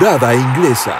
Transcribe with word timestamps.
Grada 0.00 0.34
Inglesa. 0.34 0.96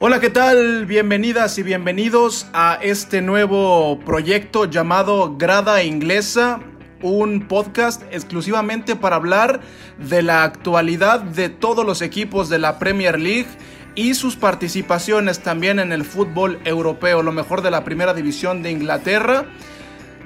Hola, 0.00 0.18
¿qué 0.18 0.28
tal? 0.28 0.84
Bienvenidas 0.84 1.58
y 1.58 1.62
bienvenidos 1.62 2.48
a 2.52 2.80
este 2.82 3.22
nuevo 3.22 4.00
proyecto 4.00 4.64
llamado 4.64 5.36
Grada 5.38 5.84
Inglesa, 5.84 6.58
un 7.02 7.46
podcast 7.46 8.02
exclusivamente 8.10 8.96
para 8.96 9.14
hablar 9.14 9.60
de 9.96 10.22
la 10.22 10.42
actualidad 10.42 11.20
de 11.20 11.50
todos 11.50 11.86
los 11.86 12.02
equipos 12.02 12.48
de 12.48 12.58
la 12.58 12.80
Premier 12.80 13.20
League 13.20 13.50
y 13.94 14.14
sus 14.14 14.34
participaciones 14.34 15.38
también 15.38 15.78
en 15.78 15.92
el 15.92 16.04
fútbol 16.04 16.58
europeo, 16.64 17.22
lo 17.22 17.30
mejor 17.30 17.62
de 17.62 17.70
la 17.70 17.84
primera 17.84 18.12
división 18.12 18.64
de 18.64 18.72
Inglaterra, 18.72 19.44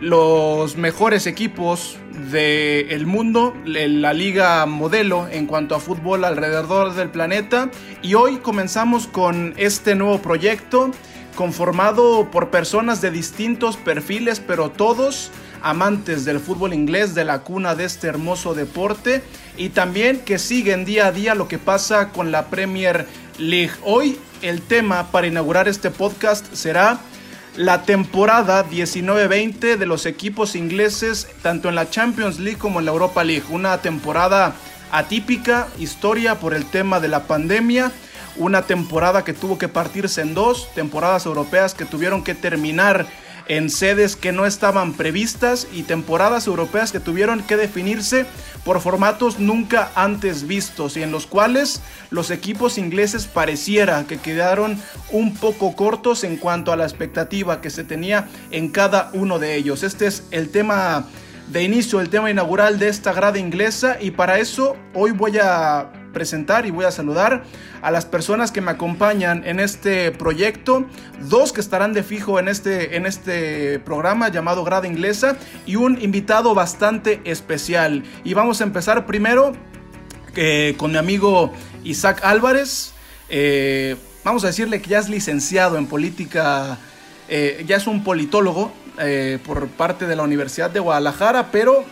los 0.00 0.78
mejores 0.78 1.26
equipos 1.26 1.98
del 2.34 3.06
mundo, 3.06 3.54
la 3.64 4.12
liga 4.12 4.66
modelo 4.66 5.28
en 5.30 5.46
cuanto 5.46 5.76
a 5.76 5.80
fútbol 5.80 6.24
alrededor 6.24 6.92
del 6.94 7.08
planeta 7.08 7.70
y 8.02 8.14
hoy 8.14 8.38
comenzamos 8.38 9.06
con 9.06 9.54
este 9.56 9.94
nuevo 9.94 10.20
proyecto 10.20 10.90
conformado 11.36 12.32
por 12.32 12.50
personas 12.50 13.00
de 13.00 13.12
distintos 13.12 13.76
perfiles, 13.76 14.40
pero 14.44 14.72
todos 14.72 15.30
amantes 15.62 16.24
del 16.24 16.40
fútbol 16.40 16.74
inglés, 16.74 17.14
de 17.14 17.24
la 17.24 17.42
cuna 17.42 17.76
de 17.76 17.84
este 17.84 18.08
hermoso 18.08 18.52
deporte 18.52 19.22
y 19.56 19.68
también 19.68 20.18
que 20.18 20.40
siguen 20.40 20.84
día 20.84 21.06
a 21.06 21.12
día 21.12 21.36
lo 21.36 21.46
que 21.46 21.58
pasa 21.58 22.08
con 22.08 22.32
la 22.32 22.46
Premier 22.46 23.06
League. 23.38 23.74
Hoy 23.84 24.18
el 24.42 24.60
tema 24.60 25.12
para 25.12 25.28
inaugurar 25.28 25.68
este 25.68 25.92
podcast 25.92 26.52
será 26.52 26.98
la 27.56 27.82
temporada 27.82 28.68
19-20 28.68 29.76
de 29.76 29.86
los 29.86 30.06
equipos 30.06 30.56
ingleses, 30.56 31.28
tanto 31.42 31.68
en 31.68 31.76
la 31.76 31.88
Champions 31.88 32.38
League 32.38 32.58
como 32.58 32.80
en 32.80 32.86
la 32.86 32.92
Europa 32.92 33.22
League. 33.22 33.44
Una 33.50 33.78
temporada 33.78 34.54
atípica, 34.90 35.68
historia 35.78 36.40
por 36.40 36.54
el 36.54 36.64
tema 36.66 37.00
de 37.00 37.08
la 37.08 37.24
pandemia. 37.24 37.92
Una 38.36 38.62
temporada 38.62 39.22
que 39.22 39.32
tuvo 39.32 39.58
que 39.58 39.68
partirse 39.68 40.20
en 40.20 40.34
dos, 40.34 40.68
temporadas 40.74 41.26
europeas 41.26 41.74
que 41.74 41.84
tuvieron 41.84 42.24
que 42.24 42.34
terminar 42.34 43.06
en 43.46 43.70
sedes 43.70 44.16
que 44.16 44.32
no 44.32 44.46
estaban 44.46 44.94
previstas 44.94 45.66
y 45.72 45.82
temporadas 45.82 46.46
europeas 46.46 46.92
que 46.92 47.00
tuvieron 47.00 47.42
que 47.42 47.56
definirse 47.56 48.26
por 48.64 48.80
formatos 48.80 49.38
nunca 49.38 49.90
antes 49.94 50.46
vistos 50.46 50.96
y 50.96 51.02
en 51.02 51.12
los 51.12 51.26
cuales 51.26 51.82
los 52.10 52.30
equipos 52.30 52.78
ingleses 52.78 53.26
pareciera 53.26 54.04
que 54.06 54.18
quedaron 54.18 54.80
un 55.10 55.34
poco 55.34 55.76
cortos 55.76 56.24
en 56.24 56.36
cuanto 56.36 56.72
a 56.72 56.76
la 56.76 56.84
expectativa 56.84 57.60
que 57.60 57.70
se 57.70 57.84
tenía 57.84 58.28
en 58.50 58.70
cada 58.70 59.10
uno 59.12 59.38
de 59.38 59.56
ellos. 59.56 59.82
Este 59.82 60.06
es 60.06 60.24
el 60.30 60.50
tema 60.50 61.06
de 61.48 61.62
inicio, 61.62 62.00
el 62.00 62.08
tema 62.08 62.30
inaugural 62.30 62.78
de 62.78 62.88
esta 62.88 63.12
grada 63.12 63.38
inglesa 63.38 63.98
y 64.00 64.10
para 64.12 64.38
eso 64.38 64.76
hoy 64.94 65.10
voy 65.10 65.38
a 65.38 66.03
presentar 66.14 66.64
y 66.64 66.70
voy 66.70 66.86
a 66.86 66.90
saludar 66.90 67.42
a 67.82 67.90
las 67.90 68.06
personas 68.06 68.50
que 68.50 68.62
me 68.62 68.70
acompañan 68.70 69.42
en 69.44 69.60
este 69.60 70.10
proyecto, 70.12 70.86
dos 71.28 71.52
que 71.52 71.60
estarán 71.60 71.92
de 71.92 72.02
fijo 72.02 72.38
en 72.38 72.48
este, 72.48 72.96
en 72.96 73.04
este 73.04 73.78
programa 73.80 74.28
llamado 74.28 74.64
Grada 74.64 74.86
Inglesa 74.86 75.36
y 75.66 75.76
un 75.76 76.00
invitado 76.00 76.54
bastante 76.54 77.20
especial. 77.24 78.04
Y 78.24 78.32
vamos 78.32 78.62
a 78.62 78.64
empezar 78.64 79.04
primero 79.04 79.52
eh, 80.36 80.74
con 80.78 80.92
mi 80.92 80.96
amigo 80.96 81.52
Isaac 81.84 82.20
Álvarez. 82.24 82.92
Eh, 83.28 83.96
vamos 84.24 84.44
a 84.44 84.46
decirle 84.46 84.80
que 84.80 84.90
ya 84.90 84.98
es 84.98 85.08
licenciado 85.08 85.76
en 85.76 85.86
política, 85.86 86.78
eh, 87.28 87.64
ya 87.66 87.76
es 87.76 87.86
un 87.86 88.02
politólogo 88.02 88.72
por 89.44 89.66
parte 89.66 90.06
de 90.06 90.14
la 90.14 90.22
Universidad 90.22 90.70
de 90.70 90.78
Guadalajara, 90.78 91.50
pero 91.50 91.84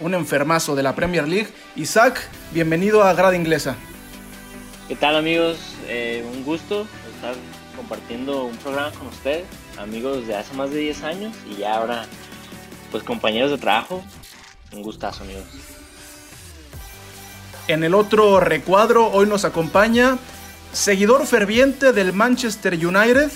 un 0.00 0.14
enfermazo 0.14 0.74
de 0.74 0.82
la 0.82 0.94
Premier 0.94 1.26
League. 1.28 1.48
Isaac, 1.76 2.20
bienvenido 2.52 3.02
a 3.02 3.12
Grada 3.14 3.36
Inglesa. 3.36 3.76
¿Qué 4.88 4.96
tal 4.96 5.16
amigos? 5.16 5.58
Eh, 5.88 6.24
un 6.32 6.44
gusto 6.44 6.86
estar 7.14 7.34
compartiendo 7.76 8.44
un 8.44 8.56
programa 8.56 8.90
con 8.92 9.08
ustedes, 9.08 9.44
amigos 9.78 10.26
de 10.26 10.36
hace 10.36 10.54
más 10.54 10.70
de 10.70 10.78
10 10.78 11.02
años 11.04 11.36
y 11.50 11.56
ya 11.56 11.76
ahora 11.76 12.06
pues 12.90 13.02
compañeros 13.02 13.50
de 13.50 13.58
trabajo. 13.58 14.04
Un 14.72 14.82
gustazo 14.82 15.22
amigos. 15.22 15.44
En 17.68 17.82
el 17.82 17.94
otro 17.94 18.40
recuadro 18.40 19.10
hoy 19.10 19.26
nos 19.26 19.44
acompaña 19.44 20.18
seguidor 20.72 21.26
ferviente 21.26 21.92
del 21.92 22.12
Manchester 22.12 22.74
United, 22.74 23.30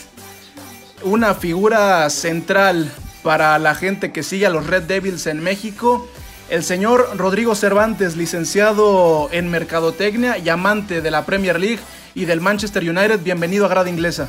una 1.03 1.35
figura 1.35 2.11
central 2.11 2.93
para 3.23 3.59
la 3.59 3.75
gente 3.75 4.13
que 4.13 4.23
sigue 4.23 4.47
a 4.47 4.51
los 4.51 4.67
Red 4.67 4.83
Devils 4.83 5.27
en 5.27 5.43
México 5.43 6.09
el 6.49 6.65
señor 6.65 7.17
Rodrigo 7.17 7.55
Cervantes, 7.55 8.17
licenciado 8.17 9.29
en 9.33 9.51
Mercadotecnia 9.51 10.39
y 10.39 10.49
amante 10.49 11.03
de 11.03 11.11
la 11.11 11.27
Premier 11.27 11.61
League 11.61 11.81
y 12.15 12.25
del 12.25 12.41
Manchester 12.41 12.83
United, 12.83 13.21
bienvenido 13.21 13.67
a 13.67 13.69
Grada 13.69 13.91
Inglesa. 13.91 14.29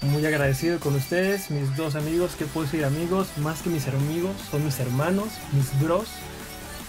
Muy 0.00 0.24
agradecido 0.26 0.80
con 0.80 0.94
ustedes, 0.94 1.50
mis 1.50 1.76
dos 1.76 1.94
amigos, 1.94 2.34
que 2.36 2.46
puedo 2.46 2.64
decir 2.64 2.84
amigos, 2.84 3.28
más 3.36 3.62
que 3.62 3.70
mis 3.70 3.86
amigos, 3.88 4.32
son 4.50 4.64
mis 4.64 4.80
hermanos, 4.80 5.28
mis 5.52 5.80
bros. 5.80 6.08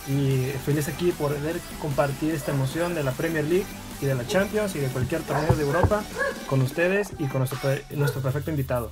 Y 0.07 0.51
feliz 0.65 0.87
aquí 0.87 1.11
por 1.11 1.33
poder 1.33 1.59
compartir 1.81 2.33
esta 2.33 2.51
emoción 2.51 2.95
de 2.95 3.03
la 3.03 3.11
Premier 3.11 3.45
League 3.45 3.65
y 4.01 4.05
de 4.05 4.15
la 4.15 4.25
Champions 4.25 4.75
y 4.75 4.79
de 4.79 4.87
cualquier 4.87 5.21
torneo 5.21 5.55
de 5.55 5.63
Europa 5.63 6.03
con 6.47 6.61
ustedes 6.61 7.11
y 7.19 7.27
con 7.27 7.39
nuestro, 7.39 7.59
nuestro 7.91 8.21
perfecto 8.21 8.51
invitado 8.51 8.91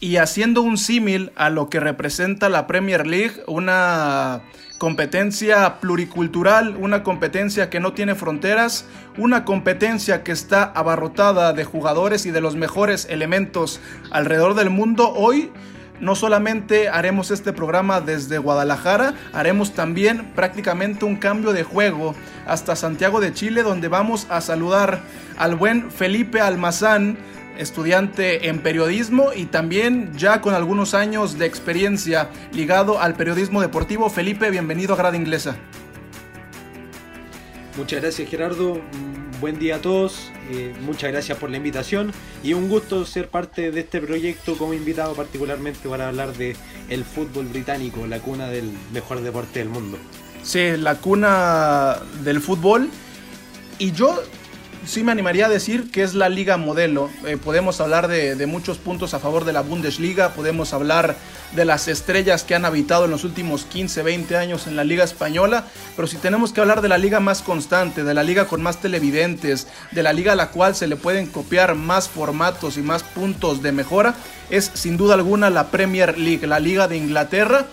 y 0.00 0.16
haciendo 0.16 0.62
un 0.62 0.78
símil 0.78 1.30
a 1.36 1.50
lo 1.50 1.68
que 1.68 1.78
representa 1.78 2.48
la 2.48 2.66
Premier 2.66 3.06
League, 3.06 3.42
una 3.46 4.40
competencia 4.78 5.78
pluricultural, 5.78 6.74
una 6.78 7.02
competencia 7.02 7.68
que 7.68 7.80
no 7.80 7.92
tiene 7.92 8.14
fronteras, 8.14 8.86
una 9.18 9.44
competencia 9.44 10.24
que 10.24 10.32
está 10.32 10.62
abarrotada 10.62 11.52
de 11.52 11.64
jugadores 11.64 12.24
y 12.24 12.30
de 12.30 12.40
los 12.40 12.56
mejores 12.56 13.06
elementos 13.10 13.78
alrededor 14.10 14.54
del 14.54 14.70
mundo, 14.70 15.12
hoy 15.12 15.50
no 16.00 16.14
solamente 16.14 16.88
haremos 16.88 17.30
este 17.30 17.52
programa 17.52 18.00
desde 18.00 18.38
Guadalajara, 18.38 19.12
haremos 19.34 19.74
también 19.74 20.32
prácticamente 20.34 21.04
un 21.04 21.16
cambio 21.16 21.52
de 21.52 21.62
juego 21.62 22.14
hasta 22.46 22.74
Santiago 22.74 23.20
de 23.20 23.34
Chile, 23.34 23.62
donde 23.62 23.88
vamos 23.88 24.26
a 24.30 24.40
saludar 24.40 25.02
al 25.36 25.56
buen 25.56 25.90
Felipe 25.90 26.40
Almazán, 26.40 27.18
estudiante 27.58 28.48
en 28.48 28.60
periodismo 28.60 29.30
y 29.34 29.46
también 29.46 30.12
ya 30.16 30.40
con 30.40 30.54
algunos 30.54 30.94
años 30.94 31.38
de 31.38 31.46
experiencia 31.46 32.30
ligado 32.52 33.00
al 33.00 33.14
periodismo 33.14 33.60
deportivo. 33.60 34.08
Felipe, 34.10 34.50
bienvenido 34.50 34.94
a 34.94 34.96
Grada 34.96 35.16
Inglesa. 35.16 35.56
Muchas 37.76 38.00
gracias 38.02 38.28
Gerardo, 38.28 38.80
buen 39.40 39.58
día 39.58 39.76
a 39.76 39.78
todos, 39.80 40.30
eh, 40.50 40.74
muchas 40.80 41.12
gracias 41.12 41.38
por 41.38 41.50
la 41.50 41.56
invitación 41.56 42.12
y 42.42 42.52
un 42.52 42.68
gusto 42.68 43.06
ser 43.06 43.28
parte 43.28 43.70
de 43.70 43.80
este 43.80 44.00
proyecto 44.00 44.58
como 44.58 44.74
invitado 44.74 45.14
particularmente 45.14 45.88
para 45.88 46.08
hablar 46.08 46.36
de 46.36 46.56
el 46.88 47.04
fútbol 47.04 47.46
británico, 47.46 48.06
la 48.06 48.18
cuna 48.18 48.48
del 48.48 48.70
mejor 48.92 49.22
deporte 49.22 49.60
del 49.60 49.68
mundo. 49.68 49.98
Sí, 50.42 50.76
la 50.76 50.96
cuna 50.96 51.98
del 52.24 52.40
fútbol. 52.40 52.88
Y 53.78 53.92
yo 53.92 54.22
sí 54.86 55.02
me 55.02 55.12
animaría 55.12 55.46
a 55.46 55.48
decir 55.48 55.90
que 55.90 56.02
es 56.02 56.14
la 56.14 56.28
liga 56.28 56.56
modelo. 56.56 57.10
Eh, 57.26 57.36
podemos 57.36 57.80
hablar 57.80 58.08
de, 58.08 58.46
muchos 58.46 58.78
puntos 58.78 59.14
a 59.14 59.18
favor 59.18 59.44
de 59.44 59.52
la 59.52 59.60
Bundesliga, 59.60 60.30
podemos 60.30 60.72
hablar 60.72 61.16
de 61.54 61.64
las 61.64 61.88
estrellas 61.88 62.44
que 62.44 62.54
han 62.54 62.64
habitado 62.64 63.04
en 63.04 63.10
los 63.10 63.24
últimos 63.24 63.64
15, 63.64 64.02
20 64.02 64.36
años 64.36 64.66
en 64.66 64.76
la 64.76 64.84
liga 64.84 65.04
española, 65.04 65.64
pero 65.96 66.08
si 66.08 66.16
tenemos 66.16 66.52
que 66.52 66.60
hablar 66.60 66.80
de 66.80 66.88
la 66.88 66.98
liga 66.98 67.20
más 67.20 67.42
constante, 67.42 68.04
de 68.04 68.14
la 68.14 68.22
liga 68.22 68.46
con 68.46 68.62
más 68.62 68.80
televidentes, 68.80 69.66
de 69.92 70.02
la 70.02 70.12
liga 70.12 70.32
a 70.32 70.36
la 70.36 70.50
cual 70.50 70.74
se 70.74 70.86
le 70.86 70.96
pueden 70.96 71.26
copiar 71.26 71.74
más 71.74 72.08
formatos 72.08 72.76
y 72.76 72.82
más 72.82 73.02
puntos 73.02 73.62
de 73.62 73.72
mejora, 73.72 74.14
es 74.48 74.70
sin 74.74 74.96
duda 74.96 75.14
alguna 75.14 75.50
la 75.50 75.70
Premier 75.70 76.18
League, 76.18 76.46
la 76.46 76.60
liga 76.60 76.88
de 76.88 76.96
Inglaterra 76.96 77.66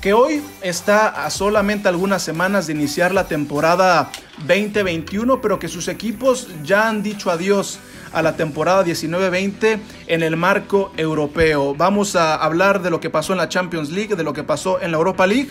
que 0.00 0.12
hoy 0.12 0.42
está 0.62 1.24
a 1.24 1.30
solamente 1.30 1.88
algunas 1.88 2.22
semanas 2.22 2.66
de 2.66 2.72
iniciar 2.72 3.12
la 3.12 3.28
temporada 3.28 4.10
2021, 4.46 5.40
pero 5.40 5.58
que 5.58 5.68
sus 5.68 5.88
equipos 5.88 6.48
ya 6.64 6.88
han 6.88 7.02
dicho 7.02 7.30
adiós 7.30 7.78
a 8.12 8.22
la 8.22 8.36
temporada 8.36 8.84
19-20 8.84 9.78
en 10.06 10.22
el 10.22 10.36
marco 10.36 10.92
europeo. 10.96 11.74
Vamos 11.74 12.16
a 12.16 12.34
hablar 12.34 12.82
de 12.82 12.90
lo 12.90 13.00
que 13.00 13.10
pasó 13.10 13.32
en 13.32 13.38
la 13.38 13.48
Champions 13.48 13.90
League, 13.90 14.16
de 14.16 14.24
lo 14.24 14.32
que 14.32 14.42
pasó 14.42 14.80
en 14.80 14.90
la 14.90 14.98
Europa 14.98 15.26
League 15.26 15.50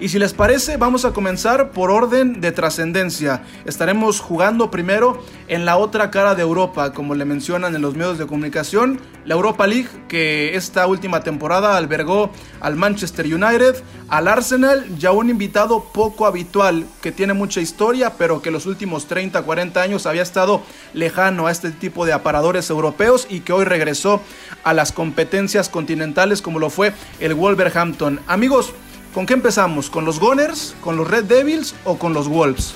y 0.00 0.08
si 0.08 0.18
les 0.18 0.32
parece, 0.32 0.78
vamos 0.78 1.04
a 1.04 1.12
comenzar 1.12 1.72
por 1.72 1.90
orden 1.90 2.40
de 2.40 2.52
trascendencia. 2.52 3.42
Estaremos 3.66 4.18
jugando 4.18 4.70
primero 4.70 5.22
en 5.46 5.66
la 5.66 5.76
otra 5.76 6.10
cara 6.10 6.34
de 6.34 6.40
Europa, 6.40 6.94
como 6.94 7.14
le 7.14 7.26
mencionan 7.26 7.74
en 7.74 7.82
los 7.82 7.94
medios 7.94 8.16
de 8.16 8.26
comunicación, 8.26 8.98
la 9.26 9.34
Europa 9.34 9.66
League, 9.66 9.88
que 10.08 10.56
esta 10.56 10.86
última 10.86 11.20
temporada 11.22 11.76
albergó 11.76 12.30
al 12.60 12.76
Manchester 12.76 13.26
United, 13.26 13.76
al 14.08 14.26
Arsenal 14.26 14.86
y 14.98 15.04
a 15.04 15.12
un 15.12 15.28
invitado 15.28 15.84
poco 15.92 16.26
habitual, 16.26 16.86
que 17.02 17.12
tiene 17.12 17.34
mucha 17.34 17.60
historia, 17.60 18.14
pero 18.16 18.40
que 18.40 18.50
los 18.50 18.64
últimos 18.64 19.06
30, 19.06 19.42
40 19.42 19.82
años 19.82 20.06
había 20.06 20.22
estado 20.22 20.62
lejano 20.94 21.46
a 21.46 21.50
este 21.50 21.72
tipo 21.72 22.06
de 22.06 22.14
aparadores 22.14 22.70
europeos 22.70 23.26
y 23.28 23.40
que 23.40 23.52
hoy 23.52 23.66
regresó 23.66 24.22
a 24.64 24.72
las 24.72 24.92
competencias 24.92 25.68
continentales 25.68 26.40
como 26.40 26.58
lo 26.58 26.70
fue 26.70 26.94
el 27.20 27.34
Wolverhampton. 27.34 28.20
Amigos, 28.26 28.72
¿Con 29.14 29.26
qué 29.26 29.34
empezamos? 29.34 29.90
¿Con 29.90 30.04
los 30.04 30.20
Gunners, 30.20 30.76
con 30.80 30.96
los 30.96 31.08
Red 31.08 31.24
Devils 31.24 31.74
o 31.84 31.98
con 31.98 32.14
los 32.14 32.28
Wolves? 32.28 32.74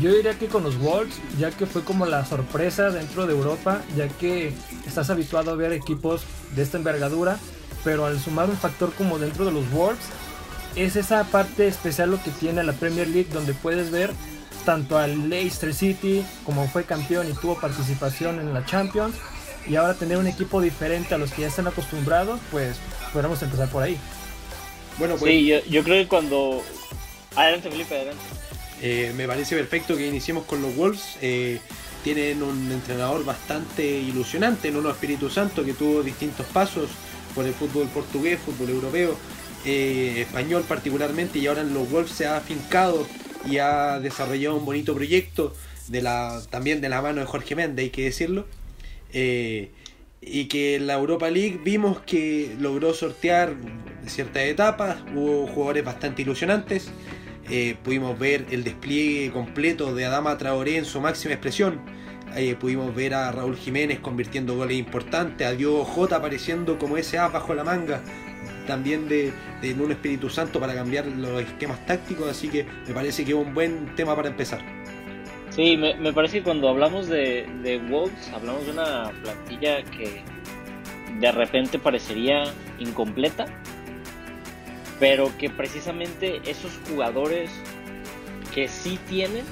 Yo 0.00 0.10
diría 0.14 0.38
que 0.38 0.46
con 0.46 0.62
los 0.62 0.78
Wolves, 0.78 1.16
ya 1.38 1.50
que 1.50 1.66
fue 1.66 1.84
como 1.84 2.06
la 2.06 2.24
sorpresa 2.24 2.90
dentro 2.90 3.26
de 3.26 3.34
Europa, 3.34 3.82
ya 3.94 4.08
que 4.08 4.54
estás 4.86 5.10
habituado 5.10 5.50
a 5.50 5.54
ver 5.54 5.72
equipos 5.72 6.22
de 6.56 6.62
esta 6.62 6.78
envergadura, 6.78 7.38
pero 7.84 8.06
al 8.06 8.18
sumar 8.18 8.48
un 8.48 8.56
factor 8.56 8.90
como 8.94 9.18
dentro 9.18 9.44
de 9.44 9.52
los 9.52 9.70
Wolves, 9.70 10.04
es 10.76 10.96
esa 10.96 11.24
parte 11.24 11.68
especial 11.68 12.10
lo 12.10 12.22
que 12.22 12.30
tiene 12.30 12.62
la 12.64 12.72
Premier 12.72 13.08
League, 13.08 13.28
donde 13.30 13.52
puedes 13.52 13.90
ver 13.90 14.12
tanto 14.64 14.96
al 14.96 15.28
Leicester 15.28 15.74
City, 15.74 16.24
como 16.46 16.66
fue 16.68 16.84
campeón 16.84 17.28
y 17.28 17.34
tuvo 17.34 17.60
participación 17.60 18.40
en 18.40 18.54
la 18.54 18.64
Champions, 18.64 19.14
y 19.66 19.76
ahora 19.76 19.92
tener 19.92 20.16
un 20.16 20.26
equipo 20.26 20.62
diferente 20.62 21.14
a 21.14 21.18
los 21.18 21.32
que 21.32 21.42
ya 21.42 21.48
están 21.48 21.66
acostumbrados, 21.66 22.40
pues 22.50 22.76
podemos 23.12 23.42
empezar 23.42 23.68
por 23.68 23.82
ahí. 23.82 23.98
Bueno, 24.98 25.16
pues. 25.16 25.32
Sí, 25.32 25.52
yo, 25.68 25.84
creo 25.84 26.02
que 26.02 26.08
cuando. 26.08 26.62
Adelante, 27.36 27.70
Felipe, 27.70 27.94
adelante. 27.94 28.22
Eh, 28.82 29.12
me 29.16 29.26
parece 29.26 29.56
perfecto 29.56 29.96
que 29.96 30.06
iniciemos 30.06 30.44
con 30.44 30.60
los 30.60 30.74
Wolves. 30.76 31.16
Eh, 31.20 31.60
tienen 32.02 32.42
un 32.42 32.70
entrenador 32.70 33.24
bastante 33.24 33.84
ilusionante, 33.84 34.70
Nuno 34.70 34.90
Espíritu 34.90 35.28
Santo, 35.30 35.64
que 35.64 35.74
tuvo 35.74 36.02
distintos 36.02 36.46
pasos 36.46 36.90
por 37.34 37.44
el 37.44 37.52
fútbol 37.52 37.88
portugués, 37.88 38.38
fútbol 38.44 38.70
europeo, 38.70 39.16
eh, 39.64 40.22
español 40.26 40.64
particularmente, 40.66 41.38
y 41.38 41.46
ahora 41.46 41.62
en 41.62 41.74
los 41.74 41.90
Wolves 41.90 42.12
se 42.12 42.26
ha 42.26 42.36
afincado 42.36 43.06
y 43.48 43.58
ha 43.58 43.98
desarrollado 44.00 44.56
un 44.56 44.64
bonito 44.64 44.94
proyecto 44.94 45.54
de 45.88 46.02
la, 46.02 46.40
también 46.50 46.80
de 46.80 46.88
la 46.88 47.02
mano 47.02 47.20
de 47.20 47.26
Jorge 47.26 47.56
Méndez, 47.56 47.84
hay 47.84 47.90
que 47.90 48.04
decirlo 48.04 48.46
y 50.20 50.46
que 50.46 50.76
en 50.76 50.86
la 50.86 50.94
Europa 50.94 51.30
League 51.30 51.60
vimos 51.62 52.00
que 52.00 52.56
logró 52.58 52.92
sortear 52.92 53.54
ciertas 54.06 54.44
etapas, 54.44 54.96
hubo 55.14 55.46
jugadores 55.46 55.84
bastante 55.84 56.22
ilusionantes, 56.22 56.90
eh, 57.50 57.76
pudimos 57.82 58.18
ver 58.18 58.46
el 58.50 58.64
despliegue 58.64 59.30
completo 59.30 59.94
de 59.94 60.04
Adama 60.04 60.36
Traoré 60.38 60.76
en 60.76 60.84
su 60.84 61.00
máxima 61.00 61.34
expresión, 61.34 61.80
eh, 62.36 62.56
pudimos 62.58 62.94
ver 62.94 63.14
a 63.14 63.32
Raúl 63.32 63.56
Jiménez 63.56 64.00
convirtiendo 64.00 64.56
goles 64.56 64.76
importantes, 64.76 65.46
a 65.46 65.52
Diogo 65.52 65.84
J 65.84 66.16
apareciendo 66.16 66.78
como 66.78 66.96
ese 66.96 67.18
A 67.18 67.28
bajo 67.28 67.54
la 67.54 67.64
manga, 67.64 68.02
también 68.66 69.08
de, 69.08 69.32
de 69.62 69.74
un 69.74 69.92
Espíritu 69.92 70.28
Santo 70.28 70.60
para 70.60 70.74
cambiar 70.74 71.06
los 71.06 71.40
esquemas 71.42 71.84
tácticos, 71.86 72.28
así 72.28 72.48
que 72.48 72.66
me 72.86 72.92
parece 72.92 73.24
que 73.24 73.30
es 73.32 73.36
un 73.36 73.54
buen 73.54 73.94
tema 73.94 74.14
para 74.14 74.28
empezar. 74.28 74.77
Sí, 75.58 75.76
me, 75.76 76.12
parece 76.12 76.38
que 76.38 76.44
cuando 76.44 76.68
hablamos 76.68 77.08
de, 77.08 77.82
Wolves, 77.90 78.28
hablamos 78.32 78.64
de 78.64 78.70
una 78.70 79.10
plantilla 79.24 79.82
que 79.82 80.22
de 81.18 81.32
repente 81.32 81.80
parecería 81.80 82.44
incompleta, 82.78 83.46
pero 85.00 85.36
que 85.36 85.50
precisamente 85.50 86.40
esos 86.48 86.70
jugadores 86.88 87.50
que 88.54 88.68
sí 88.68 89.00
tienen 89.08 89.44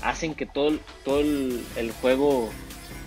hacen 0.00 0.36
que 0.36 0.46
todo, 0.46 0.78
todo 1.04 1.18
el, 1.18 1.92
juego 2.00 2.48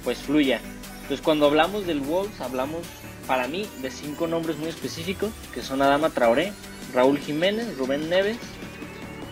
pues 0.03 0.17
fluya. 0.17 0.59
Entonces 1.03 1.21
cuando 1.21 1.45
hablamos 1.45 1.87
del 1.87 2.01
Wolves 2.01 2.41
hablamos 2.41 2.81
para 3.27 3.47
mí 3.47 3.65
de 3.81 3.89
cinco 3.89 4.27
nombres 4.27 4.57
muy 4.57 4.67
específicos 4.67 5.31
que 5.53 5.61
son 5.61 5.81
Adama 5.81 6.09
Traoré, 6.09 6.51
Raúl 6.93 7.17
Jiménez, 7.17 7.77
Rubén 7.77 8.09
Neves, 8.09 8.39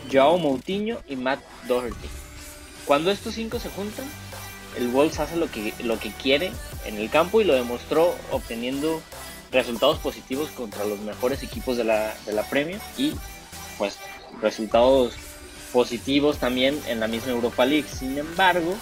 Joao 0.10 0.38
Moutinho 0.38 1.00
y 1.10 1.18
Matt 1.18 1.42
Doherty. 1.68 2.23
Cuando 2.86 3.12
estos 3.12 3.36
cinco 3.36 3.60
se 3.60 3.70
juntan, 3.70 4.06
el 4.78 4.90
Wolves 4.90 5.20
hace 5.20 5.36
lo 5.36 5.50
que, 5.50 5.74
lo 5.84 6.00
que 6.00 6.12
quiere 6.12 6.52
en 6.86 6.98
el 6.98 7.10
campo 7.10 7.42
y 7.42 7.44
lo 7.44 7.54
demostró 7.54 8.16
obteniendo 8.32 9.02
resultados 9.52 10.00
positivos 10.00 10.50
contra 10.50 10.84
los 10.84 11.00
mejores 11.00 11.44
equipos 11.44 11.78
de 11.78 11.84
la, 11.84 12.16
de 12.26 12.34
la 12.34 12.44
Premier 12.50 12.80
y 12.98 13.14
pues 13.78 13.98
resultados 14.42 15.14
positivos 15.72 16.38
también 16.38 16.80
en 16.88 17.00
la 17.00 17.08
misma 17.08 17.32
Europa 17.32 17.66
League. 17.66 17.88
Sin 17.88 18.18
embargo, 18.18 18.76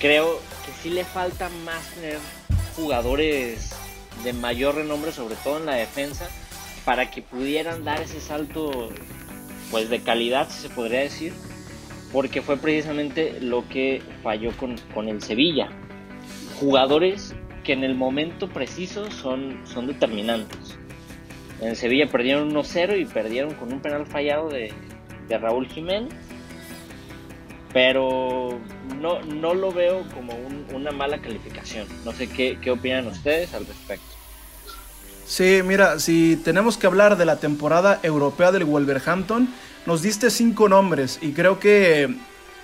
creo 0.00 0.40
que 0.64 0.72
sí 0.82 0.90
le 0.90 1.04
falta 1.04 1.48
más 1.64 1.84
tener 1.94 2.18
jugadores 2.76 3.70
de 4.24 4.32
mayor 4.32 4.76
renombre, 4.76 5.12
sobre 5.12 5.36
todo 5.36 5.58
en 5.58 5.66
la 5.66 5.74
defensa, 5.74 6.28
para 6.84 7.10
que 7.10 7.22
pudieran 7.22 7.84
dar 7.84 8.00
ese 8.02 8.20
salto 8.20 8.90
pues 9.70 9.88
de 9.88 10.02
calidad, 10.02 10.50
si 10.50 10.62
se 10.62 10.68
podría 10.68 11.00
decir, 11.00 11.32
porque 12.12 12.42
fue 12.42 12.56
precisamente 12.58 13.38
lo 13.40 13.66
que 13.68 14.02
falló 14.22 14.52
con, 14.56 15.08
el 15.08 15.22
Sevilla. 15.22 15.70
Jugadores 16.60 17.34
que 17.64 17.72
en 17.72 17.84
el 17.84 17.94
momento 17.94 18.48
preciso 18.48 19.10
son, 19.10 19.60
son 19.64 19.86
determinantes. 19.86 20.76
En 21.60 21.76
Sevilla 21.76 22.06
perdieron 22.08 22.52
1-0 22.52 23.00
y 23.00 23.04
perdieron 23.04 23.54
con 23.54 23.72
un 23.72 23.80
penal 23.80 24.06
fallado 24.06 24.48
de, 24.48 24.72
Raúl 25.30 25.66
Jiménez. 25.66 26.12
Pero 27.72 28.60
no, 29.00 29.22
no 29.22 29.54
lo 29.54 29.72
veo 29.72 30.04
como 30.14 30.34
una 30.74 30.90
mala 30.90 31.22
calificación. 31.22 31.86
No 32.04 32.12
sé 32.12 32.28
qué, 32.28 32.58
qué 32.60 32.70
opinan 32.70 33.06
ustedes 33.06 33.54
al 33.54 33.66
respecto. 33.66 34.04
Sí, 35.24 35.62
mira, 35.64 35.98
si 35.98 36.36
tenemos 36.36 36.76
que 36.76 36.86
hablar 36.86 37.16
de 37.16 37.24
la 37.24 37.36
temporada 37.36 38.00
europea 38.02 38.52
del 38.52 38.64
Wolverhampton, 38.64 39.48
nos 39.86 40.02
diste 40.02 40.30
cinco 40.30 40.68
nombres 40.68 41.18
y 41.20 41.32
creo 41.32 41.58
que 41.58 42.14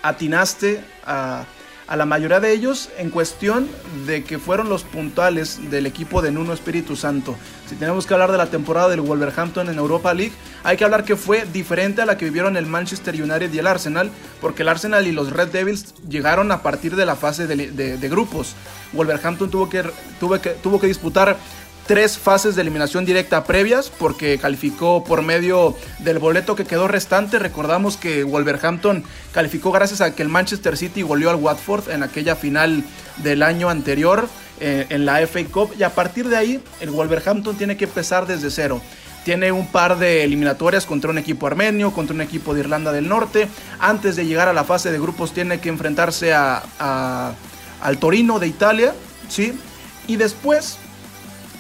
atinaste 0.03 0.81
a, 1.05 1.45
la 1.89 2.05
mayoría 2.05 2.39
de 2.39 2.53
ellos 2.53 2.91
en 2.99 3.09
cuestión 3.09 3.67
de 4.07 4.23
que 4.23 4.39
fueron 4.39 4.69
los 4.69 4.85
puntuales 4.85 5.71
del 5.71 5.87
equipo 5.87 6.21
de 6.21 6.31
Nuno 6.31 6.53
Espíritu 6.53 6.97
Santo. 6.97 7.35
Si 7.67 7.77
tenemos 7.77 8.07
que 8.07 8.13
hablar 8.13 8.31
de 8.31 8.37
la 8.37 8.47
temporada 8.51 8.91
del 8.91 9.01
Wolverhampton 9.01 9.71
en 9.71 9.79
Europa 9.79 10.13
League, 10.13 10.35
hay 10.65 10.77
que 10.77 10.85
hablar 10.85 11.05
que 11.05 11.17
fue 11.17 11.47
diferente 11.51 12.03
a 12.03 12.07
la 12.07 12.19
que 12.19 12.27
vivieron 12.27 12.59
el 12.59 12.67
Manchester 12.67 13.15
United 13.15 13.51
y 13.53 13.59
el 13.59 13.67
Arsenal, 13.67 14.11
porque 14.41 14.63
el 14.63 14.69
Arsenal 14.69 15.07
y 15.07 15.13
los 15.13 15.33
Red 15.33 15.49
Devils 15.49 15.95
llegaron 16.07 16.53
a 16.53 16.63
partir 16.63 16.95
de 16.95 17.07
la 17.07 17.17
fase 17.17 17.47
de, 17.47 18.09
grupos. 18.11 18.55
Wolverhampton 18.93 19.51
tuvo 19.51 19.71
que, 19.71 19.83
tuvo 20.21 20.39
que, 20.41 20.51
tuvo 20.51 20.79
que 20.79 20.89
disputar 20.89 21.39
tres 21.89 22.19
fases 22.19 22.55
de 22.55 22.61
eliminación 22.61 23.07
directa 23.07 23.45
previas 23.45 23.89
porque 23.89 24.39
calificó 24.39 25.03
por 25.03 25.23
medio 25.23 25.75
del 26.01 26.19
boleto 26.19 26.55
que 26.55 26.67
quedó 26.67 26.87
restante. 26.87 27.39
Recordamos 27.39 27.97
que 27.97 28.25
Wolverhampton 28.25 29.03
calificó 29.33 29.73
gracias 29.73 30.03
a 30.03 30.15
que 30.15 30.23
el 30.23 30.29
Manchester 30.29 30.77
City 30.77 31.01
goleó 31.01 31.31
al 31.31 31.37
Watford 31.37 31.89
en 31.91 32.03
aquella 32.03 32.37
final 32.37 32.85
del 33.17 33.43
año 33.43 33.71
anterior 33.71 34.29
eh, 34.61 34.85
en 34.91 35.07
la 35.07 35.27
FA 35.27 35.41
Cup 35.51 35.73
y 35.79 35.83
a 35.83 35.89
partir 35.89 36.29
de 36.29 36.37
ahí 36.37 36.63
el 36.81 36.91
Wolverhampton 36.91 37.57
tiene 37.57 37.79
que 37.79 37.87
empezar 37.87 38.27
desde 38.27 38.51
cero. 38.51 38.83
Tiene 39.25 39.51
un 39.51 39.67
par 39.67 39.99
de 39.99 40.25
eliminatorias 40.25 40.85
contra 40.85 41.11
un 41.11 41.17
equipo 41.17 41.47
armenio, 41.47 41.93
contra 41.93 42.15
un 42.15 42.21
equipo 42.21 42.53
de 42.53 42.61
Irlanda 42.61 42.93
del 42.93 43.09
Norte. 43.09 43.49
Antes 43.81 44.15
de 44.15 44.27
llegar 44.27 44.49
a 44.49 44.53
la 44.53 44.65
fase 44.65 44.93
de 44.93 44.99
grupos 44.99 45.33
tiene 45.33 45.59
que 45.59 45.71
enfrentarse 45.71 46.35
a, 46.35 47.33
al 47.81 47.99
Torino 47.99 48.39
de 48.39 48.47
Italia, 48.47 48.95
¿sí? 49.31 49.59
Y 50.07 50.17
después 50.17 50.79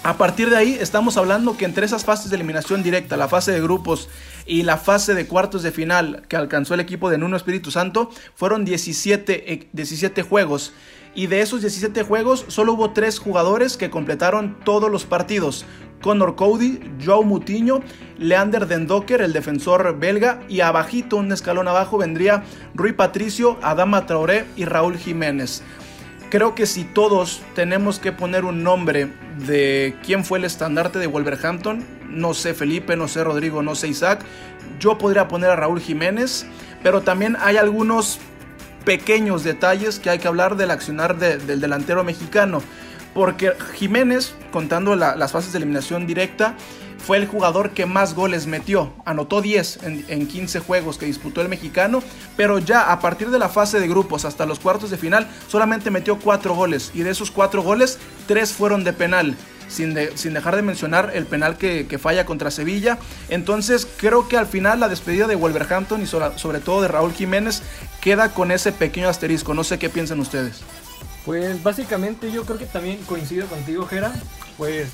a 0.08 0.16
partir 0.16 0.48
de 0.48 0.56
ahí 0.56 0.78
estamos 0.80 1.18
hablando 1.18 1.58
que 1.58 1.66
entre 1.66 1.84
esas 1.84 2.06
fases 2.06 2.30
de 2.30 2.36
eliminación 2.36 2.82
directa, 2.82 3.18
la 3.18 3.28
fase 3.28 3.52
de 3.52 3.60
grupos 3.60 4.08
y 4.46 4.62
la 4.62 4.78
fase 4.78 5.12
de 5.12 5.26
cuartos 5.26 5.62
de 5.62 5.70
final 5.70 6.22
que 6.28 6.36
alcanzó 6.36 6.72
el 6.72 6.80
equipo 6.80 7.10
de 7.10 7.18
Nuno 7.18 7.36
Espíritu 7.36 7.70
Santo, 7.70 8.08
fueron 8.34 8.64
17, 8.64 9.68
17 9.70 10.18
eh, 10.18 10.24
juegos. 10.24 10.72
Y 11.14 11.26
de 11.26 11.42
esos 11.42 11.60
17 11.60 12.04
juegos 12.04 12.46
solo 12.48 12.72
hubo 12.72 12.92
3 12.92 13.18
jugadores 13.18 13.76
que 13.76 13.90
completaron 13.90 14.56
todos 14.64 14.90
los 14.90 15.04
partidos. 15.04 15.66
Conor 16.00 16.36
Cody, 16.36 16.80
Joe 17.04 17.26
Mutiño, 17.26 17.80
Leander 18.16 18.66
Dendocker, 18.66 19.20
el 19.20 19.34
defensor 19.34 19.98
belga, 19.98 20.40
y 20.48 20.60
abajito, 20.60 21.16
un 21.18 21.30
escalón 21.32 21.68
abajo, 21.68 21.98
vendría 21.98 22.44
Rui 22.74 22.94
Patricio, 22.94 23.58
Adama 23.60 24.06
Traoré 24.06 24.46
y 24.56 24.64
Raúl 24.64 24.96
Jiménez. 24.96 25.62
Creo 26.30 26.54
que 26.54 26.66
si 26.66 26.84
todos 26.84 27.42
tenemos 27.54 27.98
que 27.98 28.12
poner 28.12 28.44
un 28.44 28.62
nombre 28.62 29.08
de 29.46 29.96
quién 30.04 30.26
fue 30.26 30.38
el 30.38 30.44
estandarte 30.44 30.98
de 30.98 31.06
Wolverhampton, 31.06 31.84
no 32.06 32.34
sé 32.34 32.52
Felipe, 32.52 32.96
no 32.96 33.08
sé 33.08 33.24
Rodrigo, 33.24 33.62
no 33.62 33.74
sé 33.74 33.88
Isaac, 33.88 34.20
yo 34.78 34.98
podría 34.98 35.26
poner 35.26 35.50
a 35.50 35.56
Raúl 35.56 35.80
Jiménez, 35.80 36.46
pero 36.82 37.00
también 37.00 37.36
hay 37.40 37.56
algunos 37.56 38.18
pequeños 38.84 39.42
detalles 39.42 39.98
que 39.98 40.10
hay 40.10 40.18
que 40.18 40.28
hablar 40.28 40.56
del 40.56 40.70
accionar 40.70 41.16
del 41.18 41.60
delantero 41.60 42.04
mexicano, 42.04 42.62
porque 43.14 43.52
Jiménez, 43.74 44.34
contando 44.50 44.96
las 44.96 45.32
fases 45.32 45.52
de 45.52 45.58
eliminación 45.58 46.06
directa, 46.06 46.56
fue 46.98 47.16
el 47.16 47.26
jugador 47.26 47.70
que 47.70 47.86
más 47.86 48.14
goles 48.14 48.46
metió. 48.46 48.92
Anotó 49.04 49.40
10 49.40 49.80
en, 49.82 50.26
15 50.26 50.60
juegos 50.60 50.98
que 50.98 51.06
disputó 51.06 51.40
el 51.40 51.48
mexicano, 51.48 52.02
pero 52.36 52.58
ya 52.58 52.92
a 52.92 53.00
partir 53.00 53.30
de 53.30 53.38
la 53.38 53.48
fase 53.48 53.80
de 53.80 53.88
grupos 53.88 54.24
hasta 54.24 54.46
los 54.46 54.58
cuartos 54.58 54.90
de 54.90 54.98
final 54.98 55.26
solamente 55.48 55.90
metió 55.90 56.18
4 56.18 56.54
goles 56.54 56.90
y 56.94 57.00
de 57.00 57.10
esos 57.10 57.30
4 57.30 57.62
goles 57.62 57.98
3 58.26 58.52
fueron 58.52 58.84
de 58.84 58.92
penal. 58.92 59.36
Sin, 59.68 59.92
dejar 59.92 60.56
de 60.56 60.62
mencionar 60.62 61.10
el 61.12 61.26
penal 61.26 61.58
que, 61.58 61.98
falla 62.00 62.24
contra 62.24 62.50
Sevilla. 62.50 62.98
Entonces 63.28 63.86
creo 63.98 64.26
que 64.26 64.38
al 64.38 64.46
final 64.46 64.80
la 64.80 64.88
despedida 64.88 65.26
de 65.26 65.34
Wolverhampton 65.34 66.00
y 66.00 66.06
sobre, 66.06 66.60
todo 66.60 66.80
de 66.80 66.88
Raúl 66.88 67.12
Jiménez 67.12 67.62
queda 68.00 68.32
con 68.32 68.50
ese 68.50 68.72
pequeño 68.72 69.10
asterisco. 69.10 69.52
No 69.52 69.64
sé 69.64 69.78
qué 69.78 69.90
piensan 69.90 70.20
ustedes. 70.20 70.62
Pues 71.26 71.62
básicamente 71.62 72.32
yo 72.32 72.46
creo 72.46 72.58
que 72.58 72.64
también 72.64 72.96
coincido 73.04 73.46
contigo, 73.46 73.86
Jera. 73.86 74.14
Pues 74.56 74.88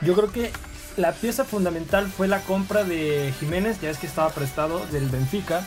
yo 0.00 0.14
creo 0.14 0.32
que 0.32 0.50
la 0.96 1.12
pieza 1.12 1.44
fundamental 1.44 2.06
fue 2.06 2.26
la 2.26 2.40
compra 2.40 2.84
de 2.84 3.32
Jiménez, 3.38 3.80
ya 3.80 3.90
es 3.90 3.98
que 3.98 4.06
estaba 4.06 4.30
prestado 4.30 4.84
del 4.86 5.08
Benfica, 5.08 5.66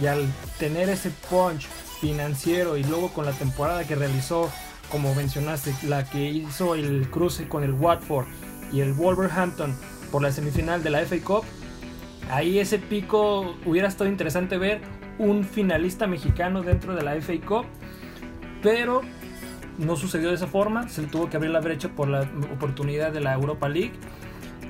y 0.00 0.06
al 0.06 0.26
tener 0.58 0.88
ese 0.88 1.10
punch 1.28 1.66
financiero 2.00 2.76
y 2.76 2.84
luego 2.84 3.12
con 3.12 3.26
la 3.26 3.32
temporada 3.32 3.84
que 3.84 3.94
realizó, 3.94 4.50
como 4.90 5.14
mencionaste, 5.14 5.74
la 5.86 6.04
que 6.04 6.30
hizo 6.30 6.74
el 6.74 7.10
cruce 7.10 7.48
con 7.48 7.64
el 7.64 7.72
Watford 7.72 8.26
y 8.72 8.80
el 8.80 8.92
Wolverhampton 8.92 9.76
por 10.10 10.22
la 10.22 10.32
semifinal 10.32 10.82
de 10.82 10.90
la 10.90 11.00
FA 11.00 11.16
Cup, 11.22 11.44
ahí 12.30 12.58
ese 12.58 12.78
pico 12.78 13.56
hubiera 13.66 13.88
estado 13.88 14.08
interesante 14.08 14.56
ver 14.56 14.80
un 15.18 15.44
finalista 15.44 16.06
mexicano 16.06 16.62
dentro 16.62 16.94
de 16.94 17.02
la 17.02 17.20
FA 17.20 17.34
Cup, 17.44 17.66
pero 18.62 19.02
no 19.78 19.96
sucedió 19.96 20.28
de 20.28 20.36
esa 20.36 20.46
forma, 20.46 20.88
se 20.88 21.02
tuvo 21.02 21.28
que 21.28 21.36
abrir 21.36 21.50
la 21.50 21.60
brecha 21.60 21.88
por 21.88 22.08
la 22.08 22.22
oportunidad 22.54 23.12
de 23.12 23.20
la 23.20 23.34
Europa 23.34 23.68
League 23.68 23.92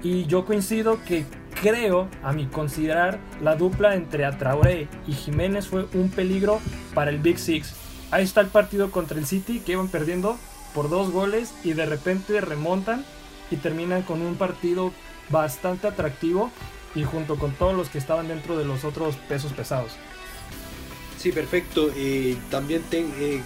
y 0.02 0.26
yo 0.26 0.44
coincido 0.44 1.02
que 1.04 1.24
creo, 1.60 2.08
a 2.22 2.32
mi 2.32 2.46
considerar, 2.46 3.18
la 3.42 3.56
dupla 3.56 3.94
entre 3.94 4.24
Atraoré 4.24 4.88
y 5.06 5.12
Jiménez 5.12 5.66
fue 5.66 5.86
un 5.94 6.10
peligro 6.10 6.60
para 6.94 7.10
el 7.10 7.18
Big 7.18 7.38
Six. 7.38 7.74
Ahí 8.10 8.24
está 8.24 8.40
el 8.40 8.48
partido 8.48 8.90
contra 8.90 9.18
el 9.18 9.26
City 9.26 9.60
que 9.60 9.72
iban 9.72 9.88
perdiendo 9.88 10.36
por 10.74 10.88
dos 10.88 11.10
goles 11.10 11.52
y 11.64 11.72
de 11.72 11.86
repente 11.86 12.40
remontan 12.40 13.04
y 13.50 13.56
terminan 13.56 14.02
con 14.02 14.22
un 14.22 14.36
partido 14.36 14.92
bastante 15.28 15.86
atractivo 15.86 16.50
y 16.94 17.04
junto 17.04 17.36
con 17.36 17.52
todos 17.52 17.74
los 17.74 17.88
que 17.88 17.98
estaban 17.98 18.28
dentro 18.28 18.56
de 18.56 18.64
los 18.64 18.84
otros 18.84 19.16
pesos 19.28 19.52
pesados. 19.52 19.92
Sí, 21.18 21.32
perfecto. 21.32 21.90
Eh, 21.96 22.36
también 22.50 22.82
eh, 22.92 23.42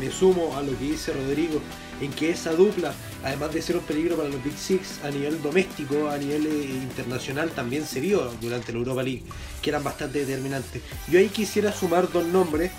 me 0.00 0.10
sumo 0.10 0.56
a 0.56 0.62
lo 0.62 0.76
que 0.78 0.84
dice 0.84 1.12
Rodrigo, 1.12 1.60
en 2.00 2.12
que 2.12 2.30
esa 2.30 2.52
dupla, 2.52 2.92
además 3.22 3.52
de 3.52 3.62
ser 3.62 3.76
un 3.76 3.82
peligro 3.82 4.16
para 4.16 4.28
los 4.28 4.42
Big 4.42 4.56
Six 4.56 5.04
a 5.04 5.10
nivel 5.10 5.42
doméstico, 5.42 6.08
a 6.08 6.18
nivel 6.18 6.46
eh, 6.46 6.64
internacional, 6.64 7.50
también 7.50 7.86
se 7.86 8.00
vio 8.00 8.32
durante 8.40 8.72
la 8.72 8.78
Europa 8.78 9.02
League, 9.02 9.24
que 9.62 9.70
eran 9.70 9.84
bastante 9.84 10.20
determinantes. 10.20 10.82
Yo 11.08 11.18
ahí 11.18 11.28
quisiera 11.28 11.72
sumar 11.72 12.10
dos 12.10 12.26
nombres, 12.26 12.70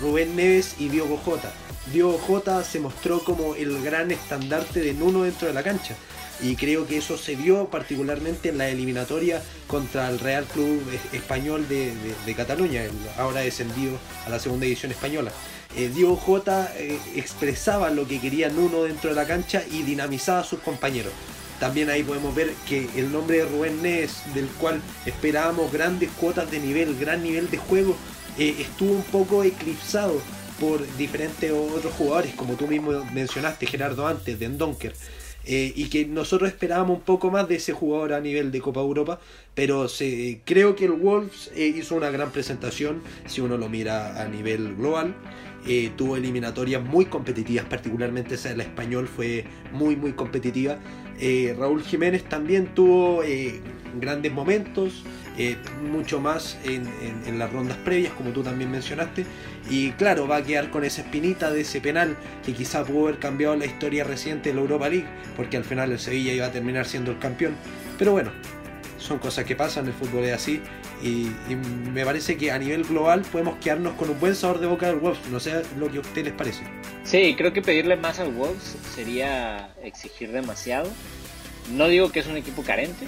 Rubén 0.00 0.36
Neves 0.36 0.76
y 0.78 0.88
Diogo 0.88 1.18
Jota. 1.18 1.52
Diogo 1.92 2.18
Jota 2.18 2.64
se 2.64 2.80
mostró 2.80 3.20
como 3.20 3.54
el 3.54 3.82
gran 3.82 4.10
estandarte 4.10 4.80
de 4.80 4.94
Nuno 4.94 5.24
dentro 5.24 5.48
de 5.48 5.54
la 5.54 5.62
cancha 5.62 5.96
y 6.40 6.56
creo 6.56 6.86
que 6.86 6.98
eso 6.98 7.16
se 7.16 7.34
vio 7.34 7.66
particularmente 7.68 8.50
en 8.50 8.58
la 8.58 8.68
eliminatoria 8.68 9.42
contra 9.66 10.08
el 10.08 10.18
Real 10.18 10.44
Club 10.44 10.82
Español 11.12 11.66
de, 11.68 12.34
Cataluña, 12.34 12.82
ahora 13.16 13.40
descendido 13.40 13.98
a 14.26 14.30
la 14.30 14.38
segunda 14.38 14.66
edición 14.66 14.92
española. 14.92 15.32
Eh, 15.76 15.90
Diego 15.94 16.16
Jota 16.16 16.72
eh, 16.76 16.98
expresaba 17.14 17.90
lo 17.90 18.08
que 18.08 18.20
quería 18.20 18.48
Nuno 18.48 18.84
dentro 18.84 19.10
de 19.10 19.16
la 19.16 19.26
cancha 19.26 19.62
y 19.70 19.82
dinamizaba 19.82 20.40
a 20.40 20.44
sus 20.44 20.60
compañeros. 20.60 21.12
También 21.60 21.90
ahí 21.90 22.04
podemos 22.04 22.34
ver 22.34 22.52
que 22.68 22.88
el 22.96 23.12
nombre 23.12 23.38
de 23.38 23.44
Rubén 23.44 23.82
Neves, 23.82 24.22
del 24.34 24.46
cual 24.46 24.80
esperábamos 25.06 25.72
grandes 25.72 26.10
cuotas 26.10 26.50
de 26.50 26.60
nivel, 26.60 26.96
gran 26.96 27.22
nivel 27.22 27.50
de 27.50 27.58
juego, 27.58 27.96
eh, 28.38 28.56
estuvo 28.60 28.92
un 28.92 29.02
poco 29.02 29.42
eclipsado 29.42 30.20
por 30.60 30.84
diferentes 30.96 31.50
otros 31.52 31.92
jugadores, 31.94 32.34
como 32.34 32.54
tú 32.54 32.66
mismo 32.66 33.04
mencionaste, 33.12 33.66
Gerardo 33.66 34.06
antes, 34.06 34.38
de 34.38 34.48
Donker. 34.48 34.94
Eh, 35.44 35.72
y 35.74 35.88
que 35.88 36.04
nosotros 36.04 36.50
esperábamos 36.50 36.98
un 36.98 37.04
poco 37.04 37.30
más 37.30 37.48
de 37.48 37.56
ese 37.56 37.72
jugador 37.72 38.12
a 38.12 38.20
nivel 38.20 38.52
de 38.52 38.60
Copa 38.60 38.80
Europa, 38.80 39.18
pero 39.54 39.86
creo 40.44 40.76
que 40.76 40.84
el 40.84 40.92
Wolves 40.92 41.50
hizo 41.56 41.94
una 41.94 42.10
gran 42.10 42.30
presentación 42.32 43.02
si 43.26 43.40
uno 43.40 43.56
lo 43.56 43.68
mira 43.68 44.20
a 44.20 44.28
nivel 44.28 44.76
global. 44.76 45.14
Eh, 45.66 45.90
tuvo 45.96 46.16
eliminatorias 46.16 46.82
muy 46.82 47.06
competitivas, 47.06 47.66
particularmente 47.66 48.36
esa 48.36 48.50
de 48.50 48.56
la 48.56 48.62
español 48.62 49.08
fue 49.08 49.44
muy 49.72 49.96
muy 49.96 50.12
competitiva. 50.12 50.78
Raúl 51.58 51.82
Jiménez 51.82 52.22
también 52.24 52.66
tuvo 52.74 53.22
grandes 54.00 54.32
momentos, 54.32 55.04
eh, 55.36 55.56
mucho 55.90 56.20
más 56.20 56.58
en, 56.64 57.38
las 57.38 57.52
rondas 57.52 57.76
previas, 57.78 58.12
como 58.14 58.30
tú 58.30 58.42
también 58.42 58.70
mencionaste. 58.70 59.24
Y 59.70 59.92
claro, 59.92 60.26
va 60.26 60.36
a 60.36 60.42
quedar 60.42 60.70
con 60.70 60.84
esa 60.84 61.02
espinita 61.02 61.50
de 61.50 61.60
ese 61.60 61.80
penal 61.80 62.16
que 62.44 62.52
quizá 62.52 62.84
pudo 62.84 63.08
haber 63.08 63.18
cambiado 63.18 63.54
la 63.56 63.66
historia 63.66 64.04
reciente 64.04 64.48
de 64.50 64.56
la 64.56 64.62
Europa 64.62 64.88
League, 64.88 65.06
porque 65.36 65.56
al 65.56 65.64
final 65.64 65.92
el 65.92 65.98
Sevilla 65.98 66.32
iba 66.32 66.46
a 66.46 66.52
terminar 66.52 66.86
siendo 66.86 67.10
el 67.12 67.18
campeón. 67.18 67.54
Pero 67.98 68.12
bueno, 68.12 68.30
son 68.98 69.18
cosas 69.18 69.44
que 69.44 69.56
pasan, 69.56 69.86
el 69.86 69.92
fútbol 69.92 70.24
es 70.24 70.34
así. 70.34 70.60
Y, 71.02 71.28
me 71.92 72.04
parece 72.04 72.36
que 72.36 72.50
a 72.50 72.58
nivel 72.58 72.84
global 72.84 73.22
podemos 73.22 73.56
quedarnos 73.58 73.94
con 73.94 74.10
un 74.10 74.20
buen 74.20 74.34
sabor 74.34 74.60
de 74.60 74.66
boca 74.66 74.86
del 74.86 74.96
Wolves. 74.96 75.28
No 75.30 75.40
sé 75.40 75.62
lo 75.78 75.90
que 75.90 75.98
a 75.98 76.00
ustedes 76.00 76.26
les 76.26 76.34
parece. 76.34 76.62
Sí, 77.04 77.34
creo 77.36 77.52
que 77.52 77.62
pedirle 77.62 77.96
más 77.96 78.18
al 78.18 78.32
Wolves 78.32 78.76
sería 78.94 79.70
exigir 79.82 80.32
demasiado. 80.32 80.90
No 81.72 81.88
digo 81.88 82.10
que 82.10 82.20
es 82.20 82.26
un 82.26 82.36
equipo 82.36 82.62
carente, 82.62 83.06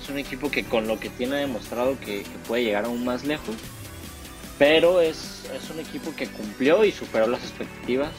es 0.00 0.08
un 0.08 0.18
equipo 0.18 0.50
que 0.50 0.64
con 0.64 0.86
lo 0.86 0.98
que 0.98 1.10
tiene 1.10 1.36
demostrado 1.36 1.98
que, 2.00 2.24
puede 2.46 2.64
llegar 2.64 2.84
aún 2.84 3.04
más 3.04 3.24
lejos. 3.24 3.54
Pero 4.58 5.00
es, 5.00 5.44
un 5.72 5.80
equipo 5.80 6.14
que 6.16 6.26
cumplió 6.26 6.84
y 6.84 6.90
superó 6.90 7.28
las 7.28 7.42
expectativas 7.42 8.10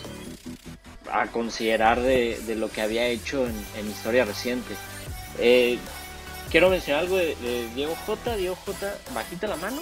a 1.12 1.28
considerar 1.28 2.00
de, 2.02 2.56
lo 2.56 2.72
que 2.72 2.82
había 2.82 3.08
hecho 3.08 3.46
en, 3.46 3.90
historia 3.90 4.26
reciente. 4.26 4.74
Eh, 5.40 5.78
quiero 6.50 6.70
mencionar 6.70 7.04
algo 7.04 7.18
de, 7.18 7.70
Diego 7.76 7.96
J. 8.06 8.36
Diego 8.36 8.56
J. 8.66 8.94
Bajita 9.14 9.48
la 9.48 9.56
mano. 9.58 9.82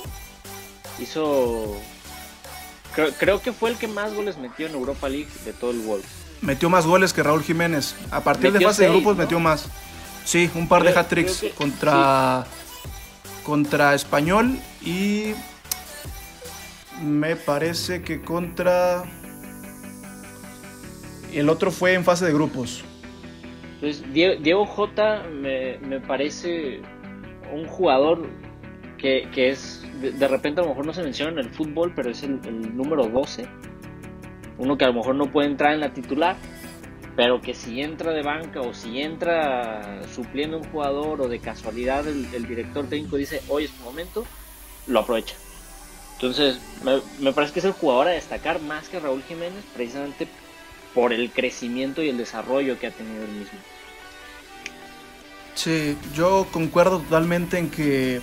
Hizo. 0.99 1.75
Creo, 3.19 3.41
que 3.41 3.53
fue 3.53 3.69
el 3.69 3.77
que 3.77 3.87
más 3.87 4.13
goles 4.13 4.37
metió 4.37 4.65
en 4.65 4.73
Europa 4.73 5.07
League 5.07 5.29
de 5.45 5.53
todo 5.53 5.69
el 5.69 5.79
Wolves. 5.81 6.09
Metió 6.41 6.69
más 6.69 6.85
goles 6.87 7.13
que 7.13 7.21
Raúl 7.21 7.43
Jiménez. 7.43 7.95
A 8.09 8.21
partir 8.21 8.51
de 8.51 8.59
fase 8.59 8.83
de 8.83 8.89
grupos 8.89 9.15
metió 9.15 9.39
más. 9.39 9.65
Sí, 10.25 10.49
un 10.55 10.67
par 10.67 10.83
de 10.83 10.97
hat-tricks 10.97 11.45
contra, 11.55 12.45
contra 13.43 13.93
Español 13.93 14.59
y 14.81 15.33
me 17.01 17.35
parece 17.35 18.01
que 18.01 18.21
contra... 18.21 19.03
El 21.31 21.49
otro 21.49 21.71
fue 21.71 21.93
en 21.93 22.03
fase 22.03 22.25
de 22.25 22.33
grupos. 22.33 22.83
Pues 23.79 24.03
Diego, 24.11 24.65
J 24.65 25.23
me, 25.29 25.99
parece 26.01 26.81
un 27.53 27.67
jugador 27.67 28.27
que, 28.97 29.29
es, 29.35 29.85
de, 30.01 30.27
repente 30.27 30.61
a 30.61 30.63
lo 30.63 30.69
mejor 30.69 30.85
no 30.85 30.93
se 30.93 31.03
menciona 31.03 31.33
en 31.33 31.39
el 31.39 31.49
fútbol, 31.51 31.93
pero 31.95 32.09
es 32.09 32.23
el, 32.23 32.75
número 32.75 33.07
12. 33.07 33.47
Uno 34.57 34.77
que 34.77 34.85
a 34.85 34.87
lo 34.87 34.95
mejor 34.95 35.15
no 35.15 35.31
puede 35.31 35.47
entrar 35.47 35.73
en 35.73 35.81
la 35.81 35.93
titular, 35.93 36.35
pero 37.15 37.39
que 37.39 37.53
si 37.53 37.81
entra 37.81 38.11
de 38.13 38.23
banca 38.23 38.61
o 38.61 38.73
si 38.73 38.99
entra 38.99 40.01
supliendo 40.07 40.57
un 40.57 40.63
jugador 40.63 41.21
o 41.21 41.27
de 41.27 41.39
casualidad 41.39 42.07
el, 42.07 42.47
director 42.47 42.87
técnico 42.87 43.17
dice 43.17 43.41
hoy 43.47 43.65
es 43.65 43.71
tu 43.71 43.83
momento, 43.83 44.25
lo 44.87 45.01
aprovecha. 45.01 45.35
Entonces, 46.13 46.59
me, 47.19 47.31
parece 47.31 47.53
que 47.53 47.59
es 47.59 47.65
el 47.65 47.73
jugador 47.73 48.07
a 48.07 48.11
destacar 48.11 48.59
más 48.59 48.89
que 48.89 48.99
Raúl 48.99 49.21
Jiménez, 49.21 49.63
precisamente 49.75 50.27
por 50.97 51.13
el 51.13 51.29
crecimiento 51.29 52.01
y 52.01 52.09
el 52.09 52.17
desarrollo 52.17 52.79
que 52.79 52.87
ha 52.87 52.89
tenido 52.89 53.23
el 53.23 53.29
mismo. 53.29 53.59
Sí, 55.53 55.95
yo 56.15 56.47
concuerdo 56.51 57.01
totalmente 57.01 57.59
en 57.59 57.69
que 57.69 58.19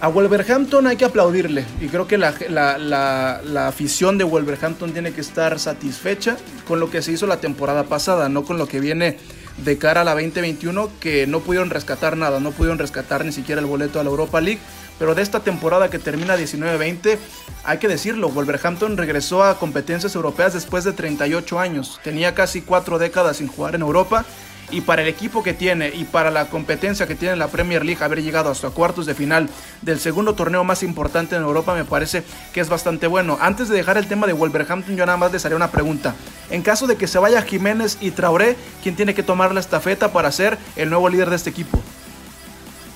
a 0.00 0.08
Wolverhampton 0.08 0.88
hay 0.88 0.96
que 0.96 1.04
aplaudirle 1.04 1.64
y 1.80 1.86
creo 1.86 2.08
que 2.08 2.18
la, 2.18 3.68
afición 3.68 4.18
de 4.18 4.24
Wolverhampton 4.24 4.92
tiene 4.92 5.12
que 5.12 5.20
estar 5.20 5.60
satisfecha 5.60 6.36
con 6.66 6.80
lo 6.80 6.90
que 6.90 7.00
se 7.00 7.12
hizo 7.12 7.28
la 7.28 7.36
temporada 7.36 7.84
pasada, 7.84 8.28
no 8.28 8.42
con 8.42 8.58
lo 8.58 8.66
que 8.66 8.80
viene 8.80 9.18
de 9.58 9.78
cara 9.78 10.00
a 10.00 10.04
la 10.04 10.14
2021 10.14 10.90
que 10.98 11.28
no 11.28 11.38
pudieron 11.38 11.70
rescatar 11.70 12.16
nada, 12.16 12.40
no 12.40 12.50
pudieron 12.50 12.80
rescatar 12.80 13.24
ni 13.24 13.30
siquiera 13.30 13.60
el 13.60 13.68
boleto 13.68 14.00
a 14.00 14.02
la 14.02 14.10
Europa 14.10 14.40
League, 14.40 14.58
pero 14.98 15.14
de 15.14 15.22
esta 15.22 15.40
temporada 15.40 15.90
que 15.90 15.98
termina 15.98 16.36
19-20, 16.36 17.18
hay 17.64 17.78
que 17.78 17.88
decirlo, 17.88 18.28
Wolverhampton 18.30 18.96
regresó 18.96 19.44
a 19.44 19.58
competencias 19.58 20.14
europeas 20.14 20.54
después 20.54 20.84
de 20.84 20.92
38 20.92 21.58
años, 21.58 22.00
tenía 22.02 22.34
casi 22.34 22.62
cuatro 22.62 22.98
décadas 22.98 23.38
sin 23.38 23.48
jugar 23.48 23.74
en 23.74 23.82
Europa 23.82 24.24
y 24.72 24.80
para 24.80 25.02
el 25.02 25.08
equipo 25.08 25.42
que 25.42 25.52
tiene 25.52 25.90
y 25.94 26.04
para 26.04 26.30
la 26.30 26.46
competencia 26.46 27.06
que 27.06 27.14
tiene 27.14 27.36
la 27.36 27.48
Premier 27.48 27.84
League, 27.84 28.02
haber 28.02 28.22
llegado 28.22 28.50
hasta 28.50 28.70
cuartos 28.70 29.06
de 29.06 29.14
final 29.14 29.48
del 29.82 30.00
segundo 30.00 30.34
torneo 30.34 30.64
más 30.64 30.82
importante 30.82 31.36
en 31.36 31.42
Europa 31.42 31.74
me 31.74 31.84
parece 31.84 32.24
que 32.52 32.60
es 32.60 32.68
bastante 32.68 33.06
bueno. 33.06 33.38
Antes 33.40 33.68
de 33.68 33.76
dejar 33.76 33.98
el 33.98 34.08
tema 34.08 34.26
de 34.26 34.32
Wolverhampton, 34.32 34.96
yo 34.96 35.06
nada 35.06 35.18
más 35.18 35.30
les 35.30 35.44
haré 35.44 35.54
una 35.54 35.70
pregunta. 35.70 36.14
En 36.50 36.62
caso 36.62 36.86
de 36.86 36.96
que 36.96 37.06
se 37.06 37.18
vaya 37.18 37.42
Jiménez 37.42 37.98
y 38.00 38.10
Traoré, 38.12 38.56
¿quién 38.82 38.96
tiene 38.96 39.14
que 39.14 39.22
tomar 39.22 39.52
la 39.52 39.60
estafeta 39.60 40.12
para 40.12 40.32
ser 40.32 40.58
el 40.76 40.88
nuevo 40.88 41.08
líder 41.08 41.30
de 41.30 41.36
este 41.36 41.50
equipo? 41.50 41.80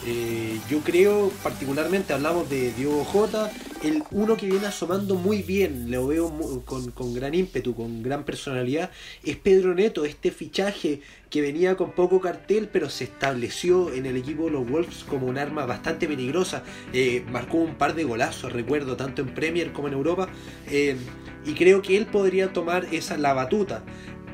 Eh, 0.09 0.61
yo 0.71 0.79
creo, 0.81 1.33
particularmente 1.43 2.13
hablamos 2.13 2.49
de 2.49 2.73
Diogo 2.75 3.03
Jota, 3.05 3.51
el 3.83 4.05
uno 4.13 4.37
que 4.37 4.47
viene 4.47 4.67
asomando 4.67 5.17
muy 5.17 5.43
bien, 5.43 5.91
lo 5.91 6.07
veo 6.07 6.63
con, 6.65 7.13
gran 7.13 7.35
ímpetu, 7.35 7.75
con 7.75 8.05
gran 8.05 8.23
personalidad, 8.23 8.93
es 9.25 9.37
Pedro 9.37 9.75
Neto, 9.75 10.05
este 10.05 10.31
fichaje 10.31 11.01
que 11.29 11.41
venía 11.41 11.77
con 11.77 11.91
poco 11.91 12.21
cartel, 12.21 12.69
pero 12.73 12.89
se 12.89 13.03
estableció 13.03 13.93
en 13.93 14.07
el 14.07 14.17
equipo 14.17 14.45
de 14.45 14.53
los 14.53 14.71
Wolves 14.71 15.03
como 15.03 15.27
un 15.27 15.39
arma 15.39 15.67
bastante 15.67 16.07
peligrosa. 16.07 16.63
Eh, 16.93 17.25
marcó 17.33 17.57
un 17.57 17.75
par 17.75 17.97
de 17.97 18.05
golazos, 18.05 18.53
recuerdo, 18.53 18.97
tanto 18.97 19.23
en 19.23 19.35
Premier 19.35 19.73
como 19.73 19.89
en 19.89 19.95
Europa, 19.95 20.29
eh, 20.71 20.97
y 21.45 21.55
creo 21.55 21.83
que 21.83 21.97
él 21.97 22.07
podría 22.07 22.53
tomar 22.53 22.87
esa 22.93 23.17
la 23.17 23.33
batuta 23.33 23.83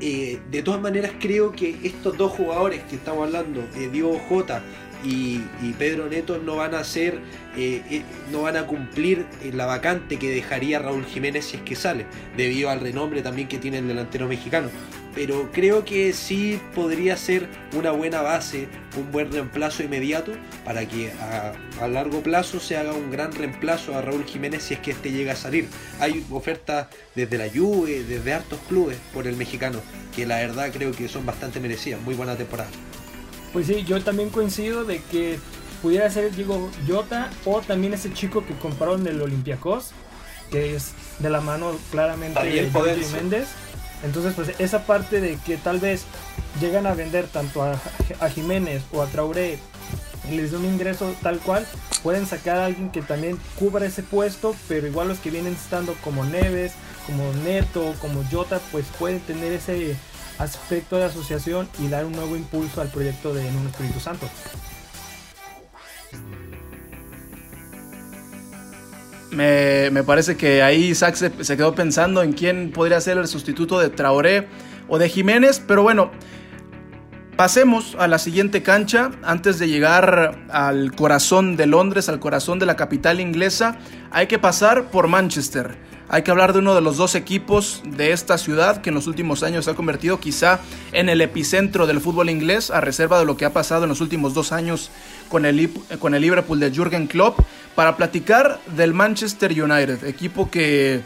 de 0.02 0.62
todas 0.64 0.80
maneras 0.80 1.12
creo 1.20 1.52
que 1.52 1.76
estos 1.84 2.18
dos 2.18 2.32
jugadores 2.32 2.82
que 2.90 2.96
estamos 2.96 3.24
hablando, 3.24 3.64
Diego 3.92 4.20
Jota 4.28 4.60
y, 5.04 5.40
Pedro 5.78 6.08
Neto, 6.08 6.38
no 6.38 6.56
van 6.56 6.74
a 6.74 6.84
ser, 6.84 7.18
eh, 7.56 8.02
no 8.30 8.42
van 8.42 8.56
a 8.56 8.66
cumplir 8.66 9.26
la 9.52 9.66
vacante 9.66 10.18
que 10.18 10.30
dejaría 10.30 10.78
Raúl 10.78 11.04
Jiménez 11.04 11.46
si 11.46 11.56
es 11.56 11.62
que 11.62 11.74
sale, 11.74 12.06
debido 12.36 12.70
al 12.70 12.80
renombre 12.80 13.22
también 13.22 13.48
que 13.48 13.58
tiene 13.58 13.78
el 13.78 13.88
delantero 13.88 14.28
mexicano 14.28 14.68
pero 15.14 15.50
creo 15.52 15.84
que 15.84 16.12
sí 16.12 16.60
podría 16.74 17.16
ser 17.16 17.48
una 17.74 17.90
buena 17.90 18.22
base, 18.22 18.68
un 18.96 19.10
buen 19.12 19.30
reemplazo 19.30 19.82
inmediato 19.82 20.32
para 20.64 20.86
que 20.86 21.12
a, 21.12 21.88
largo 21.88 22.22
plazo 22.22 22.60
se 22.60 22.76
haga 22.76 22.92
un 22.92 23.10
gran 23.10 23.32
reemplazo 23.32 23.96
a 23.96 24.02
Raúl 24.02 24.24
Jiménez 24.24 24.62
si 24.62 24.74
es 24.74 24.80
que 24.80 24.92
este 24.92 25.10
llega 25.10 25.32
a 25.32 25.36
salir. 25.36 25.68
Hay 26.00 26.24
ofertas 26.30 26.88
desde 27.14 27.38
la 27.38 27.48
Juve, 27.48 28.04
desde 28.04 28.32
hartos 28.32 28.60
clubes 28.68 28.98
por 29.12 29.26
el 29.26 29.36
mexicano, 29.36 29.80
que 30.14 30.26
la 30.26 30.36
verdad 30.36 30.70
creo 30.72 30.92
que 30.92 31.08
son 31.08 31.26
bastante 31.26 31.60
merecidas, 31.60 32.00
muy 32.00 32.14
buena 32.14 32.36
temporada. 32.36 32.70
Pues 33.52 33.66
sí, 33.66 33.84
yo 33.84 34.02
también 34.02 34.30
coincido 34.30 34.84
de 34.84 35.02
que 35.02 35.38
pudiera 35.82 36.08
ser 36.10 36.34
Diego 36.34 36.70
Jota 36.86 37.30
o 37.44 37.60
también 37.60 37.92
ese 37.92 38.12
chico 38.12 38.46
que 38.46 38.54
compraron 38.54 39.04
del 39.04 39.20
Olympiacos, 39.20 39.90
que 40.50 40.74
es 40.76 40.92
de 41.18 41.28
la 41.28 41.40
mano 41.40 41.72
claramente 41.90 42.42
de 42.42 42.70
Jorge 42.70 43.04
Méndez. 43.12 43.48
Entonces, 44.04 44.34
pues 44.34 44.52
esa 44.58 44.84
parte 44.84 45.20
de 45.20 45.36
que 45.44 45.56
tal 45.56 45.78
vez 45.78 46.04
llegan 46.60 46.86
a 46.86 46.94
vender 46.94 47.26
tanto 47.26 47.62
a, 47.62 47.78
Jiménez 48.30 48.82
o 48.92 49.02
a 49.02 49.06
Traoré 49.06 49.58
y 50.30 50.36
les 50.36 50.52
da 50.52 50.58
un 50.58 50.64
ingreso 50.64 51.14
tal 51.22 51.38
cual, 51.38 51.66
pueden 52.02 52.26
sacar 52.26 52.58
a 52.58 52.66
alguien 52.66 52.90
que 52.90 53.02
también 53.02 53.38
cubra 53.58 53.86
ese 53.86 54.02
puesto, 54.02 54.54
pero 54.68 54.86
igual 54.86 55.08
los 55.08 55.18
que 55.18 55.30
vienen 55.30 55.54
estando 55.54 55.94
como 56.02 56.24
Neves, 56.24 56.72
como 57.06 57.32
Neto, 57.44 57.94
como 58.00 58.24
Jota, 58.30 58.60
pues 58.70 58.86
pueden 58.98 59.20
tener 59.20 59.52
ese 59.52 59.96
aspecto 60.38 60.96
de 60.96 61.04
asociación 61.04 61.68
y 61.78 61.88
dar 61.88 62.04
un 62.04 62.12
nuevo 62.12 62.36
impulso 62.36 62.80
al 62.80 62.88
proyecto 62.88 63.32
de 63.34 63.46
un 63.46 63.66
Espíritu 63.68 64.00
Santo. 64.00 64.28
Me, 69.32 70.02
parece 70.04 70.36
que 70.36 70.62
ahí 70.62 70.88
Isaac 70.88 71.14
se, 71.14 71.56
quedó 71.56 71.74
pensando 71.74 72.22
en 72.22 72.34
quién 72.34 72.70
podría 72.70 73.00
ser 73.00 73.16
el 73.16 73.26
sustituto 73.26 73.78
de 73.78 73.88
Traoré 73.88 74.48
o 74.88 74.98
de 74.98 75.08
Jiménez, 75.08 75.62
pero 75.66 75.82
bueno, 75.82 76.10
pasemos 77.36 77.96
a 77.98 78.08
la 78.08 78.18
siguiente 78.18 78.62
cancha 78.62 79.10
antes 79.22 79.58
de 79.58 79.68
llegar 79.68 80.38
al 80.50 80.92
corazón 80.92 81.56
de 81.56 81.66
Londres, 81.66 82.10
al 82.10 82.20
corazón 82.20 82.58
de 82.58 82.66
la 82.66 82.76
capital 82.76 83.20
inglesa. 83.20 83.78
Hay 84.10 84.26
que 84.26 84.38
pasar 84.38 84.90
por 84.90 85.08
Manchester. 85.08 85.78
Hay 86.08 86.22
que 86.22 86.30
hablar 86.30 86.52
de 86.52 86.58
uno 86.58 86.74
de 86.74 86.80
los 86.80 86.96
dos 86.96 87.14
equipos 87.14 87.82
de 87.84 88.12
esta 88.12 88.36
ciudad 88.36 88.82
que 88.82 88.90
en 88.90 88.94
los 88.94 89.06
últimos 89.06 89.42
años 89.42 89.64
se 89.64 89.70
ha 89.70 89.74
convertido 89.74 90.20
quizá 90.20 90.60
en 90.92 91.08
el 91.08 91.20
epicentro 91.20 91.86
del 91.86 92.00
fútbol 92.00 92.28
inglés, 92.28 92.70
a 92.70 92.80
reserva 92.80 93.18
de 93.18 93.24
lo 93.24 93.36
que 93.36 93.44
ha 93.44 93.52
pasado 93.52 93.84
en 93.84 93.88
los 93.88 94.00
últimos 94.00 94.34
dos 94.34 94.52
años 94.52 94.90
con 95.28 95.46
el, 95.46 95.70
con 95.98 96.14
el 96.14 96.22
Liverpool 96.22 96.60
de 96.60 96.70
Jürgen 96.70 97.06
Klopp. 97.06 97.40
Para 97.74 97.96
platicar 97.96 98.60
del 98.76 98.92
Manchester 98.92 99.50
United, 99.52 100.04
equipo 100.04 100.50
que 100.50 101.00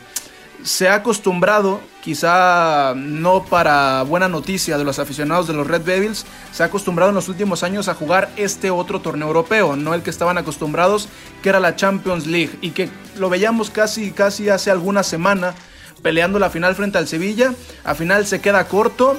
se 0.62 0.88
ha 0.88 0.96
acostumbrado, 0.96 1.80
quizá 2.02 2.94
no 2.96 3.44
para 3.44 4.02
buena 4.02 4.28
noticia 4.28 4.78
de 4.78 4.84
los 4.84 4.98
aficionados 4.98 5.46
de 5.46 5.54
los 5.54 5.66
Red 5.66 5.82
Devils, 5.82 6.26
se 6.52 6.62
ha 6.62 6.66
acostumbrado 6.66 7.10
en 7.10 7.14
los 7.14 7.28
últimos 7.28 7.62
años 7.62 7.88
a 7.88 7.94
jugar 7.94 8.30
este 8.36 8.70
otro 8.70 9.00
torneo 9.00 9.28
europeo, 9.28 9.76
no 9.76 9.94
el 9.94 10.02
que 10.02 10.10
estaban 10.10 10.38
acostumbrados, 10.38 11.08
que 11.42 11.48
era 11.48 11.60
la 11.60 11.76
Champions 11.76 12.26
League, 12.26 12.58
y 12.60 12.70
que 12.70 12.88
lo 13.16 13.30
veíamos 13.30 13.70
casi, 13.70 14.10
casi 14.10 14.48
hace 14.48 14.70
alguna 14.70 15.02
semana 15.02 15.54
peleando 16.02 16.38
la 16.38 16.50
final 16.50 16.74
frente 16.74 16.98
al 16.98 17.08
Sevilla, 17.08 17.54
a 17.84 17.94
final 17.94 18.26
se 18.26 18.40
queda 18.40 18.68
corto. 18.68 19.16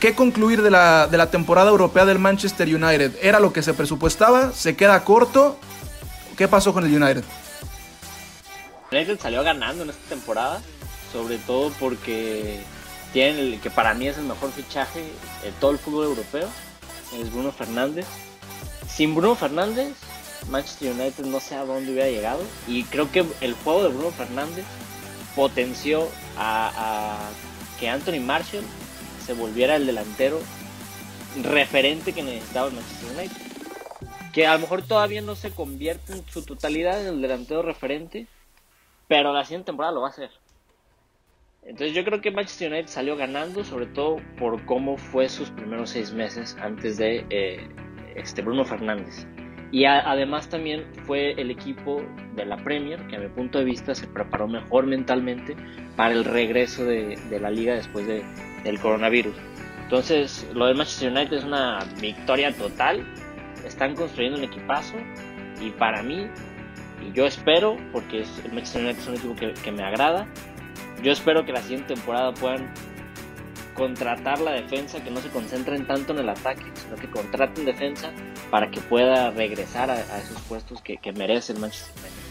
¿Qué 0.00 0.14
concluir 0.14 0.62
de 0.62 0.70
la, 0.70 1.06
de 1.06 1.16
la 1.16 1.30
temporada 1.30 1.70
europea 1.70 2.04
del 2.04 2.18
Manchester 2.18 2.66
United? 2.66 3.12
¿Era 3.22 3.38
lo 3.38 3.52
que 3.52 3.62
se 3.62 3.72
presupuestaba? 3.72 4.52
¿Se 4.52 4.74
queda 4.74 5.04
corto? 5.04 5.58
¿Qué 6.36 6.48
pasó 6.48 6.72
con 6.72 6.84
el 6.84 7.02
United? 7.02 7.24
United 8.92 9.18
salió 9.20 9.42
ganando 9.42 9.82
en 9.82 9.90
esta 9.90 10.08
temporada, 10.08 10.62
sobre 11.12 11.38
todo 11.38 11.72
porque 11.78 12.60
tiene 13.12 13.40
el 13.40 13.60
que 13.60 13.70
para 13.70 13.94
mí 13.94 14.08
es 14.08 14.18
el 14.18 14.24
mejor 14.24 14.52
fichaje 14.52 15.00
de 15.42 15.52
todo 15.60 15.72
el 15.72 15.78
fútbol 15.78 16.06
europeo, 16.06 16.48
es 17.18 17.32
Bruno 17.32 17.52
Fernández. 17.52 18.06
Sin 18.88 19.14
Bruno 19.14 19.34
Fernández, 19.34 19.94
Manchester 20.50 20.92
United 20.92 21.24
no 21.24 21.40
sé 21.40 21.54
a 21.54 21.64
dónde 21.64 21.92
hubiera 21.92 22.08
llegado 22.08 22.42
y 22.66 22.84
creo 22.84 23.10
que 23.10 23.24
el 23.40 23.54
juego 23.54 23.84
de 23.84 23.88
Bruno 23.88 24.10
Fernández 24.10 24.64
potenció 25.34 26.08
a, 26.36 26.72
a 26.76 27.30
que 27.78 27.88
Anthony 27.88 28.20
Marshall 28.20 28.64
se 29.24 29.32
volviera 29.32 29.76
el 29.76 29.86
delantero 29.86 30.40
referente 31.42 32.12
que 32.12 32.22
necesitaba 32.22 32.68
el 32.68 32.74
Manchester 32.74 33.16
United 33.16 33.52
que 34.32 34.46
a 34.46 34.54
lo 34.54 34.60
mejor 34.60 34.82
todavía 34.82 35.20
no 35.20 35.36
se 35.36 35.50
convierte 35.50 36.14
en 36.14 36.24
su 36.32 36.42
totalidad 36.42 37.00
en 37.00 37.14
el 37.14 37.22
delantero 37.22 37.62
referente, 37.62 38.26
pero 39.12 39.30
la 39.30 39.44
siguiente 39.44 39.66
temporada 39.66 39.92
lo 39.92 40.00
va 40.00 40.06
a 40.06 40.10
hacer. 40.10 40.30
Entonces 41.64 41.94
yo 41.94 42.02
creo 42.02 42.22
que 42.22 42.30
Manchester 42.30 42.72
United 42.72 42.88
salió 42.88 43.14
ganando, 43.14 43.62
sobre 43.62 43.84
todo 43.84 44.16
por 44.38 44.64
cómo 44.64 44.96
fue 44.96 45.28
sus 45.28 45.50
primeros 45.50 45.90
seis 45.90 46.14
meses 46.14 46.56
antes 46.62 46.96
de 46.96 47.26
eh, 47.28 47.68
este 48.16 48.40
Bruno 48.40 48.64
Fernández. 48.64 49.26
Y 49.70 49.84
además 49.84 50.48
también 50.48 50.86
fue 51.04 51.32
el 51.32 51.50
equipo 51.50 52.00
de 52.36 52.46
la 52.46 52.56
Premier 52.56 53.06
que 53.08 53.16
a 53.16 53.18
mi 53.18 53.28
punto 53.28 53.58
de 53.58 53.66
vista 53.66 53.94
se 53.94 54.06
preparó 54.06 54.48
mejor 54.48 54.86
mentalmente 54.86 55.56
para 55.94 56.14
el 56.14 56.24
regreso 56.24 56.86
de, 56.86 57.18
la 57.38 57.50
liga 57.50 57.74
después 57.74 58.06
de, 58.06 58.24
del 58.64 58.80
coronavirus. 58.80 59.34
Entonces 59.82 60.48
lo 60.54 60.64
de 60.64 60.72
Manchester 60.72 61.12
United 61.12 61.36
es 61.36 61.44
una 61.44 61.80
victoria 62.00 62.50
total 62.56 63.04
están 63.66 63.94
construyendo 63.94 64.38
un 64.38 64.44
equipazo 64.44 64.94
y 65.60 65.70
para 65.70 66.02
mí, 66.02 66.26
yo 67.12 67.26
espero, 67.26 67.76
porque 67.92 68.24
el 68.44 68.52
Manchester 68.52 68.84
United 68.84 69.00
es 69.00 69.06
un 69.08 69.14
equipo 69.16 69.54
que, 69.62 69.72
me 69.72 69.82
agrada, 69.82 70.26
yo 71.02 71.12
espero 71.12 71.44
que 71.44 71.52
la 71.52 71.62
siguiente 71.62 71.94
temporada 71.94 72.32
puedan 72.32 72.72
contratar 73.74 74.40
la 74.40 74.52
defensa, 74.52 75.02
que 75.02 75.10
no 75.10 75.20
se 75.20 75.30
concentren 75.30 75.86
tanto 75.86 76.12
en 76.12 76.20
el 76.20 76.28
ataque, 76.28 76.64
sino 76.74 76.96
que 76.96 77.10
contraten 77.10 77.64
defensa 77.64 78.10
para 78.50 78.70
que 78.70 78.80
pueda 78.80 79.30
regresar 79.30 79.90
a, 79.90 80.00
esos 80.18 80.40
puestos 80.42 80.80
que, 80.82 80.98
merece 81.12 81.52
el 81.54 81.58
Manchester 81.58 81.94
United. 81.96 82.22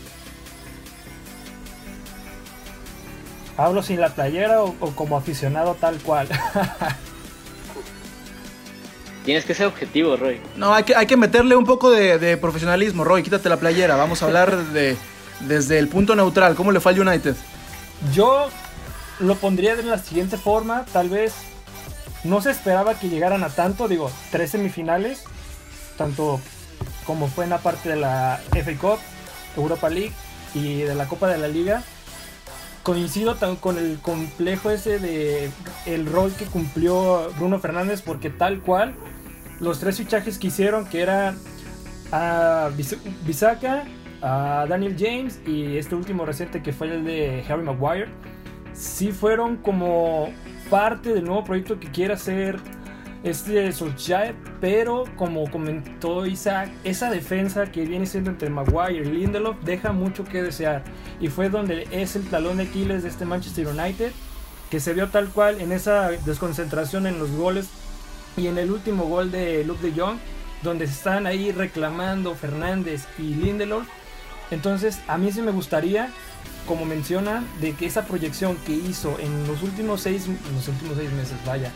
¿Hablo 3.57 3.83
sin 3.83 3.99
la 3.99 4.09
playera 4.09 4.63
o 4.63 4.73
como 4.95 5.17
aficionado 5.17 5.75
tal 5.75 5.99
cual? 5.99 6.27
Tienes 9.25 9.45
que 9.45 9.53
ser 9.53 9.67
objetivo, 9.67 10.17
Roy. 10.17 10.41
No, 10.55 10.73
hay 10.73 10.83
que, 10.83 10.95
hay 10.95 11.05
que 11.05 11.17
meterle 11.17 11.55
un 11.55 11.65
poco 11.65 11.91
de, 11.91 12.37
profesionalismo, 12.37 13.03
Roy. 13.03 13.21
Quítate 13.21 13.49
la 13.49 13.57
playera. 13.57 13.95
Vamos 13.95 14.21
a 14.21 14.25
hablar 14.25 14.55
de, 14.67 14.97
desde 15.41 15.77
el 15.77 15.87
punto 15.87 16.15
neutral. 16.15 16.55
¿Cómo 16.55 16.71
le 16.71 16.79
fue 16.79 16.93
al 16.93 17.07
United? 17.07 17.35
Yo 18.13 18.49
lo 19.19 19.35
pondría 19.35 19.75
de 19.75 19.83
la 19.83 19.99
siguiente 19.99 20.37
forma. 20.37 20.85
Tal 20.91 21.09
vez 21.09 21.33
no 22.23 22.41
se 22.41 22.49
esperaba 22.49 22.95
que 22.95 23.09
llegaran 23.09 23.43
a 23.43 23.49
tanto. 23.49 23.87
Digo, 23.87 24.11
tres 24.31 24.51
semifinales. 24.51 25.23
Tanto 25.97 26.39
como 27.05 27.27
fue 27.27 27.43
en 27.43 27.51
la 27.51 27.59
parte 27.59 27.89
de 27.89 27.97
la 27.97 28.39
FA 28.51 28.77
Cup, 28.79 28.99
Europa 29.55 29.89
League 29.89 30.13
y 30.55 30.81
de 30.81 30.95
la 30.95 31.07
Copa 31.07 31.27
de 31.27 31.37
la 31.37 31.47
Liga. 31.47 31.83
Coincido 32.83 33.35
con 33.59 33.77
el 33.77 33.99
complejo 33.99 34.71
ese 34.71 34.97
de 34.97 35.51
el 35.85 36.07
rol 36.07 36.31
que 36.33 36.45
cumplió 36.45 37.31
Bruno 37.37 37.59
Fernández 37.59 38.01
porque 38.01 38.29
tal 38.31 38.61
cual 38.61 38.95
los 39.59 39.79
tres 39.79 39.97
fichajes 39.97 40.39
que 40.39 40.47
hicieron, 40.47 40.87
que 40.87 41.01
eran 41.01 41.37
a 42.11 42.71
Bisaca, 43.25 43.83
a 44.21 44.65
Daniel 44.67 44.95
James 44.97 45.39
y 45.45 45.77
este 45.77 45.95
último 45.95 46.25
reciente 46.25 46.63
que 46.63 46.73
fue 46.73 46.87
el 46.87 47.05
de 47.05 47.43
Harry 47.47 47.63
Maguire, 47.63 48.09
sí 48.73 49.11
fueron 49.11 49.57
como 49.57 50.29
parte 50.71 51.13
del 51.13 51.25
nuevo 51.25 51.43
proyecto 51.43 51.79
que 51.79 51.91
quiere 51.91 52.15
hacer 52.15 52.59
este 53.23 53.71
Solskjaer, 53.71 54.35
pero 54.59 55.03
como 55.15 55.49
comentó 55.49 56.25
Isaac, 56.25 56.71
esa 56.83 57.11
defensa 57.11 57.71
que 57.71 57.85
viene 57.85 58.05
siendo 58.05 58.31
entre 58.31 58.49
Maguire 58.49 59.07
y 59.07 59.11
Lindelof 59.11 59.57
deja 59.63 59.91
mucho 59.91 60.23
que 60.23 60.41
desear 60.41 60.83
y 61.19 61.27
fue 61.27 61.49
donde 61.49 61.87
es 61.91 62.15
el 62.15 62.27
talón 62.29 62.57
de 62.57 62.63
Aquiles 62.63 63.03
de 63.03 63.09
este 63.09 63.25
Manchester 63.25 63.67
United 63.67 64.11
que 64.71 64.79
se 64.79 64.93
vio 64.93 65.09
tal 65.09 65.27
cual 65.29 65.59
en 65.59 65.71
esa 65.71 66.09
desconcentración 66.09 67.05
en 67.05 67.19
los 67.19 67.29
goles 67.31 67.67
y 68.37 68.47
en 68.47 68.57
el 68.57 68.71
último 68.71 69.03
gol 69.03 69.29
de 69.29 69.63
Luke 69.65 69.85
de 69.85 69.99
Jong, 69.99 70.17
donde 70.63 70.85
están 70.85 71.27
ahí 71.27 71.51
reclamando 71.51 72.33
Fernández 72.35 73.05
y 73.19 73.35
Lindelof. 73.35 73.85
Entonces, 74.49 74.99
a 75.07 75.17
mí 75.17 75.31
sí 75.31 75.41
me 75.41 75.51
gustaría, 75.51 76.09
como 76.65 76.85
menciona, 76.85 77.43
de 77.59 77.73
que 77.73 77.85
esa 77.85 78.05
proyección 78.05 78.55
que 78.65 78.71
hizo 78.71 79.19
en 79.19 79.45
los 79.45 79.61
últimos 79.61 80.01
seis, 80.01 80.27
los 80.27 80.67
últimos 80.69 80.97
seis 80.97 81.11
meses, 81.11 81.35
vaya, 81.45 81.71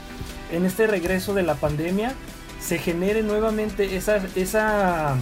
en 0.51 0.65
este 0.65 0.88
regreso 0.88 1.34
de 1.34 1.43
la 1.43 1.55
pandemia, 1.55 2.13
se 2.65 2.79
genere 2.79 3.21
nuevamente 3.23 3.95
esa, 3.95 4.17
esa, 4.36 5.15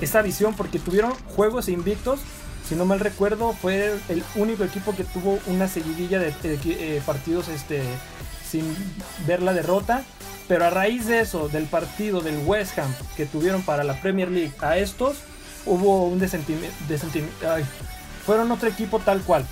esa 0.00 0.22
visión, 0.22 0.54
porque 0.54 0.78
tuvieron 0.78 1.12
juegos 1.34 1.68
invictos. 1.68 2.20
Si 2.68 2.74
no 2.74 2.84
mal 2.84 3.00
recuerdo, 3.00 3.52
fue 3.52 3.94
el 4.08 4.24
único 4.34 4.64
equipo 4.64 4.94
que 4.96 5.04
tuvo 5.04 5.38
una 5.46 5.68
seguidilla 5.68 6.18
de, 6.18 6.34
eh, 6.42 7.02
partidos 7.04 7.48
este, 7.48 7.82
sin 8.48 8.64
ver 9.26 9.42
la 9.42 9.52
derrota. 9.52 10.02
Pero 10.48 10.64
a 10.64 10.70
raíz 10.70 11.06
de 11.06 11.20
eso, 11.20 11.48
del 11.48 11.64
partido 11.64 12.20
del 12.20 12.38
West 12.46 12.78
Ham 12.78 12.92
que 13.16 13.26
tuvieron 13.26 13.62
para 13.62 13.82
la 13.82 14.00
Premier 14.00 14.30
League 14.30 14.54
a 14.60 14.78
estos, 14.78 15.18
hubo 15.64 16.06
un 16.06 16.18
desentimiento. 16.18 16.76
fueron 18.24 18.50
otro 18.52 18.68
equipo 18.68 19.00
tal 19.00 19.20
cual. 19.22 19.44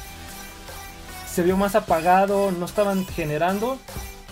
Se 1.33 1.43
vio 1.43 1.57
más 1.57 1.75
apagado, 1.75 2.53
no 2.53 2.65
estaban 2.65 3.05
generando 3.07 3.79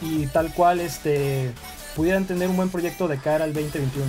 y 0.03 0.27
tal 0.27 0.53
cual 0.53 0.81
este, 0.81 1.51
pudieran 1.95 2.27
tener 2.27 2.49
un 2.49 2.57
buen 2.57 2.69
proyecto 2.69 3.09
de 3.09 3.19
cara 3.19 3.45
al 3.45 3.53
2021. 3.53 4.07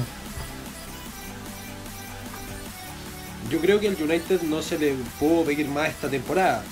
Yo 3.50 3.60
creo 3.60 3.80
que 3.80 3.88
el 3.88 4.02
United 4.02 4.42
no 4.44 4.62
se 4.62 4.80
le 4.80 4.96
pudo 5.20 5.44
pedir 5.44 5.68
más 5.68 5.90
esta 5.90 6.10
temporada. 6.10 6.64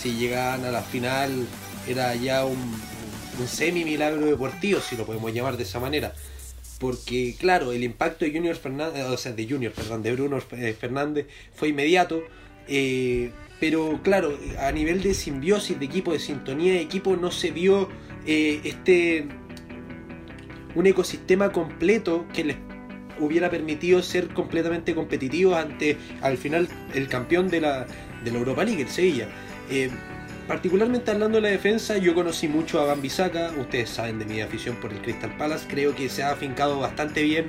Si 0.00 0.12
llegaban 0.14 0.64
a 0.64 0.70
la 0.70 0.82
final 0.82 1.46
era 1.86 2.14
ya 2.14 2.44
un, 2.44 2.58
semi 3.46 3.84
milagro 3.84 4.26
deportivo, 4.26 4.80
si 4.80 4.96
lo 4.96 5.04
podemos 5.04 5.32
llamar 5.32 5.56
de 5.56 5.64
esa 5.64 5.80
manera. 5.80 6.14
Porque 6.78 7.36
claro, 7.38 7.72
el 7.72 7.84
impacto 7.84 8.24
de 8.24 8.32
Junior 8.32 8.56
Fernández, 8.56 9.04
o 9.04 9.16
sea, 9.18 9.32
de 9.32 9.46
Junior, 9.46 9.72
perdón, 9.72 10.02
de 10.02 10.12
Bruno 10.12 10.38
eh, 10.52 10.74
Fernández 10.78 11.26
fue 11.54 11.68
inmediato. 11.68 12.22
Eh, 12.68 13.32
pero 13.58 14.00
claro, 14.02 14.38
a 14.58 14.72
nivel 14.72 15.02
de 15.02 15.12
simbiosis 15.12 15.78
de 15.78 15.84
equipo, 15.84 16.12
de 16.12 16.20
sintonía 16.20 16.72
de 16.72 16.80
equipo, 16.80 17.16
no 17.16 17.30
se 17.30 17.50
vio 17.50 17.90
eh, 18.26 18.60
este 18.64 19.28
un 20.74 20.86
ecosistema 20.86 21.50
completo 21.50 22.26
que 22.32 22.44
les 22.44 22.56
hubiera 23.18 23.50
permitido 23.50 24.02
ser 24.02 24.28
completamente 24.28 24.94
competitivos 24.94 25.56
ante 25.56 25.96
al 26.22 26.38
final 26.38 26.68
el 26.94 27.08
campeón 27.08 27.48
de 27.48 27.60
la, 27.60 27.86
de 28.24 28.30
la 28.30 28.38
Europa 28.38 28.64
League, 28.64 28.82
el 28.82 28.88
Sevilla. 28.88 29.28
Eh, 29.70 29.90
particularmente 30.50 31.12
hablando 31.12 31.36
de 31.36 31.42
la 31.42 31.48
defensa, 31.50 31.96
yo 31.96 32.12
conocí 32.12 32.48
mucho 32.48 32.80
a 32.80 32.84
Bambisaka, 32.84 33.52
ustedes 33.56 33.88
saben 33.88 34.18
de 34.18 34.24
mi 34.24 34.40
afición 34.40 34.74
por 34.80 34.92
el 34.92 35.00
Crystal 35.00 35.30
Palace, 35.36 35.64
creo 35.68 35.94
que 35.94 36.08
se 36.08 36.24
ha 36.24 36.32
afincado 36.32 36.80
bastante 36.80 37.22
bien 37.22 37.46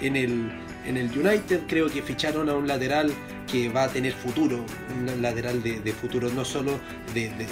en 0.00 0.16
el, 0.16 0.50
en 0.84 0.96
el 0.96 1.16
United, 1.16 1.60
creo 1.68 1.88
que 1.88 2.02
ficharon 2.02 2.48
a 2.48 2.54
un 2.54 2.66
lateral 2.66 3.12
que 3.46 3.68
va 3.68 3.84
a 3.84 3.88
tener 3.88 4.14
futuro, 4.14 4.66
un 4.98 5.22
lateral 5.22 5.62
de, 5.62 5.92
futuro 5.92 6.28
no 6.30 6.44
solo 6.44 6.72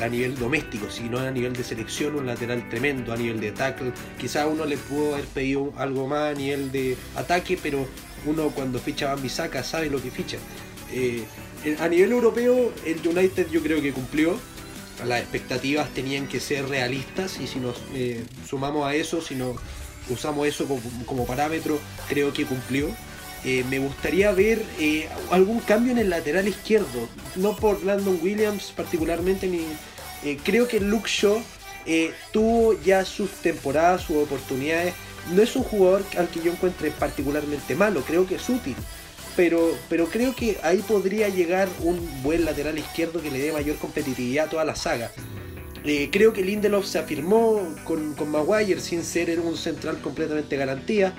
a 0.02 0.08
nivel 0.08 0.37
doméstico, 0.37 0.90
sino 0.90 1.20
a 1.20 1.30
nivel 1.30 1.52
de 1.52 1.62
selección, 1.62 2.16
un 2.16 2.26
lateral 2.26 2.68
tremendo, 2.68 3.12
a 3.12 3.16
nivel 3.16 3.38
de 3.38 3.52
tackle. 3.52 3.92
Quizá 4.18 4.48
uno 4.48 4.64
le 4.64 4.78
pudo 4.78 5.14
haber 5.14 5.26
pedido 5.26 5.72
algo 5.76 6.08
más 6.08 6.32
a 6.32 6.34
nivel 6.34 6.72
de 6.72 6.96
ataque, 7.14 7.56
pero 7.62 7.87
uno 8.26 8.48
cuando 8.48 8.80
ficha 8.80 9.12
a 9.12 9.28
saca 9.28 9.62
sabe 9.62 9.90
lo 9.90 10.02
que 10.02 10.11
ficha. 10.11 10.38
Eh, 10.92 11.22
a 11.78 11.87
nivel 11.87 12.11
europeo, 12.11 12.72
el 12.84 13.06
United 13.06 13.48
yo 13.48 13.62
creo 13.62 13.80
que 13.80 13.92
cumplió. 13.92 14.37
Las 15.06 15.20
expectativas 15.20 15.88
tenían 15.90 16.26
que 16.26 16.40
ser 16.40 16.68
realistas 16.68 17.38
y 17.40 17.46
si 17.46 17.61
nos 17.61 17.76
eh, 17.94 18.24
sumamos 18.48 18.87
a 18.87 18.94
eso, 18.94 19.20
si 19.20 19.34
nos 19.34 19.56
usamos 20.08 20.46
eso 20.46 20.66
como 21.06 21.26
parámetro, 21.26 21.78
creo 22.08 22.32
que 22.32 22.44
cumplió. 22.44 22.88
Eh, 23.44 23.64
me 23.70 23.78
gustaría 23.78 24.32
ver 24.32 24.64
eh, 24.80 25.08
algún 25.30 25.61
cambio 25.61 25.92
en 25.92 25.98
el 25.98 26.11
lateral 26.11 26.48
izquierdo. 26.48 27.08
No 27.37 27.54
por 27.54 27.84
Landon 27.84 28.18
Williams 28.20 28.72
particularmente, 28.76 29.46
ni 29.46 29.64
creo 30.44 30.66
que 30.66 30.80
Luke 30.80 31.08
Shaw 31.08 31.40
tuvo 32.32 32.78
ya 32.82 33.04
sus 33.04 33.30
temporadas, 33.30 34.02
sus 34.02 34.16
oportunidades. 34.16 34.94
No 35.32 35.42
es 35.42 35.54
un 35.54 35.62
jugador 35.62 36.04
al 36.16 36.28
que 36.28 36.40
yo 36.40 36.50
encuentre 36.50 36.90
particularmente 36.90 37.76
malo, 37.76 38.02
creo 38.02 38.26
que 38.26 38.34
es 38.37 38.48
útil. 38.48 38.74
Pero, 39.38 39.70
pero 39.88 40.07
creo 40.07 40.35
que 40.35 40.59
ahí 40.64 40.79
podría 40.79 41.29
llegar 41.29 41.68
un 41.85 42.24
buen 42.24 42.44
lateral 42.44 42.77
izquierdo 42.77 43.22
que 43.22 43.31
le 43.31 43.38
dé 43.38 43.53
mayor 43.53 43.77
competitividad 43.77 44.46
a 44.46 44.51
toda 44.51 44.64
la 44.64 44.74
saga. 44.74 45.12
creo 46.11 46.33
que 46.33 46.42
Lindelof 46.42 46.85
se 46.85 46.98
afirmó 46.98 47.62
con, 47.85 48.16
Maguire 48.29 48.81
sin 48.81 49.05
ser 49.05 49.38
un 49.38 49.57
central 49.57 50.01
completamente 50.01 50.57
garantía. 50.57 51.14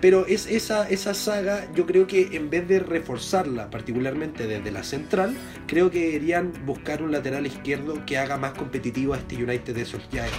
Pero 0.00 0.26
es 0.26 0.46
esa, 0.46 0.88
esa 0.88 1.12
saga, 1.12 1.68
yo 1.74 1.84
creo 1.84 2.06
que 2.06 2.28
en 2.32 2.48
vez 2.48 2.66
de 2.66 2.78
reforzarla, 2.78 3.68
particularmente 3.68 4.46
desde 4.46 4.70
la 4.70 4.82
central, 4.82 5.36
creo 5.66 5.90
que 5.90 6.00
deberían 6.00 6.54
buscar 6.64 7.02
un 7.02 7.12
lateral 7.12 7.46
izquierdo 7.46 8.06
que 8.06 8.16
haga 8.16 8.38
más 8.38 8.52
competitivo 8.52 9.12
a 9.12 9.18
este 9.18 9.36
United 9.36 9.74
de 9.74 9.84
Solskjaer. 9.84 10.32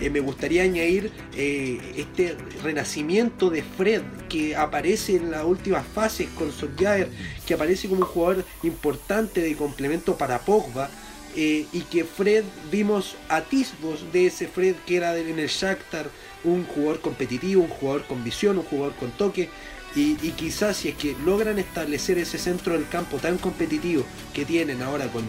Eh, 0.00 0.08
me 0.08 0.20
gustaría 0.20 0.62
añadir 0.62 1.12
eh, 1.36 1.78
este 1.96 2.36
renacimiento 2.62 3.50
de 3.50 3.62
Fred 3.62 4.02
que 4.28 4.56
aparece 4.56 5.16
en 5.16 5.30
las 5.30 5.44
últimas 5.44 5.86
fases 5.86 6.28
con 6.38 6.50
Solskjaer, 6.52 7.08
que 7.46 7.54
aparece 7.54 7.88
como 7.88 8.00
un 8.00 8.06
jugador 8.06 8.44
importante 8.62 9.42
de 9.42 9.54
complemento 9.54 10.16
para 10.16 10.40
Pogba. 10.40 10.88
Eh, 11.36 11.66
y 11.72 11.82
que 11.82 12.02
Fred 12.02 12.42
vimos 12.72 13.14
atisbos 13.28 14.04
de 14.12 14.26
ese 14.26 14.48
Fred 14.48 14.74
que 14.84 14.96
era 14.96 15.16
en 15.16 15.38
el 15.38 15.46
Shakhtar 15.46 16.10
un 16.42 16.64
jugador 16.64 17.00
competitivo, 17.00 17.62
un 17.62 17.68
jugador 17.68 18.04
con 18.08 18.24
visión, 18.24 18.58
un 18.58 18.64
jugador 18.64 18.96
con 18.96 19.12
toque. 19.12 19.48
Y, 19.94 20.14
quizás 20.32 20.76
si 20.76 20.90
es 20.90 20.94
que 20.94 21.16
logran 21.24 21.58
establecer 21.58 22.18
ese 22.18 22.38
centro 22.38 22.74
del 22.74 22.88
campo 22.88 23.18
tan 23.18 23.38
competitivo 23.38 24.04
que 24.32 24.44
tienen 24.44 24.82
ahora 24.82 25.08
con, 25.08 25.24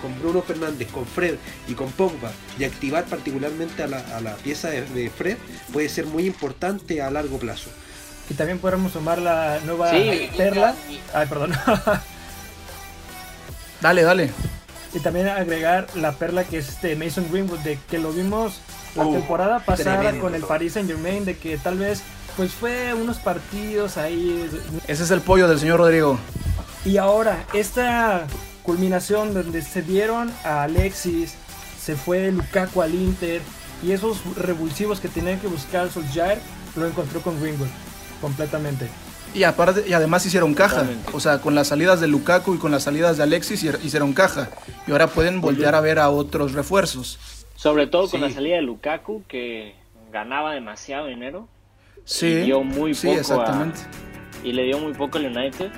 con 0.00 0.18
Bruno 0.20 0.40
Fernández, 0.40 0.90
con 0.90 1.04
Fred 1.04 1.34
y 1.68 1.74
con 1.74 1.90
Pogba 1.92 2.32
y 2.58 2.64
activar 2.64 3.04
particularmente 3.04 3.82
a 3.82 3.86
la, 3.86 4.36
pieza 4.42 4.70
de, 4.70 5.10
Fred 5.10 5.36
puede 5.72 5.90
ser 5.90 6.06
muy 6.06 6.26
importante 6.26 7.02
a 7.02 7.10
largo 7.10 7.38
plazo. 7.38 7.68
Y 8.30 8.34
también 8.34 8.58
podemos 8.58 8.92
sumar 8.92 9.18
la 9.18 9.60
nueva 9.66 9.90
perla. 10.36 10.74
Ay, 11.12 11.26
perdón. 11.26 11.52
dale, 13.82 14.02
dale. 14.02 14.30
Y 14.94 15.00
también 15.00 15.28
agregar 15.28 15.88
la 15.94 16.12
perla 16.12 16.44
que 16.44 16.58
es 16.58 16.68
este 16.68 16.96
Mason 16.96 17.26
Greenwood, 17.30 17.60
de 17.60 17.78
que 17.90 17.98
lo 17.98 18.12
vimos 18.12 18.60
la 18.96 19.06
uh, 19.06 19.12
temporada 19.12 19.60
pasada 19.60 20.18
con 20.18 20.34
el 20.34 20.42
Paris 20.42 20.72
Saint 20.72 20.88
Germain 20.88 21.24
de 21.24 21.36
que 21.36 21.58
tal 21.58 21.78
vez 21.78 22.02
pues 22.36 22.52
fue 22.52 22.94
unos 22.94 23.18
partidos 23.18 23.96
ahí. 23.96 24.48
Ese 24.86 25.02
es 25.02 25.10
el 25.10 25.20
pollo 25.20 25.48
del 25.48 25.58
señor 25.58 25.78
Rodrigo. 25.78 26.18
Y 26.84 26.96
ahora, 26.96 27.44
esta 27.52 28.26
culminación 28.62 29.34
donde 29.34 29.62
se 29.62 29.82
dieron 29.82 30.30
a 30.44 30.62
Alexis, 30.62 31.34
se 31.80 31.96
fue 31.96 32.30
Lukaku 32.30 32.82
al 32.82 32.94
Inter 32.94 33.42
y 33.82 33.92
esos 33.92 34.22
revulsivos 34.36 35.00
que 35.00 35.08
tenían 35.08 35.40
que 35.40 35.46
buscar 35.46 35.90
Solskjaer, 35.90 36.38
lo 36.76 36.86
encontró 36.86 37.20
con 37.20 37.40
Greenwood 37.40 37.68
completamente. 38.20 38.88
Y 39.32 39.44
aparte 39.44 39.84
y 39.88 39.92
además 39.92 40.26
hicieron 40.26 40.54
caja, 40.54 40.86
o 41.12 41.20
sea, 41.20 41.40
con 41.40 41.54
las 41.54 41.68
salidas 41.68 42.00
de 42.00 42.08
Lukaku 42.08 42.54
y 42.54 42.58
con 42.58 42.72
las 42.72 42.82
salidas 42.82 43.16
de 43.16 43.22
Alexis 43.22 43.62
hicieron 43.62 44.12
caja 44.12 44.50
y 44.86 44.90
ahora 44.90 45.06
pueden 45.06 45.40
volver 45.40 45.74
a 45.74 45.80
ver 45.80 45.98
a 45.98 46.10
otros 46.10 46.52
refuerzos. 46.52 47.18
Sobre 47.54 47.86
todo 47.86 48.08
con 48.10 48.22
la 48.22 48.30
salida 48.30 48.56
de 48.56 48.62
Lukaku, 48.62 49.22
que 49.28 49.74
ganaba 50.12 50.52
demasiado 50.54 51.06
dinero. 51.06 51.48
Sí, 52.04 52.26
y 52.26 52.40
dio 52.42 52.62
muy 52.62 52.94
poco 52.94 53.14
exactamente. 53.14 53.80
y 54.42 54.52
le 54.52 54.64
dio 54.64 54.78
muy 54.78 54.92
poco 54.92 55.18
al 55.18 55.26
United. 55.26 55.70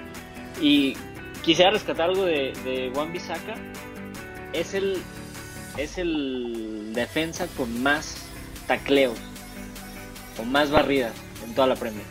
Y 0.60 0.94
quisiera 1.42 1.70
rescatar 1.70 2.10
algo 2.10 2.24
de, 2.24 2.52
de 2.64 2.90
Juan 2.94 3.12
Bisaca. 3.12 3.54
Es 4.52 4.74
el, 4.74 4.98
es 5.76 5.98
el 5.98 6.92
defensa 6.94 7.46
con 7.56 7.82
más 7.82 8.16
tacleos, 8.66 9.18
con 10.36 10.50
más 10.50 10.70
barridas 10.70 11.12
en 11.44 11.54
toda 11.54 11.66
la 11.66 11.76
Premier. 11.76 12.04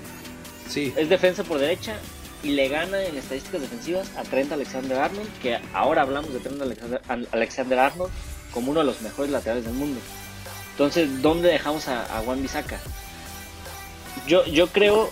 Sí. 0.68 0.94
Es 0.96 1.10
defensa 1.10 1.44
por 1.44 1.60
derecha 1.60 1.96
y 2.44 2.52
le 2.52 2.68
gana 2.70 3.04
en 3.04 3.18
estadísticas 3.18 3.62
defensivas 3.62 4.12
a 4.18 4.24
Trent 4.24 4.52
Alexander 4.52 4.98
Arnold, 4.98 5.30
que 5.42 5.60
ahora 5.74 6.02
hablamos 6.02 6.34
de 6.34 6.40
Trent 6.40 6.62
Alexander 7.32 7.80
Arnold 7.80 8.12
como 8.54 8.72
uno 8.72 8.82
de 8.82 8.86
los 8.86 9.02
mejores 9.02 9.32
laterales 9.32 9.66
del 9.66 9.74
mundo. 9.74 10.00
Entonces, 10.72 11.22
¿dónde 11.22 11.50
dejamos 11.50 11.88
a, 11.88 12.06
Juan 12.26 12.42
Bisaca? 12.42 12.80
Yo, 14.32 14.46
yo 14.46 14.68
creo 14.68 15.12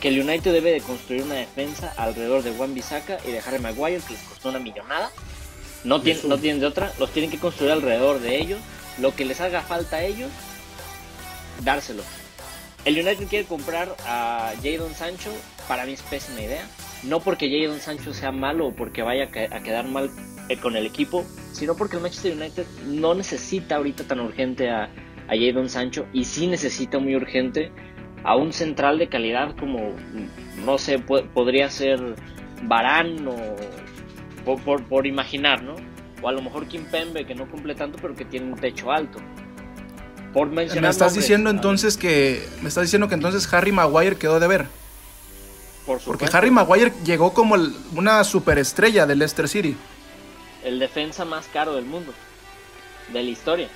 que 0.00 0.08
el 0.08 0.18
United 0.18 0.50
debe 0.50 0.72
de 0.72 0.80
construir 0.80 1.22
una 1.22 1.34
defensa 1.34 1.92
alrededor 1.98 2.42
de 2.42 2.50
Juan 2.50 2.72
Bisaca 2.72 3.18
y 3.28 3.30
de 3.30 3.40
Harry 3.40 3.58
Maguire, 3.58 4.00
que 4.00 4.14
les 4.14 4.22
costó 4.22 4.48
una 4.48 4.58
millonada. 4.58 5.10
No, 5.84 6.00
tienen, 6.00 6.26
no 6.30 6.38
tienen 6.38 6.60
de 6.60 6.66
otra, 6.68 6.90
los 6.98 7.10
tienen 7.10 7.30
que 7.30 7.36
construir 7.36 7.72
alrededor 7.72 8.20
de 8.20 8.40
ellos. 8.40 8.58
Lo 8.98 9.14
que 9.14 9.26
les 9.26 9.42
haga 9.42 9.60
falta 9.60 9.96
a 9.96 10.04
ellos, 10.04 10.30
dárselo. 11.62 12.02
El 12.86 12.94
United 12.94 13.28
quiere 13.28 13.44
comprar 13.44 13.94
a 14.06 14.54
Jadon 14.62 14.94
Sancho, 14.94 15.30
para 15.68 15.84
mí 15.84 15.92
es 15.92 16.00
pésima 16.00 16.40
idea. 16.40 16.66
No 17.02 17.20
porque 17.20 17.50
Jadon 17.50 17.80
Sancho 17.80 18.14
sea 18.14 18.32
malo 18.32 18.68
o 18.68 18.74
porque 18.74 19.02
vaya 19.02 19.24
a 19.24 19.60
quedar 19.60 19.84
mal 19.88 20.10
eh, 20.48 20.56
con 20.56 20.74
el 20.74 20.86
equipo, 20.86 21.26
sino 21.52 21.76
porque 21.76 21.96
el 21.96 22.02
Manchester 22.02 22.32
United 22.32 22.64
no 22.86 23.14
necesita 23.14 23.76
ahorita 23.76 24.04
tan 24.04 24.20
urgente 24.20 24.70
a, 24.70 24.84
a 25.28 25.36
Jadon 25.36 25.68
Sancho 25.68 26.06
y 26.14 26.24
sí 26.24 26.46
necesita 26.46 26.98
muy 26.98 27.14
urgente 27.14 27.70
a 28.24 28.36
un 28.36 28.52
central 28.52 28.98
de 28.98 29.08
calidad 29.08 29.54
como, 29.56 29.92
no 30.64 30.78
sé, 30.78 30.98
podría 30.98 31.70
ser 31.70 32.00
Barán 32.62 33.28
o 33.28 34.56
por, 34.56 35.06
imaginar, 35.06 35.62
¿no? 35.62 35.74
O 36.22 36.28
a 36.28 36.32
lo 36.32 36.42
mejor 36.42 36.66
Kim 36.66 36.84
Pembe 36.86 37.26
que 37.26 37.34
no 37.34 37.48
cumple 37.50 37.74
tanto 37.74 37.98
pero 38.00 38.14
que 38.14 38.24
tiene 38.24 38.52
un 38.52 38.58
techo 38.58 38.90
alto. 38.90 39.18
Por 40.32 40.48
mencionar 40.48 40.82
me 40.82 40.88
estás 40.88 41.14
diciendo 41.14 41.50
entonces 41.50 41.96
que 41.96 42.44
me 42.62 42.68
estás 42.68 42.84
diciendo 42.84 43.08
que 43.08 43.14
entonces 43.14 43.52
Harry 43.52 43.72
Maguire 43.72 44.16
quedó 44.16 44.40
de 44.40 44.48
ver. 44.48 44.66
Por 45.86 46.00
Porque 46.00 46.26
Harry 46.32 46.50
Maguire 46.50 46.92
llegó 47.04 47.34
como 47.34 47.56
una 47.94 48.24
superestrella 48.24 49.06
del 49.06 49.18
Leicester 49.18 49.48
City 49.48 49.76
el 50.64 50.78
defensa 50.78 51.24
más 51.24 51.46
caro 51.52 51.74
del 51.74 51.84
mundo, 51.84 52.12
de 53.12 53.22
la 53.22 53.30
historia. 53.30 53.68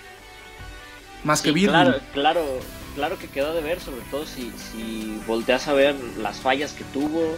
más 1.23 1.43
que 1.43 1.53
Virgil. 1.53 1.71
Claro, 1.71 2.01
claro, 2.13 2.45
claro 2.99 3.17
que 3.17 3.29
quedó 3.29 3.55
de 3.55 3.61
ver, 3.61 3.79
sobre 3.79 4.01
todo 4.11 4.27
si, 4.27 4.51
si 4.73 5.23
volteas 5.25 5.69
a 5.69 5.73
ver 5.73 5.95
las 6.21 6.39
fallas 6.39 6.73
que 6.73 6.83
tuvo, 6.83 7.37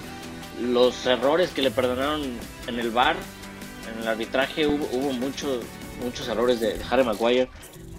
los 0.59 1.05
errores 1.05 1.51
que 1.51 1.61
le 1.61 1.71
perdonaron 1.71 2.23
en 2.67 2.79
el 2.79 2.91
bar, 2.91 3.15
en 3.93 4.03
el 4.03 4.09
arbitraje 4.09 4.67
hubo, 4.67 5.13
muchos 5.13 6.29
errores 6.29 6.61
de, 6.61 6.81
Harry 6.89 7.05
Maguire 7.05 7.51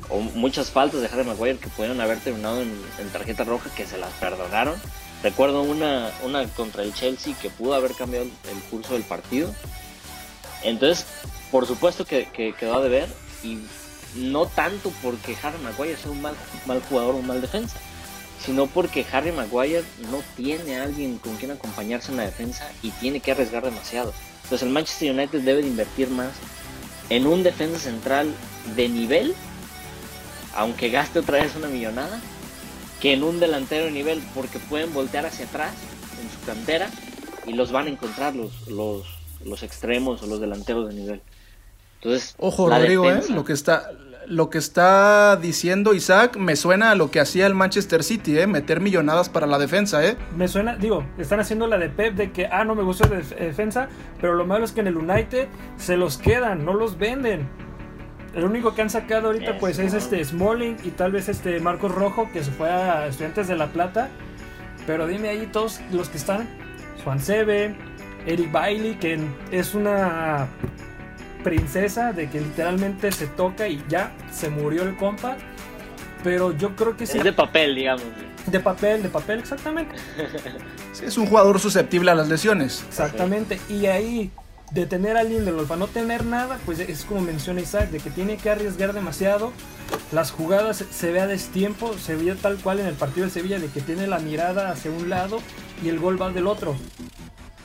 o 0.09 0.21
muchas 0.21 0.71
faltas 0.71 1.01
de 1.01 1.07
Harry 1.07 1.23
Maguire 1.23 1.59
que 1.59 1.67
pudieron 1.67 2.01
haber 2.01 2.19
terminado 2.19 2.63
en, 2.63 2.73
tarjeta 3.13 3.43
roja 3.43 3.69
que 3.75 3.85
se 3.85 3.99
las 3.99 4.11
perdonaron. 4.13 4.73
Recuerdo 5.21 5.61
una, 5.61 6.09
una 6.23 6.43
contra 6.47 6.81
el 6.81 6.95
Chelsea 6.95 7.35
que 7.39 7.51
pudo 7.51 7.75
haber 7.75 7.93
cambiado 7.93 8.25
el, 8.25 8.61
curso 8.71 8.93
del 8.93 9.03
partido. 9.03 9.53
Entonces, 10.63 11.05
por 11.51 11.67
supuesto 11.67 12.05
que, 12.05 12.27
quedó 12.59 12.81
de 12.81 12.89
ver 12.89 13.09
y 13.43 13.59
no 14.15 14.45
tanto 14.45 14.91
porque 15.01 15.35
Harry 15.41 15.57
Maguire 15.59 15.97
sea 15.97 16.11
un 16.11 16.21
mal, 16.21 16.35
jugador 16.89 17.15
o 17.15 17.17
un 17.19 17.27
mal 17.27 17.41
defensa, 17.41 17.77
sino 18.43 18.67
porque 18.67 19.05
Harry 19.11 19.31
Maguire 19.31 19.83
no 20.09 20.21
tiene 20.35 20.79
a 20.79 20.83
alguien 20.83 21.17
con 21.17 21.35
quien 21.37 21.51
acompañarse 21.51 22.11
en 22.11 22.17
la 22.17 22.23
defensa 22.23 22.69
y 22.81 22.91
tiene 22.91 23.19
que 23.19 23.31
arriesgar 23.31 23.63
demasiado. 23.63 24.13
Entonces 24.43 24.67
el 24.67 24.73
Manchester 24.73 25.11
United 25.11 25.41
debe 25.41 25.61
de 25.61 25.67
invertir 25.67 26.09
más 26.09 26.31
en 27.09 27.27
un 27.27 27.43
defensa 27.43 27.79
central 27.79 28.33
de 28.75 28.89
nivel, 28.89 29.35
aunque 30.55 30.89
gaste 30.89 31.19
otra 31.19 31.41
vez 31.41 31.55
una 31.55 31.67
millonada, 31.67 32.19
que 32.99 33.13
en 33.13 33.23
un 33.23 33.39
delantero 33.39 33.85
de 33.85 33.91
nivel, 33.91 34.21
porque 34.33 34.59
pueden 34.59 34.93
voltear 34.93 35.25
hacia 35.25 35.45
atrás 35.45 35.73
en 36.21 36.29
su 36.29 36.45
cantera 36.45 36.89
y 37.45 37.53
los 37.53 37.71
van 37.71 37.87
a 37.87 37.89
encontrar 37.89 38.35
los, 38.35 38.67
los, 38.67 39.05
los 39.43 39.63
extremos 39.63 40.21
o 40.21 40.27
los 40.27 40.39
delanteros 40.39 40.89
de 40.89 40.95
nivel. 40.95 41.21
Entonces, 42.01 42.35
ojo, 42.39 42.69
Rodrigo, 42.69 43.09
¿eh? 43.09 43.21
lo 43.29 43.45
que 43.45 43.53
está 43.53 43.91
lo 44.27 44.49
que 44.49 44.59
está 44.59 45.35
diciendo 45.35 45.93
Isaac 45.93 46.37
me 46.37 46.55
suena 46.55 46.91
a 46.91 46.95
lo 46.95 47.11
que 47.11 47.19
hacía 47.19 47.45
el 47.47 47.53
Manchester 47.53 48.03
City, 48.03 48.39
¿eh? 48.39 48.47
meter 48.47 48.79
millonadas 48.79 49.29
para 49.29 49.45
la 49.45 49.59
defensa. 49.59 50.05
¿eh? 50.05 50.15
Me 50.37 50.47
suena, 50.47 50.77
digo, 50.77 51.03
están 51.17 51.39
haciendo 51.41 51.67
la 51.67 51.77
de 51.77 51.89
Pep 51.89 52.15
de 52.15 52.31
que, 52.31 52.47
ah, 52.47 52.63
no 52.63 52.73
me 52.73 52.83
gusta 52.83 53.09
la 53.09 53.17
defensa, 53.17 53.89
pero 54.21 54.33
lo 54.35 54.45
malo 54.45 54.63
es 54.63 54.71
que 54.71 54.79
en 54.79 54.87
el 54.87 54.97
United 54.97 55.47
se 55.77 55.97
los 55.97 56.17
quedan, 56.17 56.63
no 56.65 56.73
los 56.73 56.97
venden. 56.97 57.49
El 58.33 58.45
único 58.45 58.73
que 58.73 58.81
han 58.81 58.89
sacado 58.89 59.27
ahorita 59.27 59.57
pues 59.59 59.77
es 59.77 59.93
este 59.93 60.23
Smalling 60.23 60.77
y 60.85 60.91
tal 60.91 61.11
vez 61.11 61.27
este 61.27 61.59
Marcos 61.59 61.93
Rojo 61.93 62.29
que 62.31 62.41
se 62.41 62.51
fue 62.51 62.69
a 62.69 63.07
Estudiantes 63.07 63.49
de 63.49 63.57
La 63.57 63.67
Plata. 63.67 64.09
Pero 64.87 65.05
dime 65.05 65.27
ahí 65.27 65.49
todos 65.51 65.81
los 65.91 66.07
que 66.07 66.17
están. 66.17 66.47
Juan 67.03 67.19
Sebe, 67.19 67.75
Eric 68.25 68.51
Bailey, 68.51 68.95
que 68.95 69.19
es 69.51 69.75
una 69.75 70.47
princesa 71.43 72.13
de 72.13 72.29
que 72.29 72.39
literalmente 72.39 73.11
se 73.11 73.27
toca 73.27 73.67
y 73.67 73.83
ya 73.89 74.11
se 74.31 74.49
murió 74.49 74.83
el 74.83 74.95
compa. 74.97 75.37
Pero 76.23 76.55
yo 76.55 76.75
creo 76.75 76.95
que 76.95 77.05
sí. 77.05 77.17
Es 77.17 77.23
de 77.23 77.33
papel, 77.33 77.75
digamos. 77.75 78.03
De 78.45 78.59
papel, 78.59 79.03
de 79.03 79.09
papel, 79.09 79.39
exactamente. 79.39 79.95
es 81.03 81.17
un 81.17 81.25
jugador 81.25 81.59
susceptible 81.59 82.11
a 82.11 82.15
las 82.15 82.27
lesiones. 82.27 82.83
Exactamente. 82.87 83.59
Y 83.69 83.87
ahí, 83.87 84.31
de 84.71 84.85
tener 84.85 85.17
a 85.17 85.23
Lindelof 85.23 85.67
para 85.67 85.79
no 85.79 85.87
tener 85.87 86.25
nada, 86.25 86.59
pues 86.65 86.79
es 86.79 87.05
como 87.05 87.21
menciona 87.21 87.61
Isaac, 87.61 87.89
de 87.89 87.99
que 87.99 88.09
tiene 88.09 88.37
que 88.37 88.49
arriesgar 88.49 88.93
demasiado. 88.93 89.51
Las 90.11 90.31
jugadas 90.31 90.83
se 90.89 91.11
ve 91.11 91.21
a 91.21 91.27
destiempo, 91.27 91.97
se 91.97 92.15
ve 92.15 92.35
tal 92.35 92.57
cual 92.57 92.79
en 92.79 92.87
el 92.87 92.95
partido 92.95 93.25
de 93.25 93.31
Sevilla, 93.31 93.59
de 93.59 93.67
que 93.67 93.81
tiene 93.81 94.07
la 94.07 94.19
mirada 94.19 94.71
hacia 94.71 94.91
un 94.91 95.09
lado 95.09 95.39
y 95.83 95.89
el 95.89 95.99
gol 95.99 96.21
va 96.21 96.29
del 96.29 96.47
otro. 96.47 96.75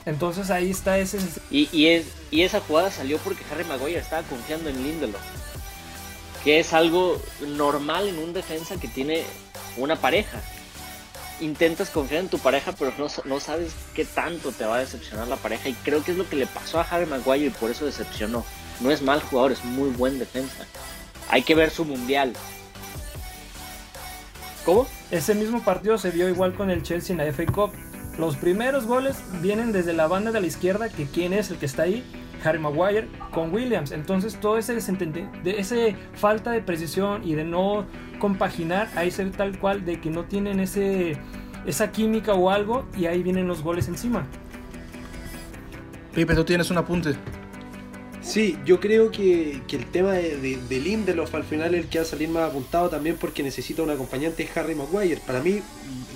Entonces 0.07 0.51
ahí 0.51 0.71
está 0.71 0.99
ese. 0.99 1.19
Y, 1.51 1.69
y, 1.73 1.89
es, 1.89 2.07
y 2.31 2.43
esa 2.43 2.61
jugada 2.61 2.91
salió 2.91 3.19
porque 3.19 3.45
Harry 3.51 3.65
Maguire 3.65 3.99
estaba 3.99 4.23
confiando 4.23 4.71
en 4.71 4.83
Lindelof. 4.83 5.21
Que 6.45 6.61
es 6.61 6.73
algo 6.73 7.21
normal 7.41 8.09
en 8.09 8.19
un 8.19 8.33
defensa 8.33 8.77
que 8.77 8.87
tiene 8.87 9.25
una 9.77 9.97
pareja. 9.97 10.41
Intentas 11.41 11.91
confiar 11.91 12.23
en 12.23 12.29
tu 12.29 12.39
pareja, 12.39 12.73
pero 12.73 12.93
no, 12.97 13.09
no 13.25 13.41
sabes 13.41 13.73
qué 13.95 14.05
tanto 14.05 14.53
te 14.53 14.65
va 14.65 14.77
a 14.77 14.81
decepcionar 14.81 15.27
la 15.27 15.37
pareja. 15.37 15.69
Y 15.69 15.75
creo 15.75 16.05
que 16.05 16.13
es 16.13 16.17
lo 16.17 16.29
que 16.29 16.37
le 16.37 16.47
pasó 16.47 16.79
a 16.79 16.83
Harry 16.83 17.07
Maguire 17.07 17.47
y 17.47 17.51
por 17.51 17.73
eso 17.73 17.85
decepcionó. 17.85 18.45
No 18.81 18.93
es 18.93 19.03
mal 19.03 19.21
jugador, 19.21 19.53
es 19.53 19.65
muy 19.65 19.91
buen 19.91 20.21
defensa. 20.21 20.67
Hay 21.29 21.43
que 21.43 21.57
ver 21.57 21.71
su 21.71 21.85
mundial. 21.85 22.33
¿Cómo? 24.65 24.87
Ese 25.11 25.35
mismo 25.35 25.63
partido 25.65 25.99
se 25.99 26.11
vio 26.11 26.29
igual 26.29 26.55
con 26.55 26.71
el 26.71 26.85
Chelsea 26.85 27.13
en 27.13 27.19
la 27.19 27.33
FA 27.33 27.47
Cup 27.47 27.73
los 28.19 28.37
primeros 28.37 28.87
goles 28.87 29.17
vienen 29.43 29.73
desde 29.73 29.93
la 29.93 30.07
banda 30.07 30.33
de 30.33 30.41
la 30.41 30.47
izquierda, 30.47 30.89
que 30.89 31.07
quién 31.07 31.33
es 31.33 31.51
el 31.51 31.59
que 31.59 31.67
está 31.67 31.83
ahí, 31.83 32.05
Harry 32.45 32.59
Maguire 32.59 33.09
con 33.31 33.53
Williams. 33.53 33.93
Entonces 33.93 34.39
todo 34.41 34.59
ese 34.59 34.75
de 34.75 35.59
ese 35.59 35.97
falta 36.15 36.53
de 36.53 36.61
precisión 36.61 37.27
y 37.27 37.35
de 37.35 37.45
no 37.45 37.87
compaginar, 38.19 38.89
ahí 38.97 39.11
se 39.11 39.25
ve 39.25 39.31
tal 39.31 39.59
cual 39.59 39.85
de 39.85 40.01
que 40.01 40.11
no 40.11 40.25
tienen 40.25 40.61
ese 40.61 41.17
esa 41.67 41.91
química 41.91 42.33
o 42.35 42.51
algo 42.51 42.87
y 42.97 43.07
ahí 43.07 43.23
vienen 43.23 43.49
los 43.49 43.63
goles 43.63 43.89
encima. 43.89 44.27
Pipe, 46.15 46.35
tú 46.35 46.45
tienes 46.45 46.71
un 46.71 46.79
apunte. 46.79 47.15
Sí, 48.23 48.59
yo 48.65 48.81
creo 48.81 49.13
que, 49.13 49.61
el 49.71 49.87
tema 49.87 50.13
de, 50.13 50.59
de, 50.69 50.81
Lindelof 50.81 51.33
al 51.35 51.45
final 51.45 51.75
es 51.75 51.85
el 51.85 51.89
que 51.89 51.99
va 51.99 52.03
a 52.03 52.07
salir 52.07 52.29
más 52.29 52.51
apuntado 52.51 52.89
también 52.89 53.17
porque 53.21 53.43
necesita 53.43 53.83
un 53.83 53.91
acompañante 53.91 54.49
Harry 54.55 54.75
Maguire. 54.75 55.21
Para 55.25 55.41
mí, 55.41 55.61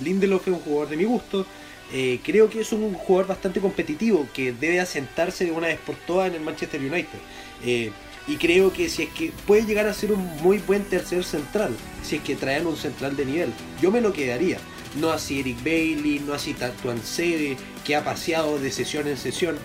Lindelof 0.03 0.47
es 0.47 0.53
un 0.53 0.59
jugador 0.59 0.89
de 0.89 0.97
mi 0.97 1.05
gusto, 1.05 1.45
eh, 1.93 2.19
creo 2.23 2.49
que 2.49 2.61
es 2.61 2.71
un 2.71 2.93
jugador 2.93 3.27
bastante 3.27 3.59
competitivo 3.59 4.27
que 4.33 4.53
debe 4.53 4.79
asentarse 4.79 5.45
de 5.45 5.51
una 5.51 5.67
vez 5.67 5.79
por 5.79 5.95
todas 5.95 6.29
en 6.29 6.35
el 6.35 6.41
Manchester 6.41 6.79
United. 6.79 7.19
Eh, 7.65 7.91
y 8.27 8.37
creo 8.37 8.71
que 8.71 8.87
si 8.87 9.03
es 9.03 9.09
que 9.09 9.31
puede 9.45 9.65
llegar 9.65 9.87
a 9.87 9.93
ser 9.93 10.11
un 10.11 10.25
muy 10.41 10.59
buen 10.59 10.83
tercer 10.83 11.23
central, 11.23 11.75
si 12.03 12.17
es 12.17 12.21
que 12.21 12.35
traen 12.35 12.67
un 12.67 12.77
central 12.77 13.17
de 13.17 13.25
nivel, 13.25 13.53
yo 13.81 13.91
me 13.91 13.99
lo 13.99 14.13
quedaría. 14.13 14.57
No 14.99 15.09
así 15.11 15.39
Eric 15.39 15.63
Bailey, 15.63 16.19
no 16.19 16.33
así 16.33 16.53
Tatuan 16.53 17.01
Sede, 17.01 17.57
que 17.85 17.95
ha 17.95 18.03
paseado 18.03 18.59
de 18.59 18.71
sesión 18.71 19.07
en 19.07 19.17
sesión. 19.17 19.57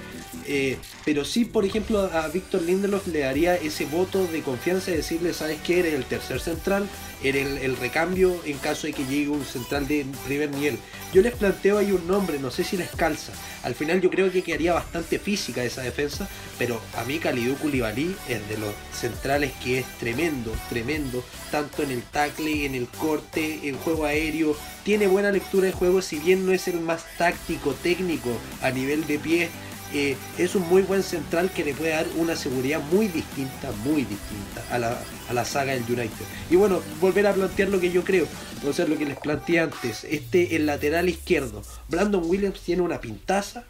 Eh, 0.48 0.78
pero 1.04 1.24
sí, 1.24 1.44
por 1.44 1.64
ejemplo, 1.64 2.00
a 2.00 2.28
Víctor 2.28 2.62
Lindelof 2.62 3.06
le 3.08 3.20
daría 3.20 3.56
ese 3.56 3.84
voto 3.86 4.26
de 4.26 4.42
confianza 4.42 4.90
y 4.90 4.96
decirle, 4.96 5.32
¿sabes 5.32 5.58
qué? 5.64 5.80
Eres 5.80 5.94
el 5.94 6.04
tercer 6.04 6.40
central, 6.40 6.88
eres 7.22 7.62
el, 7.62 7.76
recambio 7.76 8.40
en 8.44 8.58
caso 8.58 8.86
de 8.86 8.92
que 8.92 9.04
llegue 9.04 9.28
un 9.28 9.44
central 9.44 9.88
de 9.88 10.06
primer 10.26 10.50
nivel. 10.50 10.78
Yo 11.12 11.22
les 11.22 11.34
planteo 11.34 11.78
ahí 11.78 11.92
un 11.92 12.06
nombre, 12.06 12.38
no 12.38 12.50
sé 12.50 12.64
si 12.64 12.76
les 12.76 12.90
calza. 12.90 13.32
Al 13.62 13.74
final 13.74 14.00
yo 14.00 14.10
creo 14.10 14.30
que 14.30 14.42
quedaría 14.42 14.72
bastante 14.72 15.18
física 15.18 15.64
esa 15.64 15.82
defensa, 15.82 16.28
pero 16.58 16.80
a 16.96 17.04
mí 17.04 17.18
Kalidou 17.18 17.56
Koulibaly 17.56 18.14
es 18.28 18.48
de 18.48 18.58
los 18.58 18.74
centrales 18.92 19.52
que 19.62 19.80
es 19.80 19.86
tremendo, 19.98 20.52
tremendo, 20.68 21.24
tanto 21.50 21.82
en 21.82 21.90
el 21.90 22.02
tackle, 22.02 22.66
en 22.66 22.74
el 22.74 22.86
corte, 22.86 23.68
en 23.68 23.76
juego 23.78 24.04
aéreo, 24.04 24.56
tiene 24.84 25.08
buena 25.08 25.32
lectura 25.32 25.66
de 25.66 25.72
juego, 25.72 26.02
si 26.02 26.18
bien 26.18 26.46
no 26.46 26.52
es 26.52 26.68
el 26.68 26.80
más 26.80 27.04
táctico, 27.18 27.74
técnico 27.74 28.30
a 28.62 28.70
nivel 28.70 29.06
de 29.06 29.18
pie, 29.18 29.48
eh, 29.94 30.16
es 30.38 30.54
un 30.54 30.68
muy 30.68 30.82
buen 30.82 31.02
central 31.02 31.50
que 31.52 31.64
le 31.64 31.74
puede 31.74 31.90
dar 31.90 32.06
una 32.16 32.36
seguridad 32.36 32.80
muy 32.92 33.08
distinta, 33.08 33.70
muy 33.84 34.02
distinta 34.02 34.64
a 34.70 34.78
la, 34.78 34.98
a 35.28 35.32
la 35.32 35.44
saga 35.44 35.72
del 35.72 35.84
United. 35.84 36.24
Y 36.50 36.56
bueno, 36.56 36.80
volver 37.00 37.26
a 37.26 37.34
plantear 37.34 37.68
lo 37.68 37.80
que 37.80 37.90
yo 37.90 38.04
creo, 38.04 38.26
o 38.66 38.72
sea, 38.72 38.86
lo 38.86 38.98
que 38.98 39.06
les 39.06 39.16
planteé 39.16 39.60
antes, 39.60 40.04
este 40.04 40.56
el 40.56 40.66
lateral 40.66 41.08
izquierdo. 41.08 41.62
Brandon 41.88 42.22
Williams 42.24 42.60
tiene 42.60 42.82
una 42.82 43.00
pintaza, 43.00 43.64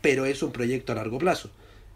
pero 0.00 0.26
es 0.26 0.42
un 0.42 0.52
proyecto 0.52 0.92
a 0.92 0.96
largo 0.96 1.18
plazo. 1.18 1.50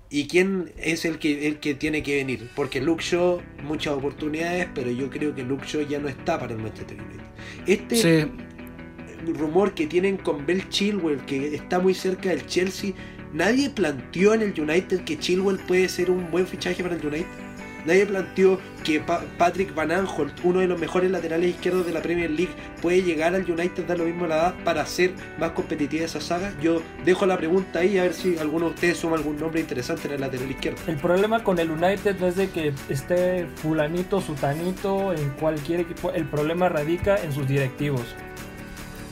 ¿Y 0.09 0.29
quién 0.29 0.73
es 0.79 1.05
el 1.05 1.19
que, 1.19 1.49
el 1.49 1.59
que 1.59 1.75
tiene 1.75 2.03
que 2.03 2.17
venir? 2.17 2.49
Porque 2.55 2.81
Luke 2.81 3.03
Shaw, 3.03 3.43
muchas 3.65 3.95
oportunidades, 3.95 4.69
pero 4.73 4.91
yo 4.91 5.11
creo 5.11 5.35
que 5.35 5.43
Luke 5.43 5.67
Shaw 5.67 5.83
ya 5.89 5.99
no 5.99 6.09
está 6.09 6.39
para 6.39 6.53
el 6.53 6.61
Manchester 6.61 6.97
United. 7.01 7.25
Este 7.67 8.31
rumor 9.35 9.75
que 9.75 9.89
tienen 9.89 10.17
con 10.17 10.47
Bell 10.47 10.69
Chilwell, 10.69 11.25
que 11.25 11.57
está 11.57 11.81
muy 11.81 11.93
cerca 11.95 12.29
del 12.29 12.47
Chelsea, 12.47 12.93
Nadie 13.33 13.71
planteó 13.71 14.35
en 14.35 14.43
el 14.43 14.61
United 14.61 15.05
que 15.05 15.19
Chilwell 15.19 15.59
puede 15.59 15.89
ser 15.89 16.11
un 16.11 16.31
buen 16.31 16.47
fichaje 16.47 16.83
para 16.83 16.97
el 16.97 17.07
United. 17.07 17.27
Nadie 17.87 18.05
planteó 18.05 18.59
que 18.83 19.01
Patrick 19.39 19.73
Van 19.73 19.93
Aanholt, 19.93 20.33
uno 20.43 20.59
de 20.59 20.67
los 20.67 20.79
mejores 20.79 21.09
laterales 21.09 21.51
izquierdos 21.51 21.87
de 21.87 21.93
la 21.93 22.03
Premier 22.03 22.29
League, 22.29 22.53
puede 22.83 23.03
llegar 23.03 23.33
al 23.37 23.49
United, 23.49 23.87
dar 23.87 23.99
lo 23.99 24.05
mismo 24.05 24.25
a 24.25 24.29
la 24.29 24.37
edad 24.37 24.55
para 24.65 24.85
ser 24.87 25.13
más 25.39 25.53
competitiva 25.53 26.05
esa 26.05 26.21
saga. 26.21 26.53
Yo 26.61 26.83
dejo 27.05 27.27
la 27.27 27.37
pregunta 27.37 27.79
ahí 27.79 27.97
a 27.99 28.03
ver 28.03 28.15
si 28.15 28.39
alguno 28.39 28.67
de 28.67 28.75
ustedes 28.75 28.99
suma 28.99 29.17
algún 29.17 29.39
nombre 29.39 29.61
interesante 29.61 30.09
en 30.09 30.15
el 30.15 30.21
lateral 30.21 30.51
izquierdo. 30.51 30.81
El 30.89 30.97
problema 30.97 31.45
con 31.45 31.61
el 31.61 31.71
United 31.71 32.17
no 32.19 32.27
es 32.27 32.35
de 32.35 32.51
que 32.51 32.73
esté 32.89 33.47
fulanito, 33.55 34.21
sutanito 34.21 35.13
en 35.13 35.31
cualquier 35.31 35.81
equipo. 35.81 36.11
El 36.11 36.25
problema 36.25 36.69
radica 36.69 37.17
en 37.23 37.33
sus 37.33 37.47
directivos. 37.47 38.03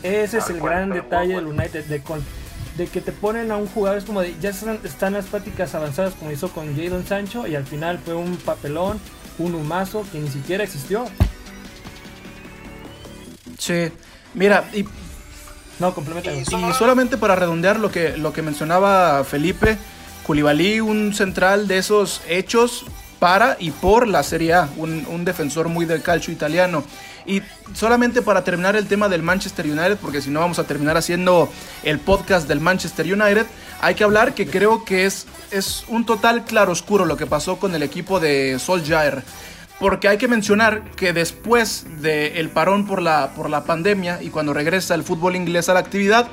Ese 0.02 0.38
es 0.38 0.50
el 0.50 0.60
gran 0.60 0.90
detalle 0.90 1.36
del 1.36 1.46
United 1.46 1.84
de 1.84 2.00
con 2.00 2.20
de 2.76 2.86
que 2.86 3.00
te 3.00 3.12
ponen 3.12 3.50
a 3.50 3.56
un 3.56 3.66
jugador, 3.66 3.98
es 3.98 4.04
como 4.04 4.20
de 4.20 4.34
ya 4.40 4.50
están, 4.50 5.12
las 5.12 5.26
prácticas 5.26 5.74
avanzadas 5.74 6.14
como 6.14 6.30
hizo 6.30 6.50
con 6.50 6.76
Jadon 6.76 7.06
Sancho 7.06 7.46
y 7.46 7.54
al 7.54 7.64
final 7.64 7.98
fue 8.04 8.14
un 8.14 8.36
papelón, 8.36 9.00
un 9.38 9.54
humazo 9.54 10.04
que 10.10 10.18
ni 10.18 10.28
siquiera 10.28 10.64
existió. 10.64 11.04
Sí, 13.58 13.90
mira, 14.34 14.64
y, 14.72 14.84
no, 15.78 15.94
complementa. 15.94 16.32
Y, 16.32 16.44
solamente 16.44 17.16
para 17.16 17.36
redondear 17.36 17.78
lo 17.78 17.90
que, 17.90 18.16
lo 18.16 18.32
que 18.32 18.42
mencionaba 18.42 19.22
Felipe, 19.24 19.78
Culibalí, 20.26 20.80
un 20.80 21.14
central 21.14 21.68
de 21.68 21.78
esos 21.78 22.22
hechos 22.28 22.86
para 23.24 23.56
y 23.58 23.70
por 23.70 24.06
la 24.06 24.22
Serie 24.22 24.52
A, 24.52 24.68
un, 24.76 25.06
un 25.08 25.24
defensor 25.24 25.70
muy 25.70 25.86
del 25.86 26.02
calcio 26.02 26.30
italiano. 26.30 26.84
Y 27.24 27.40
solamente 27.72 28.20
para 28.20 28.44
terminar 28.44 28.76
el 28.76 28.86
tema 28.86 29.08
del 29.08 29.22
Manchester 29.22 29.64
United, 29.64 29.96
porque 29.96 30.20
si 30.20 30.28
no 30.28 30.40
vamos 30.40 30.58
a 30.58 30.64
terminar 30.64 30.98
haciendo 30.98 31.50
el 31.84 32.00
podcast 32.00 32.46
del 32.46 32.60
Manchester 32.60 33.06
United, 33.10 33.46
hay 33.80 33.94
que 33.94 34.04
hablar 34.04 34.34
que 34.34 34.46
creo 34.46 34.84
que 34.84 35.06
es, 35.06 35.26
es 35.50 35.84
un 35.88 36.04
total 36.04 36.44
claroscuro 36.44 37.06
lo 37.06 37.16
que 37.16 37.24
pasó 37.24 37.56
con 37.56 37.74
el 37.74 37.82
equipo 37.82 38.20
de 38.20 38.58
Solskjaer. 38.58 39.22
Porque 39.80 40.08
hay 40.08 40.18
que 40.18 40.28
mencionar 40.28 40.82
que 40.90 41.14
después 41.14 41.86
del 42.02 42.50
parón 42.50 42.86
por 42.86 43.00
la, 43.00 43.32
por 43.34 43.48
la 43.48 43.64
pandemia 43.64 44.22
y 44.22 44.28
cuando 44.28 44.52
regresa 44.52 44.94
el 44.94 45.02
fútbol 45.02 45.34
inglés 45.34 45.70
a 45.70 45.72
la 45.72 45.80
actividad, 45.80 46.28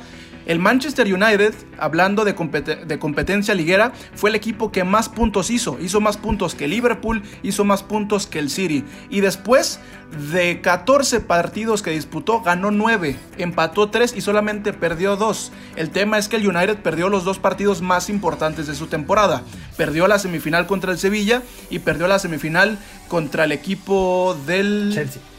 el 0.52 0.60
Manchester 0.60 1.08
United, 1.12 1.54
hablando 1.80 2.26
de, 2.26 2.36
competencia 2.36 3.56
liguera, 3.56 3.94
fue 4.16 4.30
el 4.30 4.36
equipo 4.36 4.70
que 4.70 4.84
más 4.84 5.08
puntos 5.08 5.50
hizo. 5.50 5.78
Hizo 5.80 6.02
más 6.02 6.18
puntos 6.18 6.56
que 6.56 6.68
Liverpool, 6.68 7.24
hizo 7.42 7.64
más 7.64 7.84
puntos 7.84 8.28
que 8.28 8.40
el 8.40 8.50
City. 8.50 8.84
Y 9.10 9.22
después 9.22 9.80
de 10.34 10.60
14 10.60 11.22
partidos 11.22 11.82
que 11.82 11.92
disputó, 11.92 12.42
ganó 12.42 12.70
9, 12.70 13.16
empató 13.38 13.90
3 13.90 14.14
y 14.18 14.20
solamente 14.20 14.74
perdió 14.74 15.16
2. 15.16 15.54
El 15.78 15.90
tema 15.90 16.18
es 16.18 16.28
que 16.28 16.36
el 16.36 16.46
United 16.46 16.80
perdió 16.80 17.08
los 17.08 17.24
dos 17.24 17.40
partidos 17.40 17.82
más 17.82 18.10
importantes 18.10 18.68
de 18.68 18.76
su 18.76 18.88
temporada. 18.88 19.44
Perdió 19.78 20.06
la 20.10 20.20
semifinal 20.20 20.68
contra 20.68 20.92
el 20.92 20.98
Sevilla 20.98 21.44
y 21.70 21.80
perdió 21.80 22.10
la 22.10 22.20
semifinal 22.20 22.78
contra 23.08 23.46
el 23.46 23.54
equipo 23.54 24.38
del 24.46 24.92
Chelsea. 24.94 25.31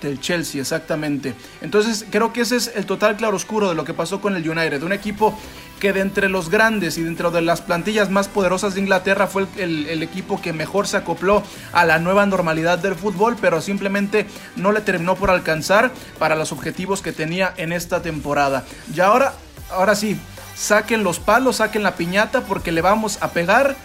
Del 0.00 0.20
Chelsea, 0.20 0.60
exactamente. 0.60 1.34
Entonces 1.62 2.04
creo 2.10 2.32
que 2.32 2.42
ese 2.42 2.56
es 2.56 2.72
el 2.74 2.84
total 2.84 3.16
claroscuro 3.16 3.70
de 3.70 3.74
lo 3.74 3.84
que 3.84 3.94
pasó 3.94 4.20
con 4.20 4.36
el 4.36 4.48
United. 4.48 4.82
Un 4.82 4.92
equipo 4.92 5.36
que 5.80 5.92
de 5.92 6.00
entre 6.00 6.28
los 6.28 6.50
grandes 6.50 6.98
y 6.98 7.02
dentro 7.02 7.30
de 7.30 7.42
las 7.42 7.60
plantillas 7.60 8.10
más 8.10 8.28
poderosas 8.28 8.74
de 8.74 8.80
Inglaterra 8.80 9.26
fue 9.26 9.46
el, 9.56 10.02
equipo 10.02 10.40
que 10.40 10.52
mejor 10.52 10.86
se 10.86 10.96
acopló 10.96 11.42
a 11.72 11.84
la 11.84 11.98
nueva 11.98 12.26
normalidad 12.26 12.78
del 12.78 12.94
fútbol, 12.94 13.36
pero 13.40 13.60
simplemente 13.60 14.26
no 14.56 14.72
le 14.72 14.80
terminó 14.80 15.16
por 15.16 15.30
alcanzar 15.30 15.90
para 16.18 16.36
los 16.36 16.52
objetivos 16.52 17.02
que 17.02 17.12
tenía 17.12 17.52
en 17.56 17.72
esta 17.72 18.02
temporada. 18.02 18.64
Y 18.94 19.00
ahora, 19.00 19.34
ahora 19.70 19.94
sí, 19.94 20.18
saquen 20.54 21.04
los 21.04 21.18
palos, 21.20 21.56
saquen 21.56 21.82
la 21.82 21.96
piñata 21.96 22.42
porque 22.42 22.72
le 22.72 22.82
vamos 22.82 23.18
a 23.20 23.30
pegar 23.30 23.76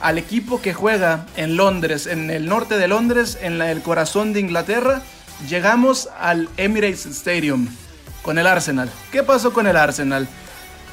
al 0.00 0.18
equipo 0.18 0.60
que 0.60 0.74
juega 0.74 1.26
en 1.36 1.56
Londres, 1.56 2.06
en 2.06 2.30
el 2.30 2.46
norte 2.46 2.76
de 2.76 2.88
Londres, 2.88 3.38
en 3.40 3.60
el 3.62 3.82
corazón 3.82 4.32
de 4.32 4.40
Inglaterra 4.40 5.02
llegamos 5.48 6.08
al 6.18 6.48
Emirates 6.56 7.06
Stadium 7.06 7.68
con 8.22 8.38
el 8.38 8.46
Arsenal. 8.46 8.90
¿Qué 9.12 9.22
pasó 9.22 9.52
con 9.52 9.66
el 9.66 9.76
Arsenal? 9.76 10.26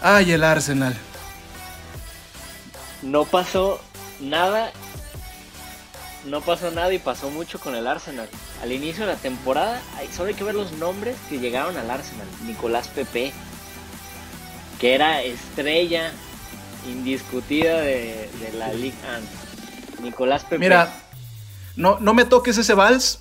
Ay, 0.01 0.32
el 0.32 0.43
Arsenal. 0.43 0.95
No 3.01 3.25
pasó 3.25 3.82
nada. 4.19 4.71
No 6.25 6.41
pasó 6.41 6.71
nada 6.71 6.93
y 6.93 6.99
pasó 6.99 7.29
mucho 7.29 7.60
con 7.60 7.75
el 7.75 7.88
Arsenal. 7.88 8.29
Al 8.62 8.71
inicio 8.71 9.06
de 9.06 9.13
la 9.13 9.19
temporada, 9.19 9.82
solo 10.15 10.29
hay 10.29 10.36
que 10.36 10.43
ver 10.43 10.56
los 10.56 10.71
nombres 10.73 11.17
que 11.29 11.39
llegaron 11.39 11.75
al 11.77 11.89
Arsenal. 11.89 12.27
Nicolás 12.45 12.88
Pepe, 12.88 13.34
que 14.79 14.93
era 14.93 15.21
estrella 15.21 16.12
indiscutida 16.88 17.79
de, 17.79 18.29
la 18.58 18.73
Liga 18.73 19.19
Nicolás 20.01 20.43
Pepe. 20.43 20.60
Mira, 20.60 20.93
no, 21.75 21.97
no 21.99 22.13
me 22.13 22.25
toques 22.25 22.58
ese 22.58 22.73
vals 22.73 23.19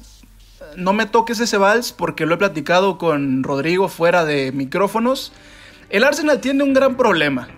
no 0.77 0.93
me 0.93 1.07
toques 1.07 1.41
ese 1.41 1.59
vals 1.59 1.93
porque 1.93 2.27
lo 2.27 2.35
he 2.35 2.39
platicado 2.39 2.99
con 2.99 3.43
Rodrigo 3.43 3.89
fuera 3.89 4.25
de 4.25 4.53
micrófonos. 4.53 5.33
El 5.91 6.05
Arsenal 6.05 6.41
tiene 6.41 6.65
un 6.65 6.73
gran 6.73 6.97
problema, 6.97 7.49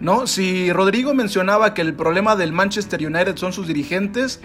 ¿no? 0.00 0.26
Si 0.26 0.72
Rodrigo 0.72 1.14
mencionaba 1.14 1.74
que 1.74 1.82
el 1.82 1.94
problema 1.94 2.36
del 2.36 2.52
Manchester 2.52 3.04
United 3.06 3.36
son 3.36 3.52
sus 3.52 3.66
dirigentes, 3.66 4.40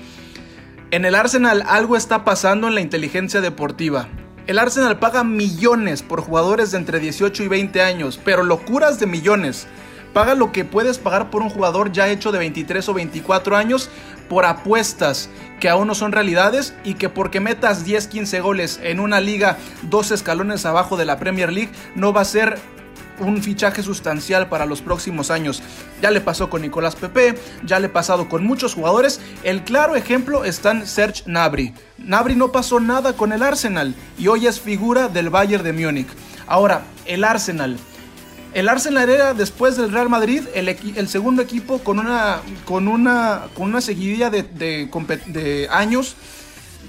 en 0.92 1.06
el 1.06 1.16
Arsenal 1.16 1.64
algo 1.68 1.96
está 1.96 2.24
pasando 2.24 2.68
en 2.68 2.76
la 2.76 2.82
inteligencia 2.82 3.42
deportiva. 3.42 4.08
El 4.48 4.60
Arsenal 4.60 5.00
paga 5.00 5.24
millones 5.24 6.02
por 6.04 6.22
jugadores 6.22 6.72
de 6.72 6.78
entre 6.80 7.00
18 7.00 7.44
y 7.44 7.48
20 7.48 7.82
años, 7.82 8.20
pero 8.24 8.44
locuras 8.44 9.00
de 9.00 9.08
millones. 9.08 9.68
Paga 10.14 10.36
lo 10.36 10.52
que 10.52 10.66
puedes 10.66 10.98
pagar 10.98 11.30
por 11.30 11.42
un 11.42 11.50
jugador 11.50 11.92
ya 11.92 12.10
hecho 12.10 12.32
de 12.32 12.40
23 12.40 12.88
o 12.90 12.94
24 12.94 13.56
años 13.56 13.90
por 14.28 14.46
apuestas 14.46 15.30
que 15.60 15.70
aún 15.70 15.88
no 15.88 15.96
son 15.96 16.12
realidades 16.12 16.74
y 16.84 16.96
que 16.96 17.10
porque 17.10 17.40
metas 17.40 17.86
10, 17.86 18.08
15 18.08 18.40
goles 18.42 18.80
en 18.84 19.00
una 19.00 19.20
liga 19.20 19.58
dos 19.84 20.12
escalones 20.12 20.66
abajo 20.66 20.98
de 20.98 21.06
la 21.06 21.20
Premier 21.20 21.52
League 21.52 21.72
no 21.96 22.14
va 22.14 22.22
a 22.22 22.26
ser 22.26 22.58
un 23.20 23.42
fichaje 23.42 23.84
sustancial 23.84 24.50
para 24.50 24.66
los 24.66 24.82
próximos 24.82 25.32
años. 25.32 25.62
Ya 26.02 26.12
le 26.12 26.22
pasó 26.22 26.50
con 26.50 26.62
Nicolás 26.62 26.96
Pepe, 26.96 27.36
ya 27.64 27.80
le 27.80 27.88
ha 27.88 27.94
pasado 27.94 28.28
con 28.30 28.46
muchos 28.46 28.74
jugadores. 28.74 29.22
El 29.44 29.64
claro 29.64 29.96
ejemplo 29.96 30.44
está 30.44 30.72
en 30.72 30.88
Serge 30.88 31.24
Nabri. 31.26 31.74
Nabri 31.98 32.36
no 32.36 32.52
pasó 32.52 32.80
nada 32.80 33.14
con 33.14 33.32
el 33.32 33.44
Arsenal 33.44 33.96
y 34.18 34.28
hoy 34.28 34.48
es 34.48 34.60
figura 34.60 35.08
del 35.08 35.30
Bayern 35.30 35.64
de 35.64 35.74
Múnich. 35.74 36.08
Ahora, 36.48 36.82
el 37.06 37.24
Arsenal 37.24 37.78
el 38.54 38.68
Arsenal 38.68 39.10
era 39.10 39.34
después 39.34 39.78
del 39.78 39.92
Real 39.92 40.10
Madrid 40.10 40.44
el, 40.54 41.08
segundo 41.08 41.42
equipo 41.42 41.80
con 41.80 42.00
una, 42.00 42.42
con 42.66 42.88
una, 42.88 43.48
con 43.56 43.70
una 43.70 43.80
seguidilla 43.80 44.30
de, 44.30 45.70
años 45.72 46.16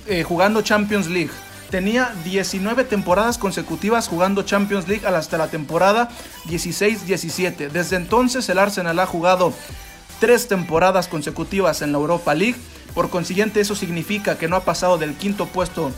eh, 0.08 0.24
jugando 0.24 0.62
Champions 0.62 1.06
League. 1.06 1.30
Tenía 1.70 2.12
19 2.24 2.84
temporadas 2.84 3.38
consecutivas 3.38 4.08
jugando 4.08 4.42
Champions 4.42 4.88
League 4.88 5.06
hasta 5.06 5.38
la 5.38 5.48
temporada 5.48 6.10
16-17. 6.46 7.70
Desde 7.70 7.96
entonces 7.96 8.48
el 8.48 8.58
Arsenal 8.58 8.98
ha 8.98 9.06
jugado 9.06 9.54
tres 10.18 10.48
temporadas 10.48 11.06
consecutivas 11.06 11.80
en 11.80 11.92
la 11.92 11.98
Europa 11.98 12.34
League. 12.34 12.56
Por 12.92 13.08
consiguiente 13.08 13.60
eso 13.60 13.76
significa 13.76 14.36
que 14.36 14.48
no 14.48 14.56
ha 14.56 14.64
pasado 14.64 14.98
del 14.98 15.14
quinto 15.14 15.46
puesto 15.46 15.92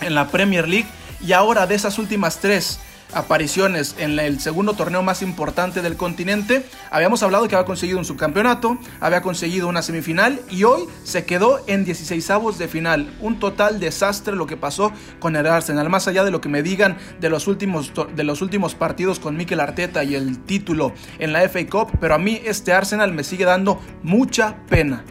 en 0.00 0.14
la 0.14 0.28
Premier 0.28 0.68
League. 0.68 0.88
Y 1.20 1.32
ahora 1.32 1.66
de 1.66 1.74
esas 1.74 1.98
últimas 1.98 2.38
tres 2.38 2.78
apariciones 3.14 3.94
en 3.98 4.18
el 4.18 4.40
segundo 4.40 4.74
torneo 4.74 5.02
más 5.02 5.22
importante 5.22 5.82
del 5.82 5.96
continente. 5.96 6.64
Habíamos 6.90 7.22
hablado 7.22 7.48
que 7.48 7.54
había 7.54 7.66
conseguido 7.66 7.98
un 7.98 8.04
subcampeonato, 8.04 8.78
había 9.00 9.22
conseguido 9.22 9.68
una 9.68 9.82
semifinal 9.82 10.40
y 10.50 10.64
hoy 10.64 10.84
se 11.04 11.24
quedó 11.24 11.62
en 11.66 11.84
16 11.84 12.30
avos 12.30 12.58
de 12.58 12.68
final. 12.68 13.12
Un 13.20 13.38
total 13.38 13.80
desastre 13.80 14.36
lo 14.36 14.46
que 14.46 14.56
pasó 14.56 14.92
con 15.18 15.36
el 15.36 15.46
Arsenal. 15.46 15.88
Más 15.88 16.08
allá 16.08 16.24
de 16.24 16.30
lo 16.30 16.40
que 16.40 16.48
me 16.48 16.62
digan 16.62 16.96
de 17.20 17.30
los 17.30 17.46
últimos, 17.46 17.92
de 18.14 18.24
los 18.24 18.42
últimos 18.42 18.74
partidos 18.74 19.18
con 19.18 19.36
Mikel 19.36 19.60
Arteta 19.60 20.04
y 20.04 20.14
el 20.14 20.40
título 20.44 20.92
en 21.18 21.32
la 21.32 21.42
FA 21.48 21.66
Cup, 21.66 21.98
pero 22.00 22.14
a 22.14 22.18
mí 22.18 22.40
este 22.44 22.72
Arsenal 22.72 23.12
me 23.12 23.24
sigue 23.24 23.44
dando 23.44 23.80
mucha 24.02 24.56
pena. 24.68 25.04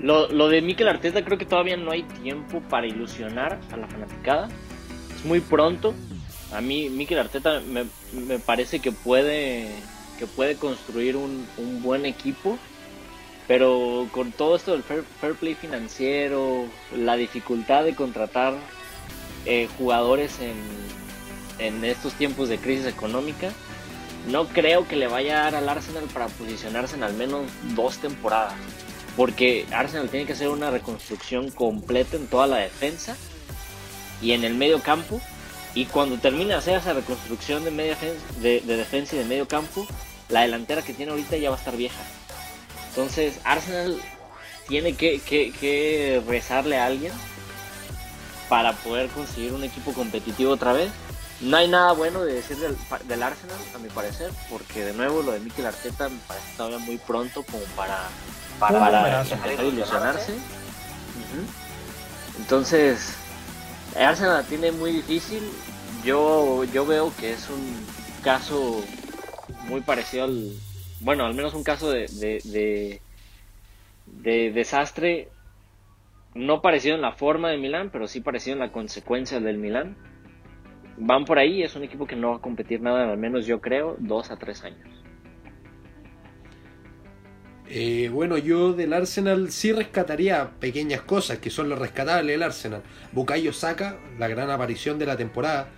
Lo, 0.00 0.30
lo 0.30 0.48
de 0.48 0.60
Mikel 0.60 0.88
Arteta 0.88 1.24
creo 1.24 1.38
que 1.38 1.46
todavía 1.46 1.76
no 1.76 1.90
hay 1.90 2.02
tiempo 2.02 2.60
para 2.68 2.86
ilusionar 2.86 3.58
a 3.72 3.76
la 3.76 3.86
fanaticada. 3.86 4.48
Es 5.16 5.24
muy 5.24 5.40
pronto 5.40 5.94
a 6.54 6.60
mí 6.60 6.88
Mikel 6.88 7.18
Arteta 7.18 7.60
me, 7.60 7.86
me, 8.12 8.38
parece 8.38 8.78
que 8.78 8.92
puede 8.92 9.68
que 10.18 10.26
puede 10.26 10.56
construir 10.56 11.16
un, 11.16 11.46
buen 11.82 12.06
equipo 12.06 12.58
pero 13.46 14.08
con 14.12 14.32
todo 14.32 14.56
esto 14.56 14.72
del 14.72 14.82
fair, 14.82 15.04
play 15.34 15.54
financiero 15.54 16.66
la 16.96 17.16
dificultad 17.16 17.84
de 17.84 17.94
contratar 17.94 18.54
eh, 19.44 19.68
jugadores 19.76 20.38
en, 20.40 20.54
en 21.58 21.84
estos 21.84 22.14
tiempos 22.14 22.48
de 22.48 22.58
crisis 22.58 22.86
económica 22.86 23.50
no 24.28 24.46
creo 24.46 24.88
que 24.88 24.96
le 24.96 25.08
vaya 25.08 25.40
a 25.40 25.44
dar 25.44 25.56
al 25.56 25.68
Arsenal 25.68 26.04
para 26.04 26.28
posicionarse 26.28 26.96
en 26.96 27.02
al 27.02 27.14
menos 27.14 27.42
dos 27.74 27.98
temporadas 27.98 28.54
porque 29.16 29.66
Arsenal 29.72 30.08
tiene 30.08 30.26
que 30.26 30.32
hacer 30.32 30.48
una 30.48 30.70
reconstrucción 30.70 31.50
completa 31.50 32.16
en 32.16 32.28
toda 32.28 32.46
la 32.46 32.58
defensa 32.58 33.16
y 34.22 34.32
en 34.32 34.44
el 34.44 34.54
medio 34.54 34.80
campo 34.80 35.20
y 35.74 35.86
cuando 35.86 36.18
termine 36.18 36.50
de 36.50 36.54
hacer 36.54 36.78
esa 36.78 36.92
reconstrucción 36.92 37.64
de, 37.64 37.70
media 37.70 37.96
de, 38.40 38.60
defensa 38.60 39.16
y 39.16 39.18
de 39.18 39.24
medio 39.24 39.48
campo, 39.48 39.86
la 40.28 40.42
delantera 40.42 40.82
que 40.82 40.94
tiene 40.94 41.10
ahorita 41.10 41.36
ya 41.36 41.50
va 41.50 41.56
a 41.56 41.58
estar 41.58 41.76
vieja. 41.76 42.00
Entonces 42.90 43.40
Arsenal 43.42 44.00
tiene 44.68 44.94
que, 44.94 46.22
rezarle 46.28 46.78
a 46.78 46.86
alguien 46.86 47.12
para 48.48 48.72
poder 48.72 49.08
conseguir 49.08 49.52
un 49.52 49.64
equipo 49.64 49.92
competitivo 49.92 50.52
otra 50.52 50.72
vez. 50.72 50.90
No 51.40 51.56
hay 51.56 51.66
nada 51.66 51.92
bueno 51.92 52.22
de 52.22 52.34
decir 52.34 52.56
del, 52.56 53.22
Arsenal, 53.22 53.58
a 53.74 53.78
mi 53.78 53.88
parecer, 53.88 54.30
porque 54.48 54.84
de 54.84 54.92
nuevo 54.92 55.22
lo 55.22 55.32
de 55.32 55.40
Mikel 55.40 55.66
Arteta 55.66 56.08
me 56.08 56.18
parece 56.28 56.46
todavía 56.56 56.78
muy 56.78 56.96
pronto 56.98 57.42
como 57.42 57.64
para, 57.74 58.08
para, 58.60 59.22
empezar 59.22 59.48
a 59.48 59.64
ilusionarse. 59.64 60.34
Entonces, 62.38 63.14
Arsenal 63.96 64.42
la 64.42 64.48
tiene 64.48 64.72
muy 64.72 64.92
difícil. 64.92 65.42
Yo, 66.04 66.64
yo 66.64 66.84
veo 66.84 67.12
que 67.18 67.32
es 67.32 67.48
un 67.48 67.62
caso 68.22 68.84
muy 69.68 69.80
parecido 69.80 70.24
al. 70.24 70.50
Bueno, 71.00 71.24
al 71.24 71.34
menos 71.34 71.54
un 71.54 71.62
caso 71.62 71.90
de, 71.90 72.06
de, 72.44 73.00
de, 74.06 74.50
desastre. 74.52 75.28
No 76.34 76.62
parecido 76.62 76.96
en 76.96 77.02
la 77.02 77.12
forma 77.12 77.50
de 77.50 77.58
Milán, 77.58 77.90
pero 77.92 78.08
sí 78.08 78.20
parecido 78.20 78.54
en 78.54 78.60
la 78.60 78.72
consecuencia 78.72 79.38
del 79.38 79.58
Milán. 79.58 79.96
Van 80.96 81.24
por 81.24 81.38
ahí, 81.38 81.62
es 81.62 81.76
un 81.76 81.84
equipo 81.84 82.06
que 82.06 82.16
no 82.16 82.30
va 82.30 82.36
a 82.36 82.40
competir 82.40 82.80
nada, 82.80 83.08
al 83.10 83.18
menos 83.18 83.46
yo 83.46 83.60
creo, 83.60 83.94
dos 83.98 84.32
a 84.32 84.36
tres 84.36 84.64
años. 84.64 85.03
Eh, 87.68 88.10
bueno, 88.12 88.36
yo 88.36 88.74
del 88.74 88.92
Arsenal 88.92 89.50
sí 89.50 89.72
rescataría 89.72 90.50
pequeñas 90.60 91.00
cosas 91.00 91.38
que 91.38 91.50
son 91.50 91.68
lo 91.68 91.76
rescatable 91.76 92.32
del 92.32 92.42
Arsenal. 92.42 92.82
Bukayo 93.12 93.52
Saka, 93.52 93.96
la 94.18 94.28
gran 94.28 94.50
aparición 94.50 94.98
de 94.98 95.06
la 95.06 95.16
temporada 95.16 95.68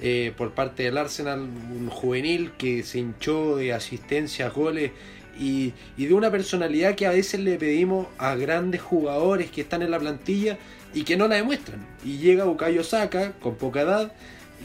eh, 0.00 0.32
por 0.36 0.52
parte 0.52 0.82
del 0.82 0.98
Arsenal, 0.98 1.40
un 1.40 1.88
juvenil 1.88 2.52
que 2.58 2.82
se 2.82 2.98
hinchó 2.98 3.56
de 3.56 3.72
asistencia, 3.72 4.50
goles 4.50 4.92
y, 5.38 5.72
y, 5.96 6.06
de 6.06 6.14
una 6.14 6.30
personalidad 6.30 6.94
que 6.94 7.06
a 7.06 7.10
veces 7.10 7.40
le 7.40 7.56
pedimos 7.56 8.06
a 8.18 8.34
grandes 8.34 8.82
jugadores 8.82 9.50
que 9.50 9.62
están 9.62 9.80
en 9.82 9.90
la 9.90 9.98
plantilla 9.98 10.58
y 10.92 11.04
que 11.04 11.16
no 11.16 11.26
la 11.28 11.36
demuestran. 11.36 11.86
Y 12.04 12.18
llega 12.18 12.44
Bukayo 12.44 12.84
Saka 12.84 13.32
con 13.40 13.54
poca 13.54 13.82
edad 13.82 14.12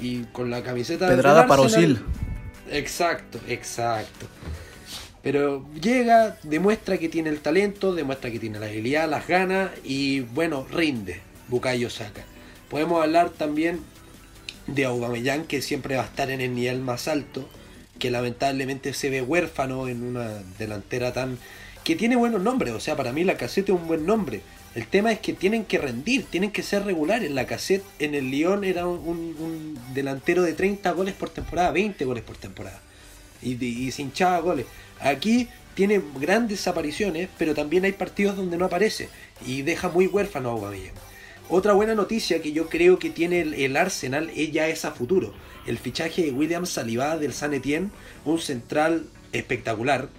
y 0.01 0.23
con 0.26 0.49
la 0.49 0.61
camiseta 0.61 1.07
Pedrada 1.07 1.43
de 1.43 1.47
para 1.47 1.61
Osil. 1.61 1.99
Exacto, 2.69 3.39
exacto. 3.47 4.26
Pero 5.26 5.65
llega, 5.82 6.38
demuestra 6.43 6.99
que 6.99 7.09
tiene 7.09 7.32
el 7.32 7.39
talento, 7.39 7.95
demuestra 7.95 8.30
que 8.30 8.38
tiene 8.38 8.59
la 8.59 8.67
habilidad, 8.67 9.09
las 9.09 9.28
ganas 9.28 9.71
y 9.84 10.19
bueno, 10.19 10.67
rinde 10.71 11.19
Bukayo 11.47 11.89
Saka. 11.89 12.23
Podemos 12.69 13.01
hablar 13.01 13.32
también 13.32 13.80
de 14.67 14.86
Aubameyang 14.86 15.45
que 15.45 15.63
siempre 15.63 15.95
va 15.95 16.03
a 16.03 16.05
estar 16.05 16.30
en 16.30 16.41
el 16.41 16.53
nivel 16.53 16.82
más 16.82 17.07
alto, 17.07 17.49
que 17.97 18.11
lamentablemente 18.11 18.93
se 18.93 19.09
ve 19.09 19.23
huérfano 19.23 19.88
en 19.88 20.03
una 20.03 20.43
delantera 20.59 21.11
tan 21.11 21.39
que 21.84 21.95
tiene 21.95 22.15
buenos 22.15 22.43
nombres, 22.43 22.76
o 22.76 22.80
sea, 22.80 22.95
para 22.95 23.11
mí 23.11 23.23
la 23.23 23.36
caseta 23.36 23.71
es 23.71 23.80
un 23.80 23.88
buen 23.88 24.05
nombre. 24.05 24.41
El 24.76 24.86
tema 24.86 25.11
es 25.11 25.17
que 25.21 25.34
tienen 25.34 25.65
que 25.65 25.80
rendir, 25.80 26.26
tienen 26.26 26.51
que 26.51 26.61
ser 26.61 26.86
regulares. 26.86 27.32
La 27.32 27.47
cassette 27.47 27.84
en 27.97 28.13
el 28.13 28.30
Lyon 28.30 28.63
era 28.63 28.86
un, 28.86 29.80
delantero 29.95 30.43
de 30.43 30.53
30 30.53 30.91
goles 30.91 31.15
por 31.15 31.32
temporada, 31.32 31.71
20 31.71 32.05
goles 32.05 32.23
por 32.23 32.38
temporada. 32.38 32.80
Y, 33.41 33.63
y 33.65 33.91
se 33.91 34.03
hinchaba 34.03 34.39
goles. 34.39 34.67
Aquí 35.00 35.48
tiene 35.76 36.02
grandes 36.20 36.68
apariciones, 36.68 37.30
pero 37.38 37.54
también 37.54 37.86
hay 37.86 37.91
partidos 37.91 38.38
donde 38.38 38.58
no 38.58 38.66
aparece 38.66 39.10
y 39.46 39.62
deja 39.62 39.89
muy 39.89 40.08
huérfano 40.08 40.50
a 40.50 40.52
Aubameyang. 40.54 40.96
Otra 41.48 41.74
buena 41.74 41.93
noticia 41.93 42.41
que 42.41 42.54
yo 42.54 42.70
creo 42.70 42.98
que 42.98 43.12
tiene 43.12 43.41
el, 43.41 43.78
Arsenal 43.78 44.32
es 44.36 44.52
ya 44.52 44.68
es 44.68 44.84
a 44.84 44.91
futuro. 44.91 45.32
El 45.68 45.78
fichaje 45.78 46.24
de 46.24 46.32
William 46.32 46.66
Saliba 46.66 47.18
del 47.18 47.34
San 47.34 47.54
Etienne, 47.54 47.91
un 48.24 48.39
central 48.39 49.06
espectacular, 49.32 50.10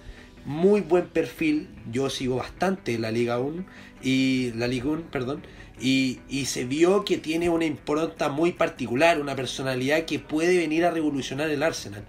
muy 0.45 0.79
buen 0.79 1.07
perfil. 1.07 1.67
Yo 1.91 2.09
sigo 2.09 2.37
bastante 2.37 2.97
la 2.97 3.11
Liga 3.11 3.39
1 3.39 3.65
y 4.01 4.53
la 4.55 4.69
Liga 4.69 4.85
1, 4.85 5.11
perdón, 5.11 5.43
y, 5.81 6.19
y, 6.29 6.45
se 6.45 6.65
vio 6.65 7.03
que 7.03 7.17
tiene 7.17 7.49
una 7.49 7.65
impronta 7.65 8.29
muy 8.29 8.53
particular, 8.53 9.19
una 9.19 9.35
personalidad 9.35 10.05
que 10.05 10.19
puede 10.19 10.57
venir 10.57 10.85
a 10.85 10.91
revolucionar 10.91 11.49
el 11.49 11.61
Arsenal. 11.61 12.05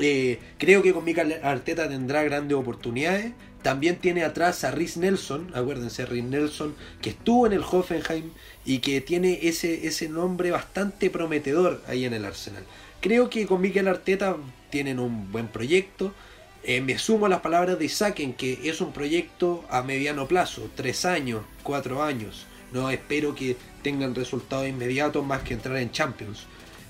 Eh, 0.00 0.38
creo 0.58 0.82
que 0.82 0.92
con 0.92 1.04
Mikel 1.04 1.40
Arteta 1.42 1.88
tendrá 1.88 2.22
grandes 2.22 2.56
oportunidades. 2.56 3.32
También 3.62 3.96
tiene 3.96 4.24
atrás 4.24 4.64
a 4.64 4.70
Rhys 4.70 4.96
Nelson, 4.96 5.50
acuérdense, 5.54 6.06
Rhys 6.06 6.24
Nelson, 6.24 6.74
que 7.02 7.10
estuvo 7.10 7.46
en 7.46 7.52
el 7.52 7.62
Hoffenheim 7.62 8.30
y 8.64 8.78
que 8.78 9.02
tiene 9.02 9.40
ese, 9.42 9.86
ese 9.86 10.08
nombre 10.08 10.50
bastante 10.50 11.10
prometedor 11.10 11.82
ahí 11.86 12.06
en 12.06 12.14
el 12.14 12.24
Arsenal. 12.24 12.64
Creo 13.02 13.28
que 13.28 13.46
con 13.46 13.60
Mikel 13.60 13.88
Arteta 13.88 14.36
tienen 14.70 14.98
un 14.98 15.30
buen 15.30 15.48
proyecto. 15.48 16.14
Eh, 16.62 16.80
me 16.80 16.98
sumo 16.98 17.26
a 17.26 17.28
las 17.28 17.40
palabras 17.40 17.78
de 17.78 17.84
Isaac 17.84 18.20
en 18.20 18.32
que 18.32 18.60
es 18.64 18.80
un 18.80 18.92
proyecto 18.92 19.64
a 19.68 19.82
mediano 19.82 20.26
plazo, 20.26 20.70
tres 20.74 21.04
años, 21.04 21.42
cuatro 21.62 22.02
años. 22.02 22.46
No 22.72 22.88
espero 22.88 23.34
que 23.34 23.56
tengan 23.82 24.14
resultados 24.14 24.68
inmediatos 24.68 25.24
más 25.24 25.42
que 25.42 25.54
entrar 25.54 25.76
en 25.76 25.90
Champions. 25.90 26.46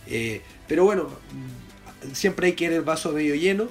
Eh, 0.07 0.43
pero 0.69 0.85
bueno, 0.85 1.09
siempre 2.13 2.49
hay 2.49 2.53
que 2.55 2.65
ir 2.65 2.73
el 2.73 2.83
vaso 2.83 3.13
medio 3.13 3.35
lleno. 3.35 3.69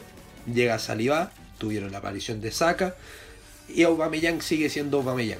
Llega 0.51 0.79
Saliba, 0.79 1.31
tuvieron 1.57 1.91
la 1.91 1.99
aparición 1.99 2.41
de 2.41 2.51
Saka 2.51 2.95
y 3.67 3.83
Aubameyang 3.83 4.41
sigue 4.41 4.69
siendo 4.69 4.97
Aubameyang. 4.97 5.39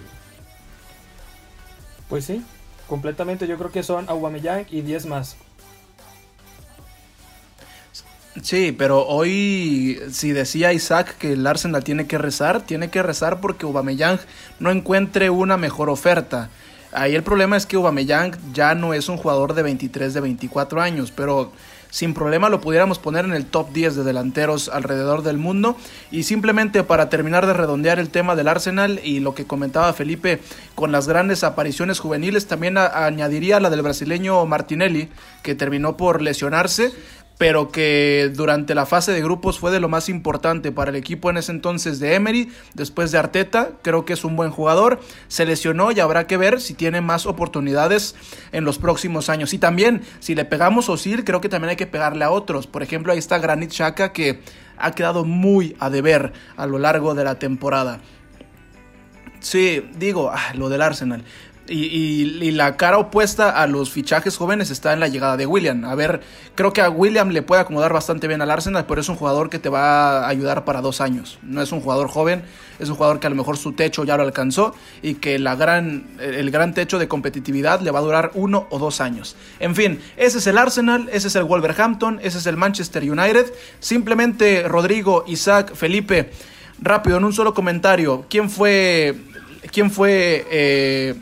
Pues 2.09 2.25
sí, 2.25 2.43
completamente 2.87 3.47
yo 3.47 3.57
creo 3.57 3.71
que 3.71 3.83
son 3.83 4.09
Aubameyang 4.09 4.65
y 4.69 4.81
10 4.81 5.05
más. 5.07 5.35
Sí, 8.41 8.73
pero 8.77 9.05
hoy 9.05 9.99
si 10.11 10.31
decía 10.31 10.71
Isaac 10.71 11.17
que 11.17 11.33
el 11.33 11.45
Arsenal 11.45 11.83
tiene 11.83 12.07
que 12.07 12.17
rezar, 12.17 12.61
tiene 12.61 12.89
que 12.89 13.03
rezar 13.03 13.41
porque 13.41 13.65
Aubameyang 13.65 14.19
no 14.59 14.71
encuentre 14.71 15.29
una 15.29 15.57
mejor 15.57 15.89
oferta. 15.89 16.49
Ahí 16.91 17.15
el 17.15 17.23
problema 17.23 17.57
es 17.57 17.65
que 17.65 17.75
Aubameyang 17.75 18.35
ya 18.53 18.75
no 18.75 18.93
es 18.93 19.09
un 19.09 19.17
jugador 19.17 19.53
de 19.53 19.63
23, 19.63 20.13
de 20.13 20.21
24 20.21 20.81
años, 20.81 21.11
pero 21.11 21.51
sin 21.89 22.13
problema 22.13 22.49
lo 22.49 22.61
pudiéramos 22.61 22.99
poner 22.99 23.25
en 23.25 23.33
el 23.33 23.45
top 23.45 23.71
10 23.71 23.95
de 23.95 24.03
delanteros 24.03 24.69
alrededor 24.69 25.23
del 25.23 25.37
mundo. 25.37 25.75
Y 26.11 26.23
simplemente 26.23 26.83
para 26.83 27.09
terminar 27.09 27.47
de 27.47 27.53
redondear 27.53 27.99
el 27.99 28.09
tema 28.09 28.35
del 28.35 28.47
Arsenal 28.47 28.99
y 29.03 29.19
lo 29.19 29.33
que 29.33 29.45
comentaba 29.45 29.93
Felipe 29.93 30.39
con 30.75 30.91
las 30.91 31.07
grandes 31.07 31.43
apariciones 31.43 31.99
juveniles, 31.99 32.47
también 32.47 32.77
añadiría 32.77 33.59
la 33.59 33.69
del 33.69 33.81
brasileño 33.81 34.45
Martinelli, 34.45 35.09
que 35.43 35.55
terminó 35.55 35.97
por 35.97 36.21
lesionarse 36.21 36.91
pero 37.39 37.71
que 37.71 38.29
durante 38.35 38.75
la 38.75 38.85
fase 38.85 39.13
de 39.13 39.21
grupos 39.21 39.59
fue 39.59 39.71
de 39.71 39.79
lo 39.79 39.87
más 39.87 40.09
importante 40.09 40.73
para 40.73 40.91
el 40.91 40.97
equipo 40.97 41.29
en 41.29 41.37
ese 41.37 41.53
entonces 41.53 41.97
de 42.01 42.15
Emery, 42.15 42.51
después 42.73 43.13
de 43.13 43.17
Arteta, 43.17 43.71
creo 43.81 44.03
que 44.03 44.11
es 44.11 44.25
un 44.25 44.35
buen 44.35 44.51
jugador, 44.51 44.99
se 45.29 45.45
lesionó 45.45 45.93
y 45.93 46.01
habrá 46.01 46.27
que 46.27 46.35
ver 46.35 46.59
si 46.59 46.73
tiene 46.73 46.99
más 46.99 47.25
oportunidades 47.25 48.13
en 48.51 48.65
los 48.65 48.77
próximos 48.77 49.29
años. 49.29 49.53
Y 49.53 49.57
también, 49.57 50.01
si 50.19 50.35
le 50.35 50.43
pegamos 50.43 50.89
Osil, 50.89 51.23
creo 51.23 51.39
que 51.39 51.47
también 51.47 51.69
hay 51.69 51.75
que 51.77 51.87
pegarle 51.87 52.25
a 52.25 52.29
otros, 52.29 52.67
por 52.67 52.83
ejemplo, 52.83 53.13
ahí 53.13 53.19
está 53.19 53.39
Granit 53.39 53.71
Xhaka 53.71 54.11
que 54.11 54.41
ha 54.77 54.91
quedado 54.91 55.23
muy 55.23 55.77
a 55.79 55.89
deber 55.89 56.33
a 56.57 56.67
lo 56.67 56.77
largo 56.77 57.15
de 57.15 57.23
la 57.23 57.39
temporada. 57.39 58.01
Sí, 59.39 59.89
digo, 59.95 60.31
ah, 60.33 60.53
lo 60.55 60.67
del 60.67 60.81
Arsenal. 60.81 61.23
Y, 61.69 61.85
y, 61.85 62.43
y, 62.43 62.51
la 62.51 62.77
cara 62.77 62.97
opuesta 62.97 63.49
a 63.61 63.67
los 63.67 63.91
fichajes 63.91 64.35
jóvenes 64.37 64.71
está 64.71 64.91
en 64.91 64.99
la 64.99 65.07
llegada 65.07 65.37
de 65.37 65.45
William. 65.45 65.85
A 65.85 65.93
ver, 65.93 66.21
creo 66.55 66.73
que 66.73 66.81
a 66.81 66.89
William 66.89 67.29
le 67.29 67.43
puede 67.43 67.61
acomodar 67.61 67.93
bastante 67.93 68.27
bien 68.27 68.41
al 68.41 68.49
Arsenal, 68.49 68.85
pero 68.87 69.01
es 69.01 69.09
un 69.09 69.15
jugador 69.15 69.49
que 69.49 69.59
te 69.59 69.69
va 69.69 70.25
a 70.25 70.27
ayudar 70.27 70.65
para 70.65 70.81
dos 70.81 70.99
años. 70.99 71.37
No 71.43 71.61
es 71.61 71.71
un 71.71 71.81
jugador 71.81 72.09
joven, 72.09 72.43
es 72.79 72.89
un 72.89 72.95
jugador 72.95 73.19
que 73.19 73.27
a 73.27 73.29
lo 73.29 73.35
mejor 73.35 73.57
su 73.57 73.73
techo 73.73 74.03
ya 74.03 74.17
lo 74.17 74.23
alcanzó 74.23 74.73
y 75.01 75.15
que 75.15 75.37
la 75.37 75.55
gran, 75.55 76.07
el 76.19 76.49
gran 76.49 76.73
techo 76.73 76.97
de 76.97 77.07
competitividad 77.07 77.81
le 77.81 77.91
va 77.91 77.99
a 77.99 78.03
durar 78.03 78.31
uno 78.33 78.67
o 78.71 78.79
dos 78.79 78.99
años. 78.99 79.35
En 79.59 79.75
fin, 79.75 79.99
ese 80.17 80.39
es 80.39 80.47
el 80.47 80.57
Arsenal, 80.57 81.09
ese 81.11 81.27
es 81.27 81.35
el 81.35 81.43
Wolverhampton, 81.43 82.19
ese 82.23 82.39
es 82.39 82.47
el 82.47 82.57
Manchester 82.57 83.03
United. 83.03 83.53
Simplemente 83.79 84.67
Rodrigo, 84.67 85.23
Isaac, 85.27 85.75
Felipe, 85.75 86.31
rápido, 86.81 87.17
en 87.17 87.25
un 87.25 87.33
solo 87.33 87.53
comentario, 87.53 88.25
¿quién 88.29 88.49
fue... 88.49 89.15
¿Quién 89.71 89.91
fue... 89.91 90.47
Eh, 90.49 91.15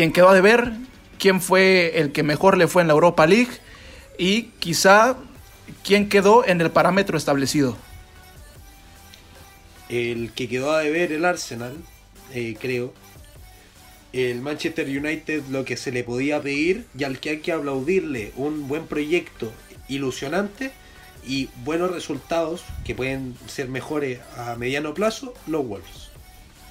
quién 0.00 0.14
quedó 0.14 0.30
a 0.30 0.34
deber, 0.34 0.72
quién 1.18 1.42
fue 1.42 1.98
el 2.00 2.10
que 2.10 2.22
mejor 2.22 2.56
le 2.56 2.66
fue 2.68 2.80
en 2.80 2.88
la 2.88 2.94
Europa 2.94 3.26
League 3.26 3.50
y 4.16 4.44
quizá 4.58 5.18
quién 5.84 6.08
quedó 6.08 6.42
en 6.46 6.58
el 6.62 6.70
parámetro 6.70 7.18
establecido. 7.18 7.76
El 9.90 10.32
que 10.32 10.48
quedó 10.48 10.72
a 10.72 10.80
deber 10.80 11.12
el 11.12 11.26
Arsenal, 11.26 11.76
eh, 12.32 12.56
creo. 12.58 12.94
El 14.14 14.40
Manchester 14.40 14.86
United 14.86 15.42
lo 15.50 15.66
que 15.66 15.76
se 15.76 15.92
le 15.92 16.02
podía 16.02 16.40
pedir 16.40 16.86
y 16.96 17.04
al 17.04 17.20
que 17.20 17.28
hay 17.28 17.40
que 17.40 17.52
aplaudirle 17.52 18.32
un 18.36 18.68
buen 18.68 18.86
proyecto 18.86 19.52
ilusionante 19.86 20.70
y 21.26 21.50
buenos 21.62 21.90
resultados 21.90 22.64
que 22.86 22.94
pueden 22.94 23.36
ser 23.48 23.68
mejores 23.68 24.20
a 24.38 24.56
mediano 24.56 24.94
plazo, 24.94 25.34
los 25.46 25.66
Wolves. 25.66 26.09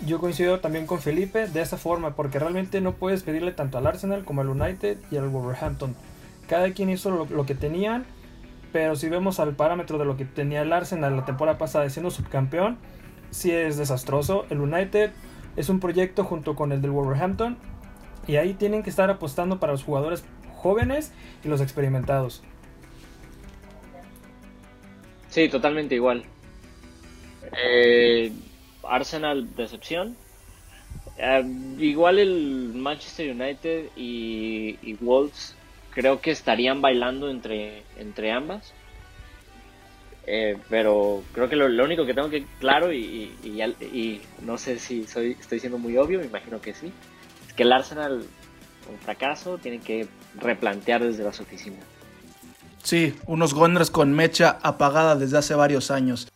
Yo 0.06 0.20
coincido 0.20 0.60
también 0.60 0.86
con 0.86 1.00
Felipe 1.00 1.47
de 1.47 1.62
esa 1.62 1.78
forma, 1.78 2.16
porque 2.16 2.39
realmente 2.39 2.82
no 2.82 2.93
puedes 2.93 3.24
pedirle 3.24 3.52
tanto 3.52 3.78
al 3.78 3.88
Arsenal 3.88 4.24
como 4.24 4.41
al 4.41 4.50
United 4.50 4.97
y 5.12 5.18
al 5.18 5.28
Wolverhampton. 5.28 5.95
Cada 6.47 6.72
quien 6.72 6.89
hizo 6.89 7.12
lo, 7.12 7.26
lo, 7.26 7.45
que 7.45 7.54
tenían, 7.54 8.06
pero 8.72 8.95
si 8.95 9.10
vemos 9.10 9.39
al 9.39 9.56
parámetro 9.56 9.97
de 9.97 10.06
lo 10.06 10.18
que 10.18 10.26
tenía 10.26 10.62
el 10.62 10.72
Arsenal 10.72 11.18
la 11.18 11.26
temporada 11.26 11.58
pasada 11.58 11.89
siendo 11.89 12.12
subcampeón, 12.12 12.78
sí 13.30 13.52
es 13.52 13.78
desastroso. 13.78 14.45
El 14.50 14.62
United 14.62 15.12
es 15.58 15.70
un 15.70 15.80
proyecto 15.80 16.24
junto 16.24 16.56
con 16.56 16.72
el 16.72 16.82
del 16.82 16.91
Wolverhampton, 16.91 17.58
y 18.30 18.38
ahí 18.38 18.54
tienen 18.54 18.84
que 18.84 18.91
estar 18.91 19.10
apostando 19.10 19.60
para 19.60 19.72
los 19.72 19.84
jugadores 19.84 20.24
jóvenes 20.56 21.12
y 21.43 21.47
los 21.47 21.62
experimentados. 21.62 22.43
Sí, 25.30 25.50
totalmente 25.50 25.95
igual. 25.95 26.24
Eh, 27.58 28.32
Arsenal 28.84 29.55
decepción. 29.55 30.15
Uh, 31.17 31.80
igual 31.80 32.19
el 32.19 32.71
Manchester 32.73 33.32
United 33.32 33.89
y, 33.95 34.93
Wolves 35.01 35.55
creo 35.91 36.21
que 36.21 36.32
estarían 36.32 36.82
bailando 36.82 37.30
entre, 37.30 37.84
entre 37.97 38.32
ambas. 38.32 38.73
Eh, 40.25 40.57
pero 40.69 41.23
creo 41.34 41.49
que 41.49 41.55
lo, 41.55 41.67
lo, 41.67 41.84
único 41.84 42.05
que 42.05 42.13
tengo 42.13 42.30
que 42.30 42.45
claro 42.59 42.93
y, 42.93 44.21
no 44.43 44.57
sé 44.57 44.77
si 44.77 45.07
soy, 45.07 45.32
estoy 45.32 45.59
siendo 45.59 45.80
muy 45.80 45.97
obvio, 45.97 46.19
me 46.19 46.25
imagino 46.25 46.61
que 46.61 46.73
sí, 46.73 46.91
es 47.47 47.53
que 47.53 47.63
el 47.63 47.71
Arsenal, 47.71 48.23
un 48.91 48.99
fracaso, 48.99 49.57
tiene 49.57 49.80
que 49.80 50.07
replantear 50.36 51.03
desde 51.03 51.23
las 51.23 51.39
oficinas. 51.39 51.84
Sí, 52.84 53.15
unos 53.25 53.53
Gunners 53.53 53.89
con 53.89 54.13
mecha 54.13 54.59
apagada 54.61 55.15
desde 55.15 55.38
hace 55.38 55.55
varios 55.55 55.89
años. 55.89 56.27